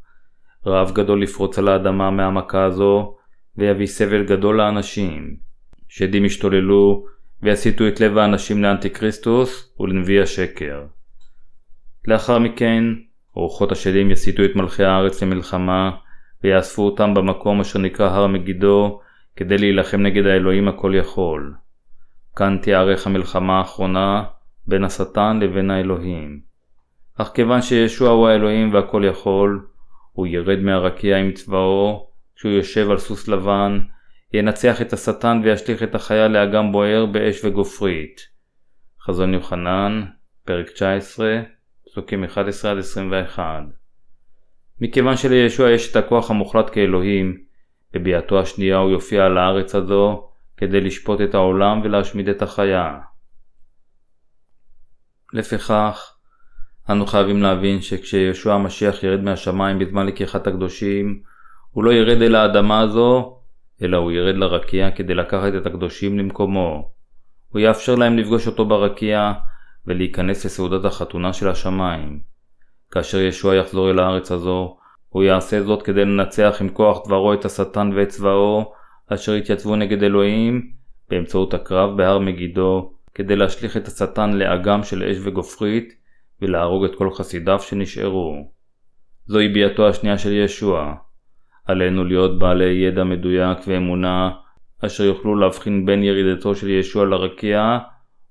רעב 0.67 0.93
גדול 0.93 1.23
לפרוץ 1.23 1.59
על 1.59 1.69
האדמה 1.69 2.11
מהמכה 2.11 2.65
הזו, 2.65 3.17
ויביא 3.57 3.87
סבל 3.87 4.25
גדול 4.25 4.57
לאנשים. 4.57 5.37
שדים 5.89 6.25
ישתוללו, 6.25 7.05
ויסיטו 7.43 7.89
את 7.89 8.01
לב 8.01 8.19
האנשים 8.19 8.63
לאנטיקריסטוס 8.63 9.77
ולנביא 9.81 10.23
השקר. 10.23 10.85
לאחר 12.09 12.39
מכן, 12.39 12.85
אורחות 13.37 13.73
השדים 13.73 14.11
יסיטו 14.11 14.45
את 14.45 14.57
מלכי 14.57 14.85
הארץ 14.85 15.23
למלחמה, 15.23 15.91
ויאספו 16.45 16.83
אותם 16.83 17.15
במקום 17.15 17.61
אשר 17.61 17.79
נקרא 17.79 18.11
הר 18.11 18.27
מגידו, 18.27 19.01
כדי 19.37 19.59
להילחם 19.59 20.03
נגד 20.03 20.27
האלוהים 20.27 20.69
הכל 20.69 20.93
יכול. 20.97 21.55
כאן 22.37 22.59
תיארך 22.63 23.07
המלחמה 23.07 23.59
האחרונה 23.59 24.25
בין 24.67 24.85
השטן 24.85 25.39
לבין 25.43 25.71
האלוהים. 25.71 26.54
אך 27.19 27.31
כיוון 27.35 27.63
שישוע 27.63 28.11
הוא 28.11 28.29
האלוהים 28.29 28.75
והכל 28.75 29.03
יכול, 29.07 29.67
הוא 30.13 30.27
ירד 30.27 30.59
מהרקיע 30.59 31.17
עם 31.17 31.33
צבאו, 31.33 32.11
כשהוא 32.37 32.53
יושב 32.53 32.91
על 32.91 32.99
סוס 32.99 33.29
לבן, 33.29 33.81
ינצח 34.33 34.83
את 34.83 34.93
השטן 34.93 35.41
וישליך 35.45 35.83
את 35.83 35.95
החיה 35.95 36.29
לאגם 36.29 36.73
בוער 36.73 37.07
באש 37.07 37.45
וגופרית. 37.45 38.21
חזון 39.03 39.35
יוחנן, 39.35 40.05
פרק 40.45 40.71
19, 40.71 41.43
פסוקים 41.87 42.25
11-21 42.25 43.39
מכיוון 44.81 45.17
שלישוע 45.17 45.71
יש 45.71 45.91
את 45.91 45.97
הכוח 45.97 46.31
המוחלט 46.31 46.71
כאלוהים, 46.73 47.45
בביאתו 47.93 48.41
השנייה 48.41 48.77
הוא 48.77 48.91
יופיע 48.91 49.25
על 49.25 49.39
הארץ 49.39 49.75
הזו 49.75 50.31
כדי 50.57 50.81
לשפוט 50.81 51.21
את 51.21 51.35
העולם 51.35 51.81
ולהשמיד 51.85 52.29
את 52.29 52.43
החיה. 52.43 52.99
לפיכך, 55.33 56.14
אנו 56.91 57.07
חייבים 57.07 57.43
להבין 57.43 57.81
שכשישוע 57.81 58.55
המשיח 58.55 59.03
ירד 59.03 59.21
מהשמיים 59.21 59.79
בזמן 59.79 60.07
לקיחת 60.07 60.47
הקדושים, 60.47 61.21
הוא 61.71 61.85
לא 61.85 61.93
ירד 61.93 62.23
אל 62.23 62.35
האדמה 62.35 62.81
הזו, 62.81 63.39
אלא 63.83 63.97
הוא 63.97 64.13
ירד 64.13 64.35
לרקיע 64.35 64.91
כדי 64.91 65.15
לקחת 65.15 65.53
את 65.57 65.67
הקדושים 65.67 66.19
למקומו. 66.19 66.91
הוא 67.49 67.61
יאפשר 67.61 67.95
להם 67.95 68.19
לפגוש 68.19 68.47
אותו 68.47 68.65
ברקיע 68.65 69.33
ולהיכנס 69.87 70.45
לסעודת 70.45 70.85
החתונה 70.85 71.33
של 71.33 71.49
השמיים. 71.49 72.21
כאשר 72.91 73.21
ישוע 73.21 73.55
יחזור 73.55 73.91
אל 73.91 73.99
הארץ 73.99 74.33
הזו, 74.33 74.77
הוא 75.09 75.23
יעשה 75.23 75.63
זאת 75.63 75.83
כדי 75.83 76.05
לנצח 76.05 76.57
עם 76.61 76.69
כוח 76.69 77.07
דברו 77.07 77.35
את 77.35 77.45
השטן 77.45 77.91
ואת 77.95 78.09
צבאו, 78.09 78.73
אשר 79.09 79.33
התייצבו 79.33 79.77
נגד 79.77 80.03
אלוהים, 80.03 80.71
באמצעות 81.11 81.55
הקרב 81.55 81.97
בהר 81.97 82.19
מגידו, 82.19 82.93
כדי 83.15 83.37
להשליך 83.37 83.77
את 83.77 83.89
השטן 83.89 84.33
לאגם 84.33 84.83
של 84.83 85.03
אש 85.03 85.17
וגופרית, 85.23 86.04
ולהרוג 86.43 86.85
את 86.85 86.95
כל 86.95 87.11
חסידיו 87.11 87.61
שנשארו. 87.61 88.53
זוהי 89.27 89.49
ביאתו 89.49 89.89
השנייה 89.89 90.19
של 90.19 90.33
ישוע. 90.33 90.95
עלינו 91.67 92.05
להיות 92.05 92.39
בעלי 92.39 92.65
ידע 92.65 93.05
מדויק 93.05 93.59
ואמונה, 93.67 94.31
אשר 94.87 95.05
יוכלו 95.05 95.37
להבחין 95.37 95.87
בין 95.87 96.03
ירידתו 96.03 96.55
של 96.55 96.71
ישוע 96.71 97.05
לרקיע, 97.05 97.79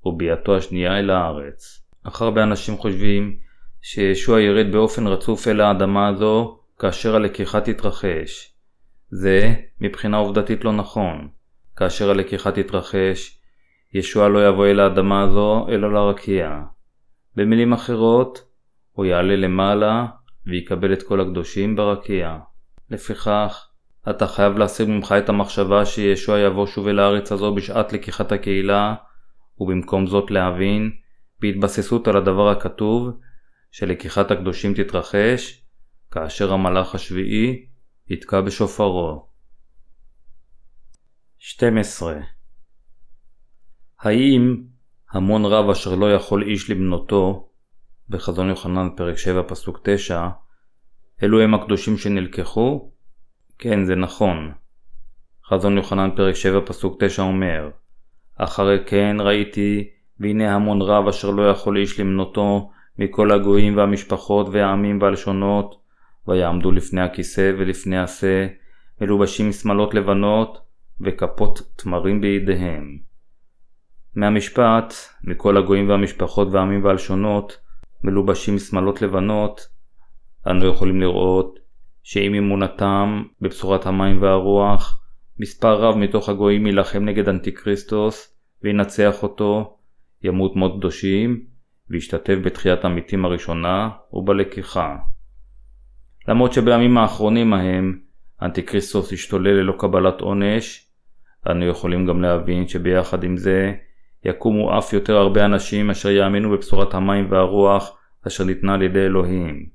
וביאתו 0.06 0.56
השנייה 0.56 1.00
אל 1.00 1.10
הארץ. 1.10 1.84
אך 2.04 2.22
הרבה 2.22 2.44
אנשים 2.44 2.78
חושבים 2.78 3.38
שישוע 3.82 4.42
ירד 4.42 4.72
באופן 4.72 5.08
רצוף 5.08 5.48
אל 5.48 5.62
האדמה 5.62 6.08
הזו 6.08 6.60
כאשר 6.80 7.16
הלקיחה 7.16 7.62
תתרחש. 7.62 8.54
זה 9.10 9.54
מבחינה 9.82 10.18
עובדתית 10.18 10.66
לא 10.66 10.72
נכון. 10.72 11.28
כאשר 11.76 12.10
הלקיחה 12.10 12.52
תתרחש, 12.52 13.40
ישוע 13.94 14.30
לא 14.30 14.48
יבוא 14.48 14.68
אל 14.68 14.80
האדמה 14.80 15.24
הזו 15.24 15.68
אלא 15.70 15.94
לרקיע. 15.94 16.62
במילים 17.36 17.74
אחרות, 17.74 18.46
הוא 18.92 19.06
יעלה 19.06 19.36
למעלה 19.36 20.06
ויקבל 20.46 20.94
את 20.94 21.04
כל 21.04 21.22
הקדושים 21.22 21.76
ברקיע. 21.76 22.38
לפיכך, 22.90 23.68
אתה 24.10 24.28
חייב 24.28 24.58
להשיג 24.58 24.90
ממך 24.90 25.16
את 25.18 25.30
המחשבה 25.30 25.86
שישוע 25.86 26.40
יבוא 26.40 26.68
שוב 26.68 26.88
אל 26.88 27.00
הארץ 27.00 27.32
הזו 27.32 27.56
בשעת 27.56 27.94
לקיחת 27.94 28.32
הקהילה, 28.32 28.96
ובמקום 29.60 30.08
זאת 30.08 30.32
להבין, 30.32 30.92
בהתבססות 31.40 32.08
על 32.08 32.18
הדבר 32.18 32.50
הכתוב, 32.50 33.10
שלקיחת 33.72 34.32
הקדושים 34.32 34.74
תתרחש, 34.74 35.64
כאשר 36.12 36.54
המלאך 36.54 36.96
השביעי 36.96 37.66
יתקע 38.08 38.42
בשופרו. 38.42 39.28
12. 41.38 42.20
האם 44.00 44.64
המון 45.14 45.46
רב 45.46 45.70
אשר 45.70 45.96
לא 45.96 46.14
יכול 46.14 46.44
איש 46.44 46.70
לבנותו, 46.70 47.48
בחזון 48.10 48.50
יוחנן 48.50 48.90
פרק 48.96 49.18
7 49.18 49.42
פסוק 49.48 49.80
9, 49.84 50.28
אלו 51.24 51.42
הם 51.42 51.54
הקדושים 51.54 51.98
שנלקחו? 51.98 52.92
כן, 53.60 53.86
זה 53.86 53.96
נכון. 53.96 54.52
חזון 55.46 55.78
יוחנן 55.78 56.10
פרק 56.16 56.36
7 56.36 56.60
פסוק 56.66 57.04
9 57.04 57.24
אומר 57.24 57.70
אחרי 58.36 58.78
כן 58.86 59.18
ראיתי, 59.20 59.90
והנה 60.20 60.56
המון 60.56 60.82
רב 60.82 61.08
אשר 61.08 61.30
לא 61.30 61.50
יכול 61.50 61.78
איש 61.78 62.00
למנותו 62.00 62.72
מכל 63.00 63.32
הגויים 63.32 63.78
והמשפחות 63.78 64.48
והעמים 64.52 65.02
והלשונות, 65.02 65.76
ויעמדו 66.28 66.72
לפני 66.72 67.02
הכיסא 67.02 67.52
ולפני 67.58 67.98
השה, 67.98 68.48
מלובשים 69.02 69.52
שמלות 69.52 69.94
לבנות, 69.94 70.58
וכפות 71.02 71.62
תמרים 71.76 72.22
בידיהם. 72.22 73.13
מהמשפט, 74.16 74.94
מכל 75.24 75.58
הגויים 75.58 75.90
והמשפחות 75.90 76.48
והעמים 76.52 76.84
והלשונות, 76.84 77.58
מלובשים 78.04 78.60
שמלות 78.60 79.02
לבנות, 79.02 79.68
אנו 80.48 80.68
יכולים 80.68 81.02
לראות 81.02 81.60
שעם 82.04 82.34
אמונתם 82.34 83.24
בבשורת 83.42 83.86
המים 83.86 84.22
והרוח, 84.22 85.04
מספר 85.40 85.74
רב 85.82 85.98
מתוך 85.98 86.30
הגויים 86.30 86.66
יילחם 86.66 87.06
נגד 87.06 87.30
אנטיקריסטוס 87.30 88.38
וינצח 88.64 89.24
אותו, 89.24 89.78
ימות 90.24 90.56
מות 90.56 90.80
קדושים, 90.80 91.46
וישתתף 91.90 92.36
בתחיית 92.44 92.86
המתים 92.86 93.26
הראשונה 93.26 93.90
ובלקיחה. 94.14 94.96
למרות 96.28 96.54
שבימים 96.54 96.98
האחרונים 96.98 97.54
ההם 97.54 98.00
אנטיקריסטוס 98.42 99.14
ישתולל 99.14 99.52
ללא 99.52 99.74
קבלת 99.80 100.22
עונש, 100.22 100.88
אנו 101.52 101.66
יכולים 101.66 102.06
גם 102.06 102.22
להבין 102.22 102.68
שביחד 102.68 103.24
עם 103.24 103.38
זה 103.38 103.74
יקומו 104.26 104.78
אף 104.78 104.94
יותר 104.94 105.18
הרבה 105.18 105.46
אנשים 105.46 105.90
אשר 105.90 106.10
יאמינו 106.10 106.52
בבשורת 106.52 106.94
המים 106.94 107.32
והרוח 107.32 107.98
אשר 108.28 108.44
ניתנה 108.44 108.74
על 108.74 108.82
ידי 108.82 109.00
אלוהים. 109.00 109.66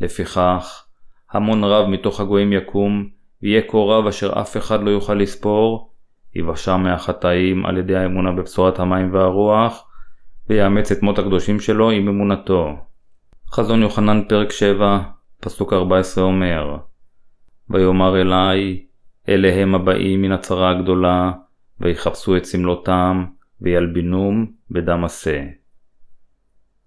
לפיכך, 0.00 0.84
המון 1.32 1.64
רב 1.64 1.86
מתוך 1.88 2.20
הגויים 2.20 2.52
יקום, 2.52 3.08
ויהיה 3.42 3.62
כה 3.68 3.78
רב 3.78 4.06
אשר 4.06 4.40
אף 4.40 4.56
אחד 4.56 4.82
לא 4.82 4.90
יוכל 4.90 5.14
לספור, 5.14 5.92
יבשע 6.34 6.76
מהחטאים 6.76 7.66
על 7.66 7.78
ידי 7.78 7.96
האמונה 7.96 8.32
בבשורת 8.32 8.78
המים 8.78 9.14
והרוח, 9.14 9.88
ויאמץ 10.48 10.92
את 10.92 11.02
מות 11.02 11.18
הקדושים 11.18 11.60
שלו 11.60 11.90
עם 11.90 12.08
אמונתו. 12.08 12.76
חזון 13.50 13.82
יוחנן 13.82 14.22
פרק 14.28 14.50
7, 14.50 14.98
פסוק 15.40 15.72
14 15.72 16.24
אומר 16.24 16.76
ויאמר 17.70 18.20
אלי, 18.20 18.86
אלה 19.28 19.54
הם 19.54 19.74
הבאים 19.74 20.22
מן 20.22 20.32
הצרה 20.32 20.70
הגדולה, 20.70 21.30
ויחפשו 21.80 22.36
את 22.36 22.44
סמלותם, 22.44 23.24
וילבינום 23.60 24.46
בדם 24.70 25.04
עשה. 25.04 25.42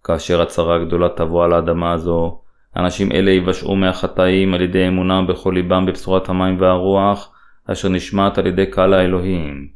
כאשר 0.04 0.42
הצרה 0.42 0.76
הגדולה 0.76 1.10
תבוא 1.10 1.46
על 1.46 1.54
האדמה 1.54 1.94
הזו, 1.94 2.42
אנשים 2.76 3.12
אלה 3.12 3.32
יבשעו 3.32 3.76
מהחטאים 3.76 4.54
על 4.54 4.62
ידי 4.62 4.88
אמונם 4.88 5.26
בכל 5.30 5.52
ליבם 5.56 5.86
בבשורת 5.86 6.30
המים 6.30 6.62
והרוח, 6.62 7.34
אשר 7.66 7.90
נשמעת 7.90 8.38
על 8.38 8.48
ידי 8.48 8.66
קהל 8.66 8.94
האלוהים. 8.94 9.70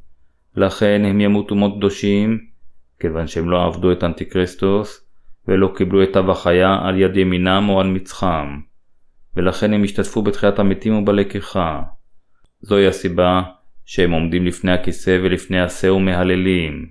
לכן 0.55 1.01
הם 1.05 1.21
ימותו 1.21 1.55
מות 1.55 1.73
קדושים, 1.77 2.39
כיוון 2.99 3.27
שהם 3.27 3.49
לא 3.49 3.65
עבדו 3.65 3.91
את 3.91 4.03
אנטיקריסטוס, 4.03 5.07
ולא 5.47 5.73
קיבלו 5.75 6.03
את 6.03 6.13
תו 6.13 6.31
החיה 6.31 6.77
על 6.81 6.99
יד 6.99 7.17
ימינם 7.17 7.69
או 7.69 7.79
על 7.79 7.87
מצחם, 7.87 8.59
ולכן 9.35 9.73
הם 9.73 9.83
השתתפו 9.83 10.21
בתחיית 10.21 10.59
המתים 10.59 10.95
ובלקיחה. 10.95 11.81
זוהי 12.61 12.87
הסיבה 12.87 13.41
שהם 13.85 14.11
עומדים 14.11 14.45
לפני 14.45 14.71
הכיסא 14.71 15.17
ולפני 15.23 15.61
השה 15.61 15.93
ומהללים. 15.93 16.85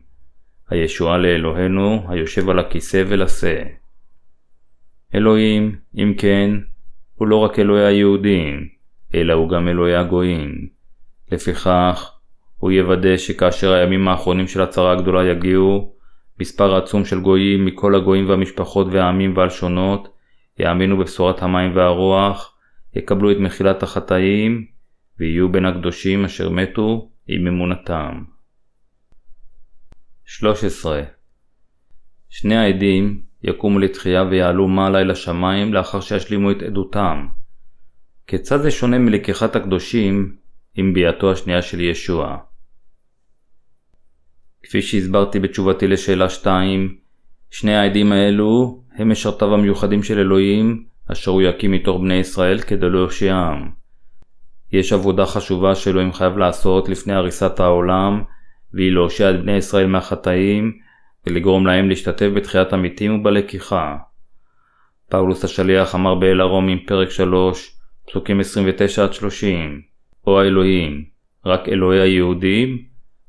הישועה 0.70 1.18
לאלוהינו, 1.18 2.06
היושב 2.08 2.50
על 2.50 2.58
הכיסא 2.58 3.02
ולשה. 3.08 3.62
אלוהים, 5.14 5.76
אם 5.96 6.14
כן, 6.18 6.50
הוא 7.14 7.28
לא 7.28 7.36
רק 7.36 7.58
אלוהי 7.58 7.84
היהודים, 7.84 8.68
אלא 9.14 9.32
הוא 9.32 9.48
גם 9.48 9.68
אלוהי 9.68 9.96
הגויים. 9.96 10.68
לפיכך, 11.32 12.12
הוא 12.56 12.70
יוודא 12.70 13.16
שכאשר 13.16 13.72
הימים 13.72 14.08
האחרונים 14.08 14.46
של 14.46 14.62
הצרה 14.62 14.92
הגדולה 14.92 15.30
יגיעו, 15.30 15.92
מספר 16.40 16.76
עצום 16.76 17.04
של 17.04 17.20
גויים 17.20 17.64
מכל 17.64 17.94
הגויים 17.94 18.28
והמשפחות 18.28 18.86
והעמים 18.90 19.36
והלשונות 19.36 20.08
יאמינו 20.58 20.98
בבשורת 20.98 21.42
המים 21.42 21.76
והרוח, 21.76 22.56
יקבלו 22.94 23.30
את 23.30 23.36
מחילת 23.36 23.82
החטאים, 23.82 24.66
ויהיו 25.22 25.52
בין 25.52 25.64
הקדושים 25.64 26.24
אשר 26.24 26.50
מתו 26.50 27.10
עם 27.26 27.46
אמונתם. 27.46 28.24
13. 30.24 31.02
שני 32.28 32.56
העדים 32.56 33.22
יקומו 33.42 33.78
לתחייה 33.78 34.22
ויעלו 34.22 34.68
מעלה 34.68 35.00
אל 35.00 35.10
השמיים 35.10 35.74
לאחר 35.74 36.00
שישלימו 36.00 36.50
את 36.50 36.62
עדותם. 36.62 37.26
כיצד 38.26 38.62
זה 38.62 38.70
שונה 38.70 38.98
מלקיחת 38.98 39.56
הקדושים 39.56 40.36
עם 40.74 40.92
ביאתו 40.94 41.32
השנייה 41.32 41.62
של 41.62 41.80
ישוע? 41.80 42.38
כפי 44.62 44.82
שהסברתי 44.82 45.40
בתשובתי 45.40 45.88
לשאלה 45.88 46.28
2, 46.28 46.98
שני 47.50 47.74
העדים 47.74 48.12
האלו 48.12 48.84
הם 48.94 49.10
משרתיו 49.10 49.54
המיוחדים 49.54 50.02
של 50.02 50.18
אלוהים, 50.18 50.84
אשר 51.12 51.30
הוא 51.30 51.42
יקים 51.42 51.72
מתוך 51.72 52.00
בני 52.00 52.14
ישראל 52.14 52.58
כדי 52.58 52.90
להושיעם. 52.90 53.81
יש 54.72 54.92
עבודה 54.92 55.26
חשובה 55.26 55.74
שאלוהים 55.74 56.12
חייב 56.12 56.38
לעשות 56.38 56.88
לפני 56.88 57.14
הריסת 57.14 57.60
העולם, 57.60 58.22
והיא 58.74 58.92
להושיע 58.92 59.30
את 59.30 59.40
בני 59.42 59.52
ישראל 59.52 59.86
מהחטאים, 59.86 60.78
ולגרום 61.26 61.66
להם 61.66 61.88
להשתתף 61.88 62.28
בתחיית 62.34 62.72
המתים 62.72 63.20
ובלקיחה. 63.20 63.96
פאולוס 65.08 65.44
השליח 65.44 65.94
אמר 65.94 66.14
באל 66.14 66.40
הרומים 66.40 66.78
פרק 66.86 67.10
3, 67.10 67.76
פסוקים 68.06 68.40
29-30, 68.40 68.44
או 70.26 70.40
האלוהים, 70.40 71.04
רק 71.46 71.68
אלוהי 71.68 72.00
היהודים, 72.00 72.78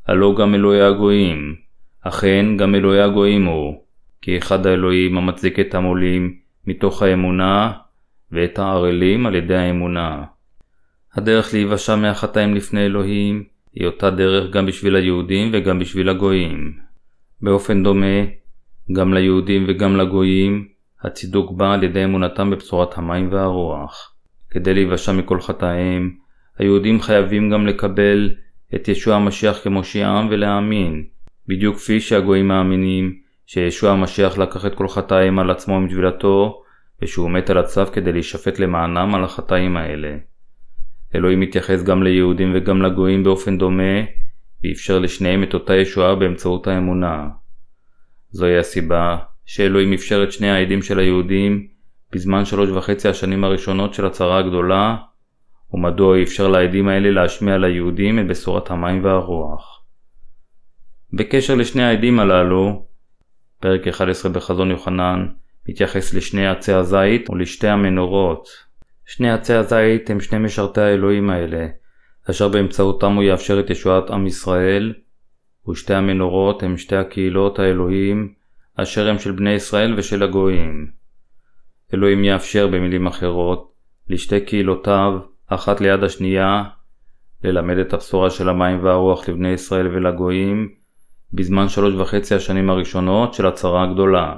הלא 0.07 0.35
גם 0.37 0.55
אלוהי 0.55 0.81
הגויים, 0.81 1.55
אכן 2.01 2.57
גם 2.57 2.75
אלוהי 2.75 3.01
הגויים 3.01 3.45
הוא, 3.45 3.83
כי 4.21 4.37
אחד 4.37 4.67
האלוהים 4.67 5.17
המצדיק 5.17 5.59
את 5.59 5.75
המולים 5.75 6.35
מתוך 6.67 7.03
האמונה, 7.03 7.71
ואת 8.31 8.59
הערלים 8.59 9.25
על 9.25 9.35
ידי 9.35 9.55
האמונה. 9.55 10.23
הדרך 11.15 11.53
להיוושע 11.53 11.95
מהחטאים 11.95 12.55
לפני 12.55 12.85
אלוהים, 12.85 13.43
היא 13.73 13.85
אותה 13.87 14.09
דרך 14.09 14.49
גם 14.49 14.65
בשביל 14.65 14.95
היהודים 14.95 15.49
וגם 15.53 15.79
בשביל 15.79 16.09
הגויים. 16.09 16.73
באופן 17.41 17.83
דומה, 17.83 18.23
גם 18.91 19.13
ליהודים 19.13 19.65
וגם 19.67 19.95
לגויים, 19.95 20.67
הצידוק 21.01 21.51
בא 21.51 21.73
על 21.73 21.83
ידי 21.83 22.03
אמונתם 22.03 22.49
בבשורת 22.49 22.97
המים 22.97 23.31
והרוח. 23.31 24.15
כדי 24.49 24.73
להיוושע 24.73 25.11
מכל 25.11 25.41
חטאיהם, 25.41 26.15
היהודים 26.57 27.01
חייבים 27.01 27.49
גם 27.49 27.67
לקבל 27.67 28.31
את 28.75 28.87
ישוע 28.87 29.15
המשיח 29.15 29.63
כמושיעם 29.63 30.27
ולהאמין, 30.31 31.05
בדיוק 31.47 31.75
כפי 31.75 31.99
שהגויים 31.99 32.47
מאמינים 32.47 33.15
שישוע 33.45 33.91
המשיח 33.91 34.37
לקח 34.37 34.65
את 34.65 34.75
כל 34.75 34.87
חטאיהם 34.87 35.39
על 35.39 35.51
עצמו 35.51 35.75
עם 35.75 35.87
טבילתו, 35.87 36.63
ושהוא 37.01 37.29
מת 37.29 37.49
על 37.49 37.57
הצו 37.57 37.85
כדי 37.93 38.11
להישפט 38.11 38.59
למענם 38.59 39.15
על 39.15 39.23
החטאים 39.23 39.77
האלה. 39.77 40.17
אלוהים 41.15 41.39
מתייחס 41.39 41.83
גם 41.83 42.03
ליהודים 42.03 42.51
וגם 42.55 42.81
לגויים 42.81 43.23
באופן 43.23 43.57
דומה, 43.57 44.01
ואפשר 44.63 44.99
לשניהם 44.99 45.43
את 45.43 45.53
אותה 45.53 45.75
ישועה 45.75 46.15
באמצעות 46.15 46.67
האמונה. 46.67 47.27
זוהי 48.29 48.57
הסיבה 48.57 49.17
שאלוהים 49.45 49.93
אפשר 49.93 50.23
את 50.23 50.31
שני 50.31 50.49
העדים 50.49 50.81
של 50.81 50.99
היהודים 50.99 51.67
בזמן 52.11 52.45
שלוש 52.45 52.69
וחצי 52.69 53.09
השנים 53.09 53.43
הראשונות 53.43 53.93
של 53.93 54.05
הצרה 54.05 54.37
הגדולה, 54.37 54.95
ומדוע 55.73 56.21
אפשר 56.21 56.47
לעדים 56.47 56.87
האלה 56.87 57.11
להשמיע 57.11 57.57
ליהודים 57.57 58.19
את 58.19 58.27
בשורת 58.27 58.71
המים 58.71 59.03
והרוח. 59.03 59.83
בקשר 61.13 61.55
לשני 61.55 61.83
העדים 61.83 62.19
הללו, 62.19 62.85
פרק 63.59 63.87
11 63.87 64.31
בחזון 64.31 64.71
יוחנן 64.71 65.27
מתייחס 65.69 66.13
לשני 66.13 66.47
עצי 66.47 66.73
הזית 66.73 67.29
ולשתי 67.29 67.67
המנורות. 67.67 68.47
שני 69.05 69.31
עצי 69.31 69.53
הזית 69.53 70.09
הם 70.09 70.19
שני 70.19 70.39
משרתי 70.39 70.81
האלוהים 70.81 71.29
האלה, 71.29 71.67
אשר 72.29 72.47
באמצעותם 72.47 73.13
הוא 73.13 73.23
יאפשר 73.23 73.59
את 73.59 73.69
ישועת 73.69 74.09
עם 74.09 74.27
ישראל, 74.27 74.93
ושתי 75.69 75.93
המנורות 75.93 76.63
הם 76.63 76.77
שתי 76.77 76.95
הקהילות 76.95 77.59
האלוהים, 77.59 78.33
אשר 78.75 79.09
הם 79.09 79.19
של 79.19 79.31
בני 79.31 79.51
ישראל 79.53 79.93
ושל 79.97 80.23
הגויים. 80.23 80.91
אלוהים 81.93 82.23
יאפשר 82.23 82.67
במילים 82.67 83.07
אחרות, 83.07 83.73
לשתי 84.09 84.41
קהילותיו, 84.41 85.13
אחת 85.47 85.81
ליד 85.81 86.03
השנייה, 86.03 86.63
ללמד 87.43 87.77
את 87.77 87.93
הבשורה 87.93 88.29
של 88.29 88.49
המים 88.49 88.83
והרוח 88.83 89.29
לבני 89.29 89.49
ישראל 89.49 89.87
ולגויים, 89.87 90.69
בזמן 91.33 91.69
שלוש 91.69 91.93
וחצי 91.93 92.35
השנים 92.35 92.69
הראשונות 92.69 93.33
של 93.33 93.45
הצרה 93.45 93.83
הגדולה. 93.83 94.35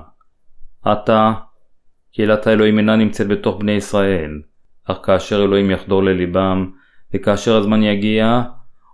עתה, 0.84 1.34
קהילת 2.13 2.47
האלוהים 2.47 2.78
אינה 2.78 2.95
נמצאת 2.95 3.28
בתוך 3.28 3.59
בני 3.59 3.72
ישראל, 3.72 4.41
אך 4.86 4.98
כאשר 5.04 5.44
אלוהים 5.44 5.72
יחדור 5.72 6.04
לליבם, 6.04 6.72
וכאשר 7.14 7.56
הזמן 7.56 7.84
יגיע, 7.84 8.42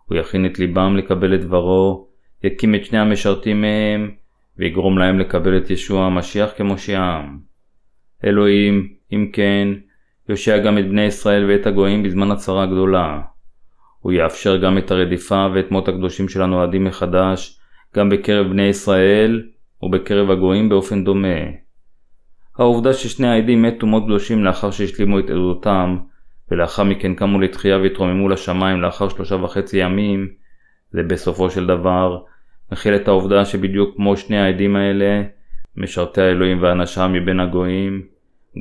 הוא 0.06 0.18
יכין 0.18 0.46
את 0.46 0.60
ליבם 0.60 0.98
לקבל 0.98 1.36
את 1.36 1.42
דברו, 1.42 2.08
יקים 2.44 2.76
את 2.76 2.86
שני 2.86 3.00
המשרתים 3.00 3.62
מהם, 3.62 4.12
ויגרום 4.58 4.98
להם 4.98 5.20
לקבל 5.20 5.58
את 5.58 5.70
ישוע 5.70 6.06
המשיח 6.06 6.50
כמושיעם. 6.58 7.40
אלוהים, 8.26 8.88
אם 9.14 9.30
כן, 9.34 9.68
יושיע 10.30 10.58
גם 10.58 10.78
את 10.78 10.90
בני 10.90 11.02
ישראל 11.02 11.46
ואת 11.50 11.68
הגויים 11.68 12.04
בזמן 12.04 12.32
הצרה 12.32 12.64
הגדולה. 12.64 13.22
הוא 14.00 14.12
יאפשר 14.12 14.58
גם 14.58 14.78
את 14.78 14.92
הרדיפה 14.92 15.48
ואת 15.54 15.72
מות 15.72 15.88
הקדושים 15.88 16.30
של 16.30 16.42
הנועדים 16.42 16.84
מחדש, 16.84 17.60
גם 17.96 18.10
בקרב 18.10 18.48
בני 18.48 18.64
ישראל 18.64 19.44
ובקרב 19.82 20.32
הגויים 20.32 20.70
באופן 20.70 21.04
דומה. 21.04 21.61
העובדה 22.58 22.94
ששני 22.94 23.28
העדים 23.28 23.62
מתו 23.62 23.88
מות 23.88 24.04
קדושים 24.04 24.44
לאחר 24.44 24.72
שהשלימו 24.72 25.20
את 25.20 25.30
עדותם, 25.30 25.98
ולאחר 26.52 26.84
מכן 26.84 27.16
קמו 27.16 27.40
לתחייה 27.40 27.78
והתרוממו 27.78 28.30
לשמיים 28.30 28.82
לאחר 28.82 29.10
שלושה 29.10 29.36
וחצי 29.36 29.78
ימים, 29.78 30.30
זה 30.92 31.04
בסופו 31.04 31.50
של 31.50 31.68
דבר 31.68 32.22
מכיל 32.72 32.96
את 32.96 33.08
העובדה 33.08 33.46
שבדיוק 33.46 33.96
כמו 33.96 34.18
שני 34.18 34.38
העדים 34.38 34.76
האלה, 34.76 35.24
משרתי 35.76 36.22
האלוהים 36.22 36.62
ואנשיו 36.62 37.10
מבין 37.10 37.40
הגויים, 37.40 38.08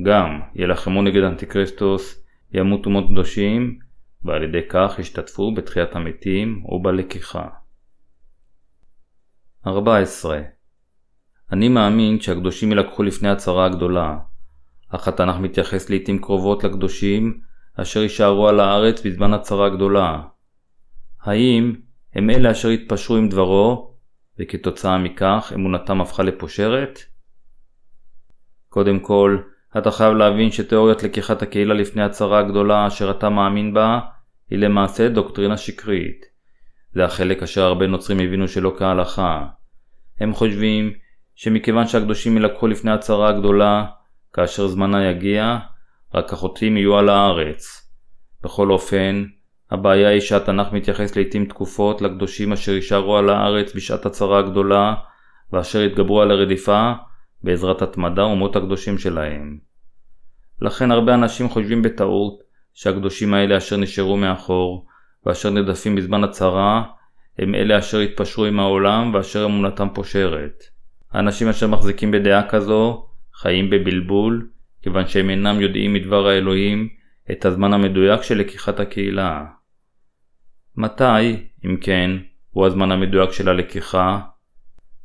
גם 0.03 0.39
ילחמו 0.55 1.01
נגד 1.01 1.23
אנטיקריסטוס, 1.23 2.25
ימותו 2.53 2.89
מות 2.89 3.07
קדושים, 3.11 3.79
ועל 4.23 4.43
ידי 4.43 4.61
כך 4.69 4.95
ישתתפו 4.99 5.53
בתחיית 5.53 5.95
המתים 5.95 6.65
ובלקיחה. 6.65 7.47
14. 9.67 10.41
אני 11.51 11.69
מאמין 11.69 12.19
שהקדושים 12.19 12.71
ילקחו 12.71 13.03
לפני 13.03 13.29
הצרה 13.29 13.65
הגדולה, 13.65 14.17
אך 14.89 15.07
התנ"ך 15.07 15.35
מתייחס 15.35 15.89
לעיתים 15.89 16.21
קרובות 16.21 16.63
לקדושים 16.63 17.41
אשר 17.75 18.01
יישארו 18.01 18.47
על 18.47 18.59
הארץ 18.59 19.05
בזמן 19.05 19.33
הצרה 19.33 19.67
הגדולה. 19.67 20.21
האם 21.21 21.73
הם 22.13 22.29
אלה 22.29 22.51
אשר 22.51 22.69
התפשרו 22.69 23.15
עם 23.15 23.29
דברו, 23.29 23.95
וכתוצאה 24.39 24.97
מכך 24.97 25.51
אמונתם 25.55 26.01
הפכה 26.01 26.23
לפושרת? 26.23 26.99
קודם 28.69 28.99
כל, 28.99 29.37
אתה 29.77 29.91
חייב 29.91 30.13
להבין 30.13 30.51
שתאוריית 30.51 31.03
לקיחת 31.03 31.41
הקהילה 31.41 31.73
לפני 31.73 32.03
הצרה 32.03 32.39
הגדולה 32.39 32.87
אשר 32.87 33.11
אתה 33.11 33.29
מאמין 33.29 33.73
בה, 33.73 33.99
היא 34.49 34.59
למעשה 34.59 35.09
דוקטרינה 35.09 35.57
שקרית. 35.57 36.25
זה 36.93 37.05
החלק 37.05 37.43
אשר 37.43 37.61
הרבה 37.61 37.87
נוצרים 37.87 38.19
הבינו 38.19 38.47
שלא 38.47 38.75
כהלכה. 38.77 39.45
הם 40.19 40.33
חושבים 40.33 40.93
שמכיוון 41.35 41.87
שהקדושים 41.87 42.37
ילקחו 42.37 42.67
לפני 42.67 42.91
הצרה 42.91 43.29
הגדולה, 43.29 43.85
כאשר 44.33 44.67
זמנה 44.67 45.05
יגיע, 45.05 45.57
רק 46.13 46.33
החוטאים 46.33 46.77
יהיו 46.77 46.97
על 46.97 47.09
הארץ. 47.09 47.91
בכל 48.43 48.71
אופן, 48.71 49.23
הבעיה 49.71 50.09
היא 50.09 50.21
שהתנ"ך 50.21 50.71
מתייחס 50.71 51.15
לעיתים 51.15 51.45
תקופות 51.45 52.01
לקדושים 52.01 52.53
אשר 52.53 52.71
יישארו 52.71 53.17
על 53.17 53.29
הארץ 53.29 53.75
בשעת 53.75 54.05
הצרה 54.05 54.39
הגדולה 54.39 54.93
ואשר 55.53 55.79
התגברו 55.79 56.21
על 56.21 56.31
הרדיפה 56.31 56.91
בעזרת 57.43 57.81
התמדה 57.81 58.25
ומות 58.25 58.55
הקדושים 58.55 58.97
שלהם. 58.97 59.57
לכן 60.61 60.91
הרבה 60.91 61.13
אנשים 61.13 61.49
חושבים 61.49 61.81
בטעות 61.81 62.39
שהקדושים 62.73 63.33
האלה 63.33 63.57
אשר 63.57 63.77
נשארו 63.77 64.17
מאחור 64.17 64.85
ואשר 65.25 65.49
נרדפים 65.49 65.95
בזמן 65.95 66.23
הצרה 66.23 66.83
הם 67.39 67.55
אלה 67.55 67.79
אשר 67.79 67.99
התפשרו 67.99 68.45
עם 68.45 68.59
העולם 68.59 69.13
ואשר 69.13 69.45
אמונתם 69.45 69.87
פושרת. 69.93 70.63
האנשים 71.11 71.47
אשר 71.47 71.67
מחזיקים 71.67 72.11
בדעה 72.11 72.49
כזו 72.49 73.05
חיים 73.33 73.69
בבלבול 73.69 74.49
כיוון 74.81 75.07
שהם 75.07 75.29
אינם 75.29 75.61
יודעים 75.61 75.93
מדבר 75.93 76.27
האלוהים 76.27 76.89
את 77.31 77.45
הזמן 77.45 77.73
המדויק 77.73 78.21
של 78.21 78.37
לקיחת 78.37 78.79
הקהילה. 78.79 79.45
מתי, 80.77 81.47
אם 81.65 81.77
כן, 81.81 82.11
הוא 82.51 82.65
הזמן 82.65 82.91
המדויק 82.91 83.31
של 83.31 83.49
הלקיחה? 83.49 84.19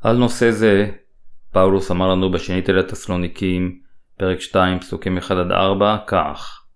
על 0.00 0.16
נושא 0.16 0.50
זה, 0.50 0.90
פאולוס 1.52 1.90
אמר 1.90 2.08
לנו 2.08 2.30
בשנית 2.30 2.70
אל 2.70 2.78
התסלוניקים, 2.78 3.80
פרק 4.18 4.40
2, 4.40 4.78
פסוקים 4.78 5.18
1-4, 5.18 5.22
כך 6.06 6.66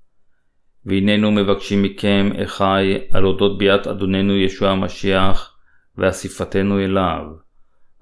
והננו 0.86 1.30
מבקשים 1.30 1.82
מכם, 1.82 2.30
אחי, 2.44 2.98
על 3.10 3.24
אודות 3.24 3.58
ביאת 3.58 3.86
אדוננו 3.86 4.36
ישוע 4.36 4.70
המשיח, 4.70 5.56
ואסיפתנו 5.98 6.78
אליו, 6.78 7.22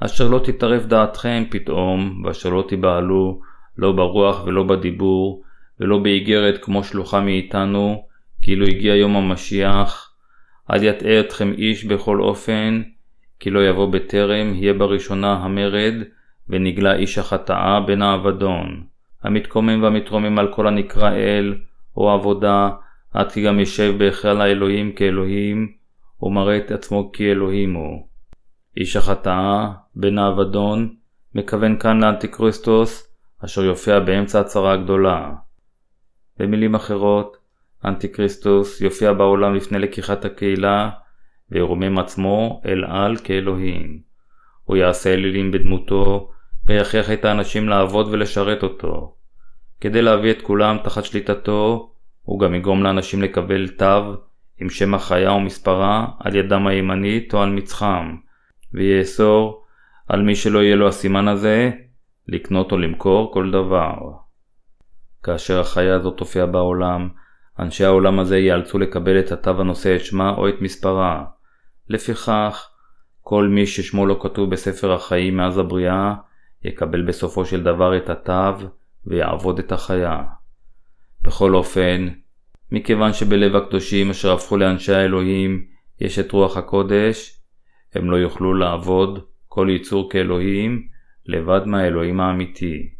אשר 0.04 0.28
לא 0.28 0.38
תתערף 0.44 0.86
דעתכם 0.86 1.44
פתאום, 1.50 2.22
ואשר 2.24 2.50
לא 2.50 2.64
תיבהלו, 2.68 3.40
לא 3.78 3.92
ברוח 3.92 4.44
ולא 4.46 4.62
בדיבור, 4.62 5.42
ולא 5.80 5.98
באיגרת 5.98 6.58
כמו 6.64 6.84
שלוחה 6.84 7.20
מאיתנו, 7.20 8.04
כאילו 8.42 8.66
הגיע 8.66 8.94
יום 8.94 9.16
המשיח, 9.16 10.12
אל 10.70 10.82
יטעה 10.82 11.20
אתכם 11.20 11.52
איש 11.52 11.84
בכל 11.84 12.20
אופן, 12.20 12.82
כי 13.40 13.50
לא 13.50 13.68
יבוא 13.68 13.86
בטרם, 13.92 14.54
יהיה 14.54 14.74
בראשונה 14.74 15.32
המרד, 15.32 15.94
ונגלה 16.48 16.94
איש 16.94 17.18
החטאה 17.18 17.80
בן 17.80 18.02
האבדון, 18.02 18.82
המתקומם 19.22 19.82
והמתרומם 19.82 20.38
על 20.38 20.52
כל 20.52 20.66
הנקרא 20.66 21.10
אל, 21.10 21.54
או 21.96 22.10
עבודה, 22.10 22.70
עד 23.14 23.32
כי 23.32 23.42
גם 23.42 23.60
ישב 23.60 23.94
בהיכל 23.98 24.40
האלוהים 24.40 24.92
כאלוהים, 24.92 25.72
ומראה 26.22 26.56
את 26.56 26.70
עצמו 26.70 27.12
כאלוהים 27.12 27.74
הוא. 27.74 28.07
איש 28.78 28.96
החטאה, 28.96 29.70
בן 29.94 30.18
האבדון, 30.18 30.94
מכוון 31.34 31.78
כאן 31.78 32.04
לאנטיקריסטוס, 32.04 33.14
אשר 33.44 33.64
יופיע 33.64 34.00
באמצע 34.00 34.40
הצרה 34.40 34.72
הגדולה. 34.72 35.32
במילים 36.38 36.74
אחרות, 36.74 37.36
אנטיקריסטוס 37.84 38.80
יופיע 38.80 39.12
בעולם 39.12 39.54
לפני 39.54 39.78
לקיחת 39.78 40.24
הקהילה, 40.24 40.90
וירומם 41.50 41.98
עצמו 41.98 42.62
אל 42.66 42.84
על 42.84 43.16
כאלוהים. 43.16 44.00
הוא 44.64 44.76
יעשה 44.76 45.14
אלילים 45.14 45.50
בדמותו, 45.50 46.30
ויכריח 46.66 47.10
את 47.10 47.24
האנשים 47.24 47.68
לעבוד 47.68 48.08
ולשרת 48.10 48.62
אותו. 48.62 49.14
כדי 49.80 50.02
להביא 50.02 50.30
את 50.30 50.42
כולם 50.42 50.76
תחת 50.84 51.04
שליטתו, 51.04 51.92
הוא 52.22 52.40
גם 52.40 52.54
יגרום 52.54 52.82
לאנשים 52.82 53.22
לקבל 53.22 53.68
תו 53.68 54.14
עם 54.60 54.70
שם 54.70 54.94
החיה 54.94 55.32
ומספרה 55.32 56.06
על 56.20 56.36
ידם 56.36 56.66
הימנית 56.66 57.34
או 57.34 57.42
על 57.42 57.50
מצחם, 57.50 58.16
ויאסור 58.74 59.64
על 60.08 60.22
מי 60.22 60.36
שלא 60.36 60.62
יהיה 60.62 60.76
לו 60.76 60.88
הסימן 60.88 61.28
הזה 61.28 61.70
לקנות 62.28 62.72
או 62.72 62.78
למכור 62.78 63.32
כל 63.32 63.50
דבר. 63.50 63.94
כאשר 65.22 65.60
החיה 65.60 65.96
הזאת 65.96 66.16
תופיע 66.16 66.46
בעולם, 66.46 67.08
אנשי 67.58 67.84
העולם 67.84 68.18
הזה 68.18 68.38
ייאלצו 68.38 68.78
לקבל 68.78 69.18
את 69.18 69.32
התו 69.32 69.60
הנושא 69.60 69.96
את 69.96 70.04
שמה 70.04 70.30
או 70.30 70.48
את 70.48 70.54
מספרה. 70.60 71.24
לפיכך, 71.88 72.70
כל 73.20 73.48
מי 73.48 73.66
ששמו 73.66 74.06
לא 74.06 74.18
כתוב 74.22 74.50
בספר 74.50 74.92
החיים 74.92 75.36
מאז 75.36 75.58
הבריאה, 75.58 76.14
יקבל 76.64 77.02
בסופו 77.02 77.44
של 77.44 77.62
דבר 77.62 77.96
את 77.96 78.10
התו 78.10 78.68
ויעבוד 79.06 79.58
את 79.58 79.72
החיה. 79.72 80.22
בכל 81.24 81.54
אופן, 81.54 82.08
מכיוון 82.72 83.12
שבלב 83.12 83.56
הקדושים 83.56 84.10
אשר 84.10 84.32
הפכו 84.32 84.56
לאנשי 84.56 84.92
האלוהים 84.92 85.64
יש 86.00 86.18
את 86.18 86.32
רוח 86.32 86.56
הקודש, 86.56 87.37
הם 87.94 88.10
לא 88.10 88.16
יוכלו 88.16 88.54
לעבוד 88.54 89.24
כל 89.48 89.68
יצור 89.70 90.10
כאלוהים 90.10 90.88
לבד 91.26 91.60
מהאלוהים 91.66 92.20
האמיתי. 92.20 92.90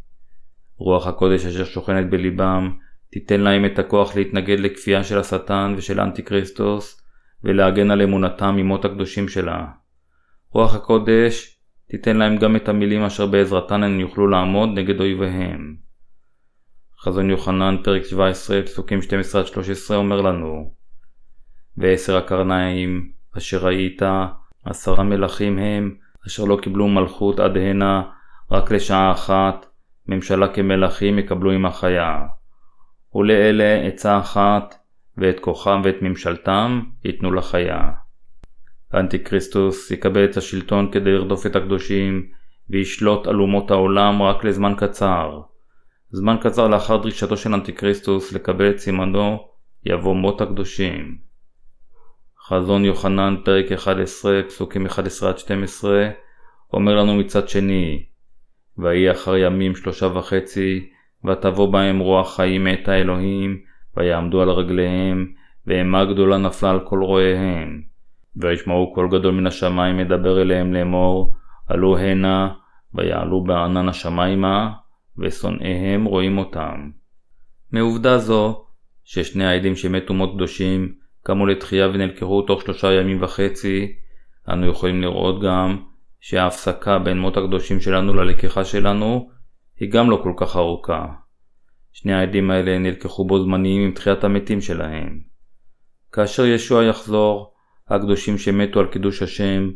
רוח 0.77 1.07
הקודש 1.07 1.45
אשר 1.45 1.65
שוכנת 1.65 2.09
בליבם 2.09 2.71
תיתן 3.11 3.41
להם 3.41 3.65
את 3.65 3.79
הכוח 3.79 4.15
להתנגד 4.15 4.59
לכפייה 4.59 5.03
של 5.03 5.19
השטן 5.19 5.73
ושל 5.77 5.99
אנטי-כריסטוס 5.99 7.01
ולהגן 7.43 7.91
על 7.91 8.01
אמונתם 8.01 8.55
ממות 8.55 8.85
הקדושים 8.85 9.27
שלה. 9.27 9.67
רוח 10.51 10.75
הקודש 10.75 11.59
תיתן 11.87 12.17
להם 12.17 12.37
גם 12.37 12.55
את 12.55 12.69
המילים 12.69 13.03
אשר 13.03 13.25
בעזרתן 13.25 13.83
הם 13.83 13.99
יוכלו 13.99 14.27
לעמוד 14.27 14.69
נגד 14.75 14.99
אויביהם. 14.99 15.75
חזון 16.99 17.29
יוחנן, 17.29 17.75
פרק 17.83 18.03
17, 18.03 18.61
פסוקים 18.61 18.99
12-13 19.89 19.93
אומר 19.93 20.21
לנו 20.21 20.73
ועשר 21.77 22.17
הקרניים 22.17 23.11
אשר 23.37 23.65
ראית, 23.65 24.01
עשרה 24.65 25.03
מלכים 25.03 25.57
הם, 25.57 25.95
אשר 26.27 26.43
לא 26.43 26.57
קיבלו 26.61 26.87
מלכות 26.87 27.39
עד 27.39 27.57
הנה, 27.57 28.03
רק 28.51 28.71
לשעה 28.71 29.11
אחת, 29.11 29.65
ממשלה 30.07 30.47
כמלכים 30.47 31.19
יקבלו 31.19 31.51
עם 31.51 31.65
החיה. 31.65 32.25
ולאלה 33.15 33.87
עצה 33.87 34.19
אחת, 34.19 34.75
ואת 35.17 35.39
כוחם 35.39 35.81
ואת 35.83 35.95
ממשלתם 36.01 36.81
ייתנו 37.05 37.31
לחיה. 37.31 37.91
האנטיקריסטוס 38.93 39.91
יקבל 39.91 40.25
את 40.25 40.37
השלטון 40.37 40.91
כדי 40.91 41.11
לרדוף 41.11 41.45
את 41.45 41.55
הקדושים, 41.55 42.25
וישלוט 42.69 43.27
על 43.27 43.39
אומות 43.39 43.71
העולם 43.71 44.21
רק 44.21 44.43
לזמן 44.43 44.73
קצר. 44.77 45.41
זמן 46.11 46.35
קצר 46.41 46.67
לאחר 46.67 46.97
דרישתו 46.97 47.37
של 47.37 47.53
אנטיקריסטוס 47.53 48.33
לקבל 48.33 48.69
את 48.69 48.79
סימנו, 48.79 49.37
יבוא 49.85 50.15
מות 50.15 50.41
הקדושים. 50.41 51.28
חזון 52.49 52.85
יוחנן, 52.85 53.35
פרק 53.45 53.71
11, 53.71 54.41
פסוקים 54.47 54.85
11-12, 54.85 54.89
אומר 56.73 56.95
לנו 56.95 57.15
מצד 57.15 57.49
שני, 57.49 58.03
ויהי 58.77 59.11
אחר 59.11 59.37
ימים 59.37 59.75
שלושה 59.75 60.05
וחצי, 60.05 60.89
ותבוא 61.25 61.73
בהם 61.73 61.99
רוח 61.99 62.35
חיים 62.35 62.63
מאת 62.63 62.87
האלוהים, 62.87 63.59
ויעמדו 63.97 64.41
על 64.41 64.49
רגליהם, 64.49 65.27
ואימה 65.67 66.05
גדולה 66.05 66.37
נפלה 66.37 66.71
על 66.71 66.79
כל 66.79 67.03
רואיהם. 67.03 67.81
וישמעו 68.35 68.93
קול 68.93 69.09
גדול 69.11 69.33
מן 69.33 69.47
השמיים 69.47 69.97
מדבר 69.97 70.41
אליהם 70.41 70.73
לאמור, 70.73 71.35
עלו 71.67 71.97
הנה, 71.97 72.49
ויעלו 72.93 73.43
בענן 73.43 73.89
השמיימה, 73.89 74.71
ושונאיהם 75.17 76.05
רואים 76.05 76.37
אותם. 76.37 76.89
מעובדה 77.71 78.17
זו, 78.17 78.65
ששני 79.03 79.45
העדים 79.45 79.75
שמתו 79.75 80.13
מות 80.13 80.33
קדושים, 80.35 80.98
קמו 81.29 81.45
לתחייה 81.45 81.87
ונלקחו 81.87 82.41
תוך 82.41 82.61
שלושה 82.61 82.93
ימים 82.93 83.23
וחצי, 83.23 83.95
אנו 84.49 84.67
יכולים 84.67 85.01
לראות 85.01 85.41
גם 85.41 85.83
שההפסקה 86.19 86.99
בין 86.99 87.19
מות 87.19 87.37
הקדושים 87.37 87.79
שלנו 87.79 88.13
ללקיחה 88.13 88.63
שלנו 88.63 89.29
היא 89.79 89.91
גם 89.91 90.09
לא 90.09 90.19
כל 90.23 90.33
כך 90.37 90.55
ארוכה. 90.55 91.05
שני 91.91 92.13
העדים 92.13 92.51
האלה 92.51 92.77
נלקחו 92.77 93.25
בו 93.27 93.43
זמניים 93.43 93.81
עם 93.81 93.91
תחיית 93.91 94.23
המתים 94.23 94.61
שלהם. 94.61 95.19
כאשר 96.11 96.45
ישוע 96.45 96.83
יחזור, 96.83 97.53
הקדושים 97.87 98.37
שמתו 98.37 98.79
על 98.79 98.87
קידוש 98.87 99.21
השם, 99.21 99.69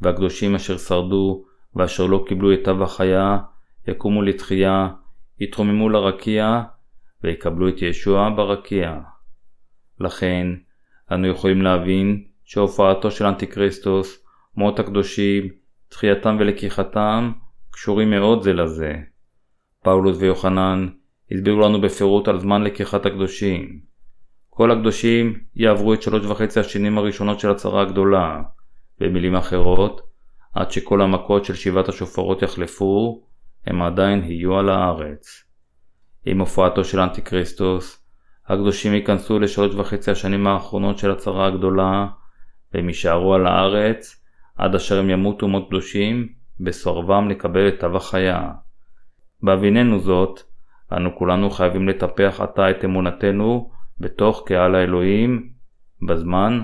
והקדושים 0.00 0.54
אשר 0.54 0.78
שרדו 0.78 1.44
ואשר 1.76 2.06
לא 2.06 2.24
קיבלו 2.28 2.52
את 2.52 2.60
תו 2.64 2.84
החיה, 2.84 3.38
יקומו 3.88 4.22
לתחייה, 4.22 4.88
יתרוממו 5.40 5.88
לרקיע, 5.88 6.62
ויקבלו 7.24 7.68
את 7.68 7.82
ישוע 7.82 8.28
ברקיע. 8.36 8.98
לכן, 10.00 10.46
אנו 11.12 11.26
יכולים 11.26 11.62
להבין 11.62 12.24
שהופעתו 12.44 13.10
של 13.10 13.26
אנטיקריסטוס, 13.26 14.24
מות 14.56 14.78
הקדושים, 14.78 15.48
תחייתם 15.88 16.36
ולקיחתם, 16.40 17.32
קשורים 17.70 18.10
מאוד 18.10 18.42
זה 18.42 18.52
לזה. 18.52 18.94
פאולוס 19.82 20.16
ויוחנן 20.20 20.88
הסבירו 21.32 21.60
לנו 21.60 21.80
בפירוט 21.80 22.28
על 22.28 22.38
זמן 22.38 22.62
לקיחת 22.62 23.06
הקדושים. 23.06 23.80
כל 24.50 24.70
הקדושים 24.70 25.40
יעברו 25.56 25.94
את 25.94 26.02
שלוש 26.02 26.26
וחצי 26.26 26.60
השנים 26.60 26.98
הראשונות 26.98 27.40
של 27.40 27.50
הצרה 27.50 27.82
הגדולה, 27.82 28.42
במילים 28.98 29.36
אחרות, 29.36 30.00
עד 30.54 30.70
שכל 30.70 31.00
המכות 31.00 31.44
של 31.44 31.54
שבעת 31.54 31.88
השופרות 31.88 32.42
יחלפו, 32.42 33.24
הם 33.66 33.82
עדיין 33.82 34.24
יהיו 34.24 34.58
על 34.58 34.68
הארץ. 34.68 35.44
עם 36.26 36.40
הופעתו 36.40 36.84
של 36.84 37.00
אנטיקריסטוס, 37.00 37.99
הקדושים 38.50 38.94
ייכנסו 38.94 39.38
לשלוש 39.38 39.74
וחצי 39.74 40.10
השנים 40.10 40.46
האחרונות 40.46 40.98
של 40.98 41.10
הצרה 41.10 41.46
הגדולה, 41.46 42.06
והם 42.74 42.88
יישארו 42.88 43.34
על 43.34 43.46
הארץ 43.46 44.24
עד 44.56 44.74
אשר 44.74 44.98
הם 44.98 45.10
ימותו 45.10 45.48
מות 45.48 45.68
קדושים, 45.68 46.28
בסורבם 46.60 47.28
לקבל 47.28 47.68
את 47.68 47.80
תו 47.80 47.96
החיה. 47.96 48.50
בהביננו 49.42 50.00
זאת, 50.00 50.40
אנו 50.92 51.16
כולנו 51.16 51.50
חייבים 51.50 51.88
לטפח 51.88 52.40
עתה 52.40 52.70
את 52.70 52.84
אמונתנו 52.84 53.70
בתוך 54.00 54.42
קהל 54.46 54.74
האלוהים, 54.74 55.50
בזמן 56.08 56.60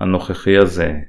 הנוכחי 0.00 0.58
הזה. 0.58 1.00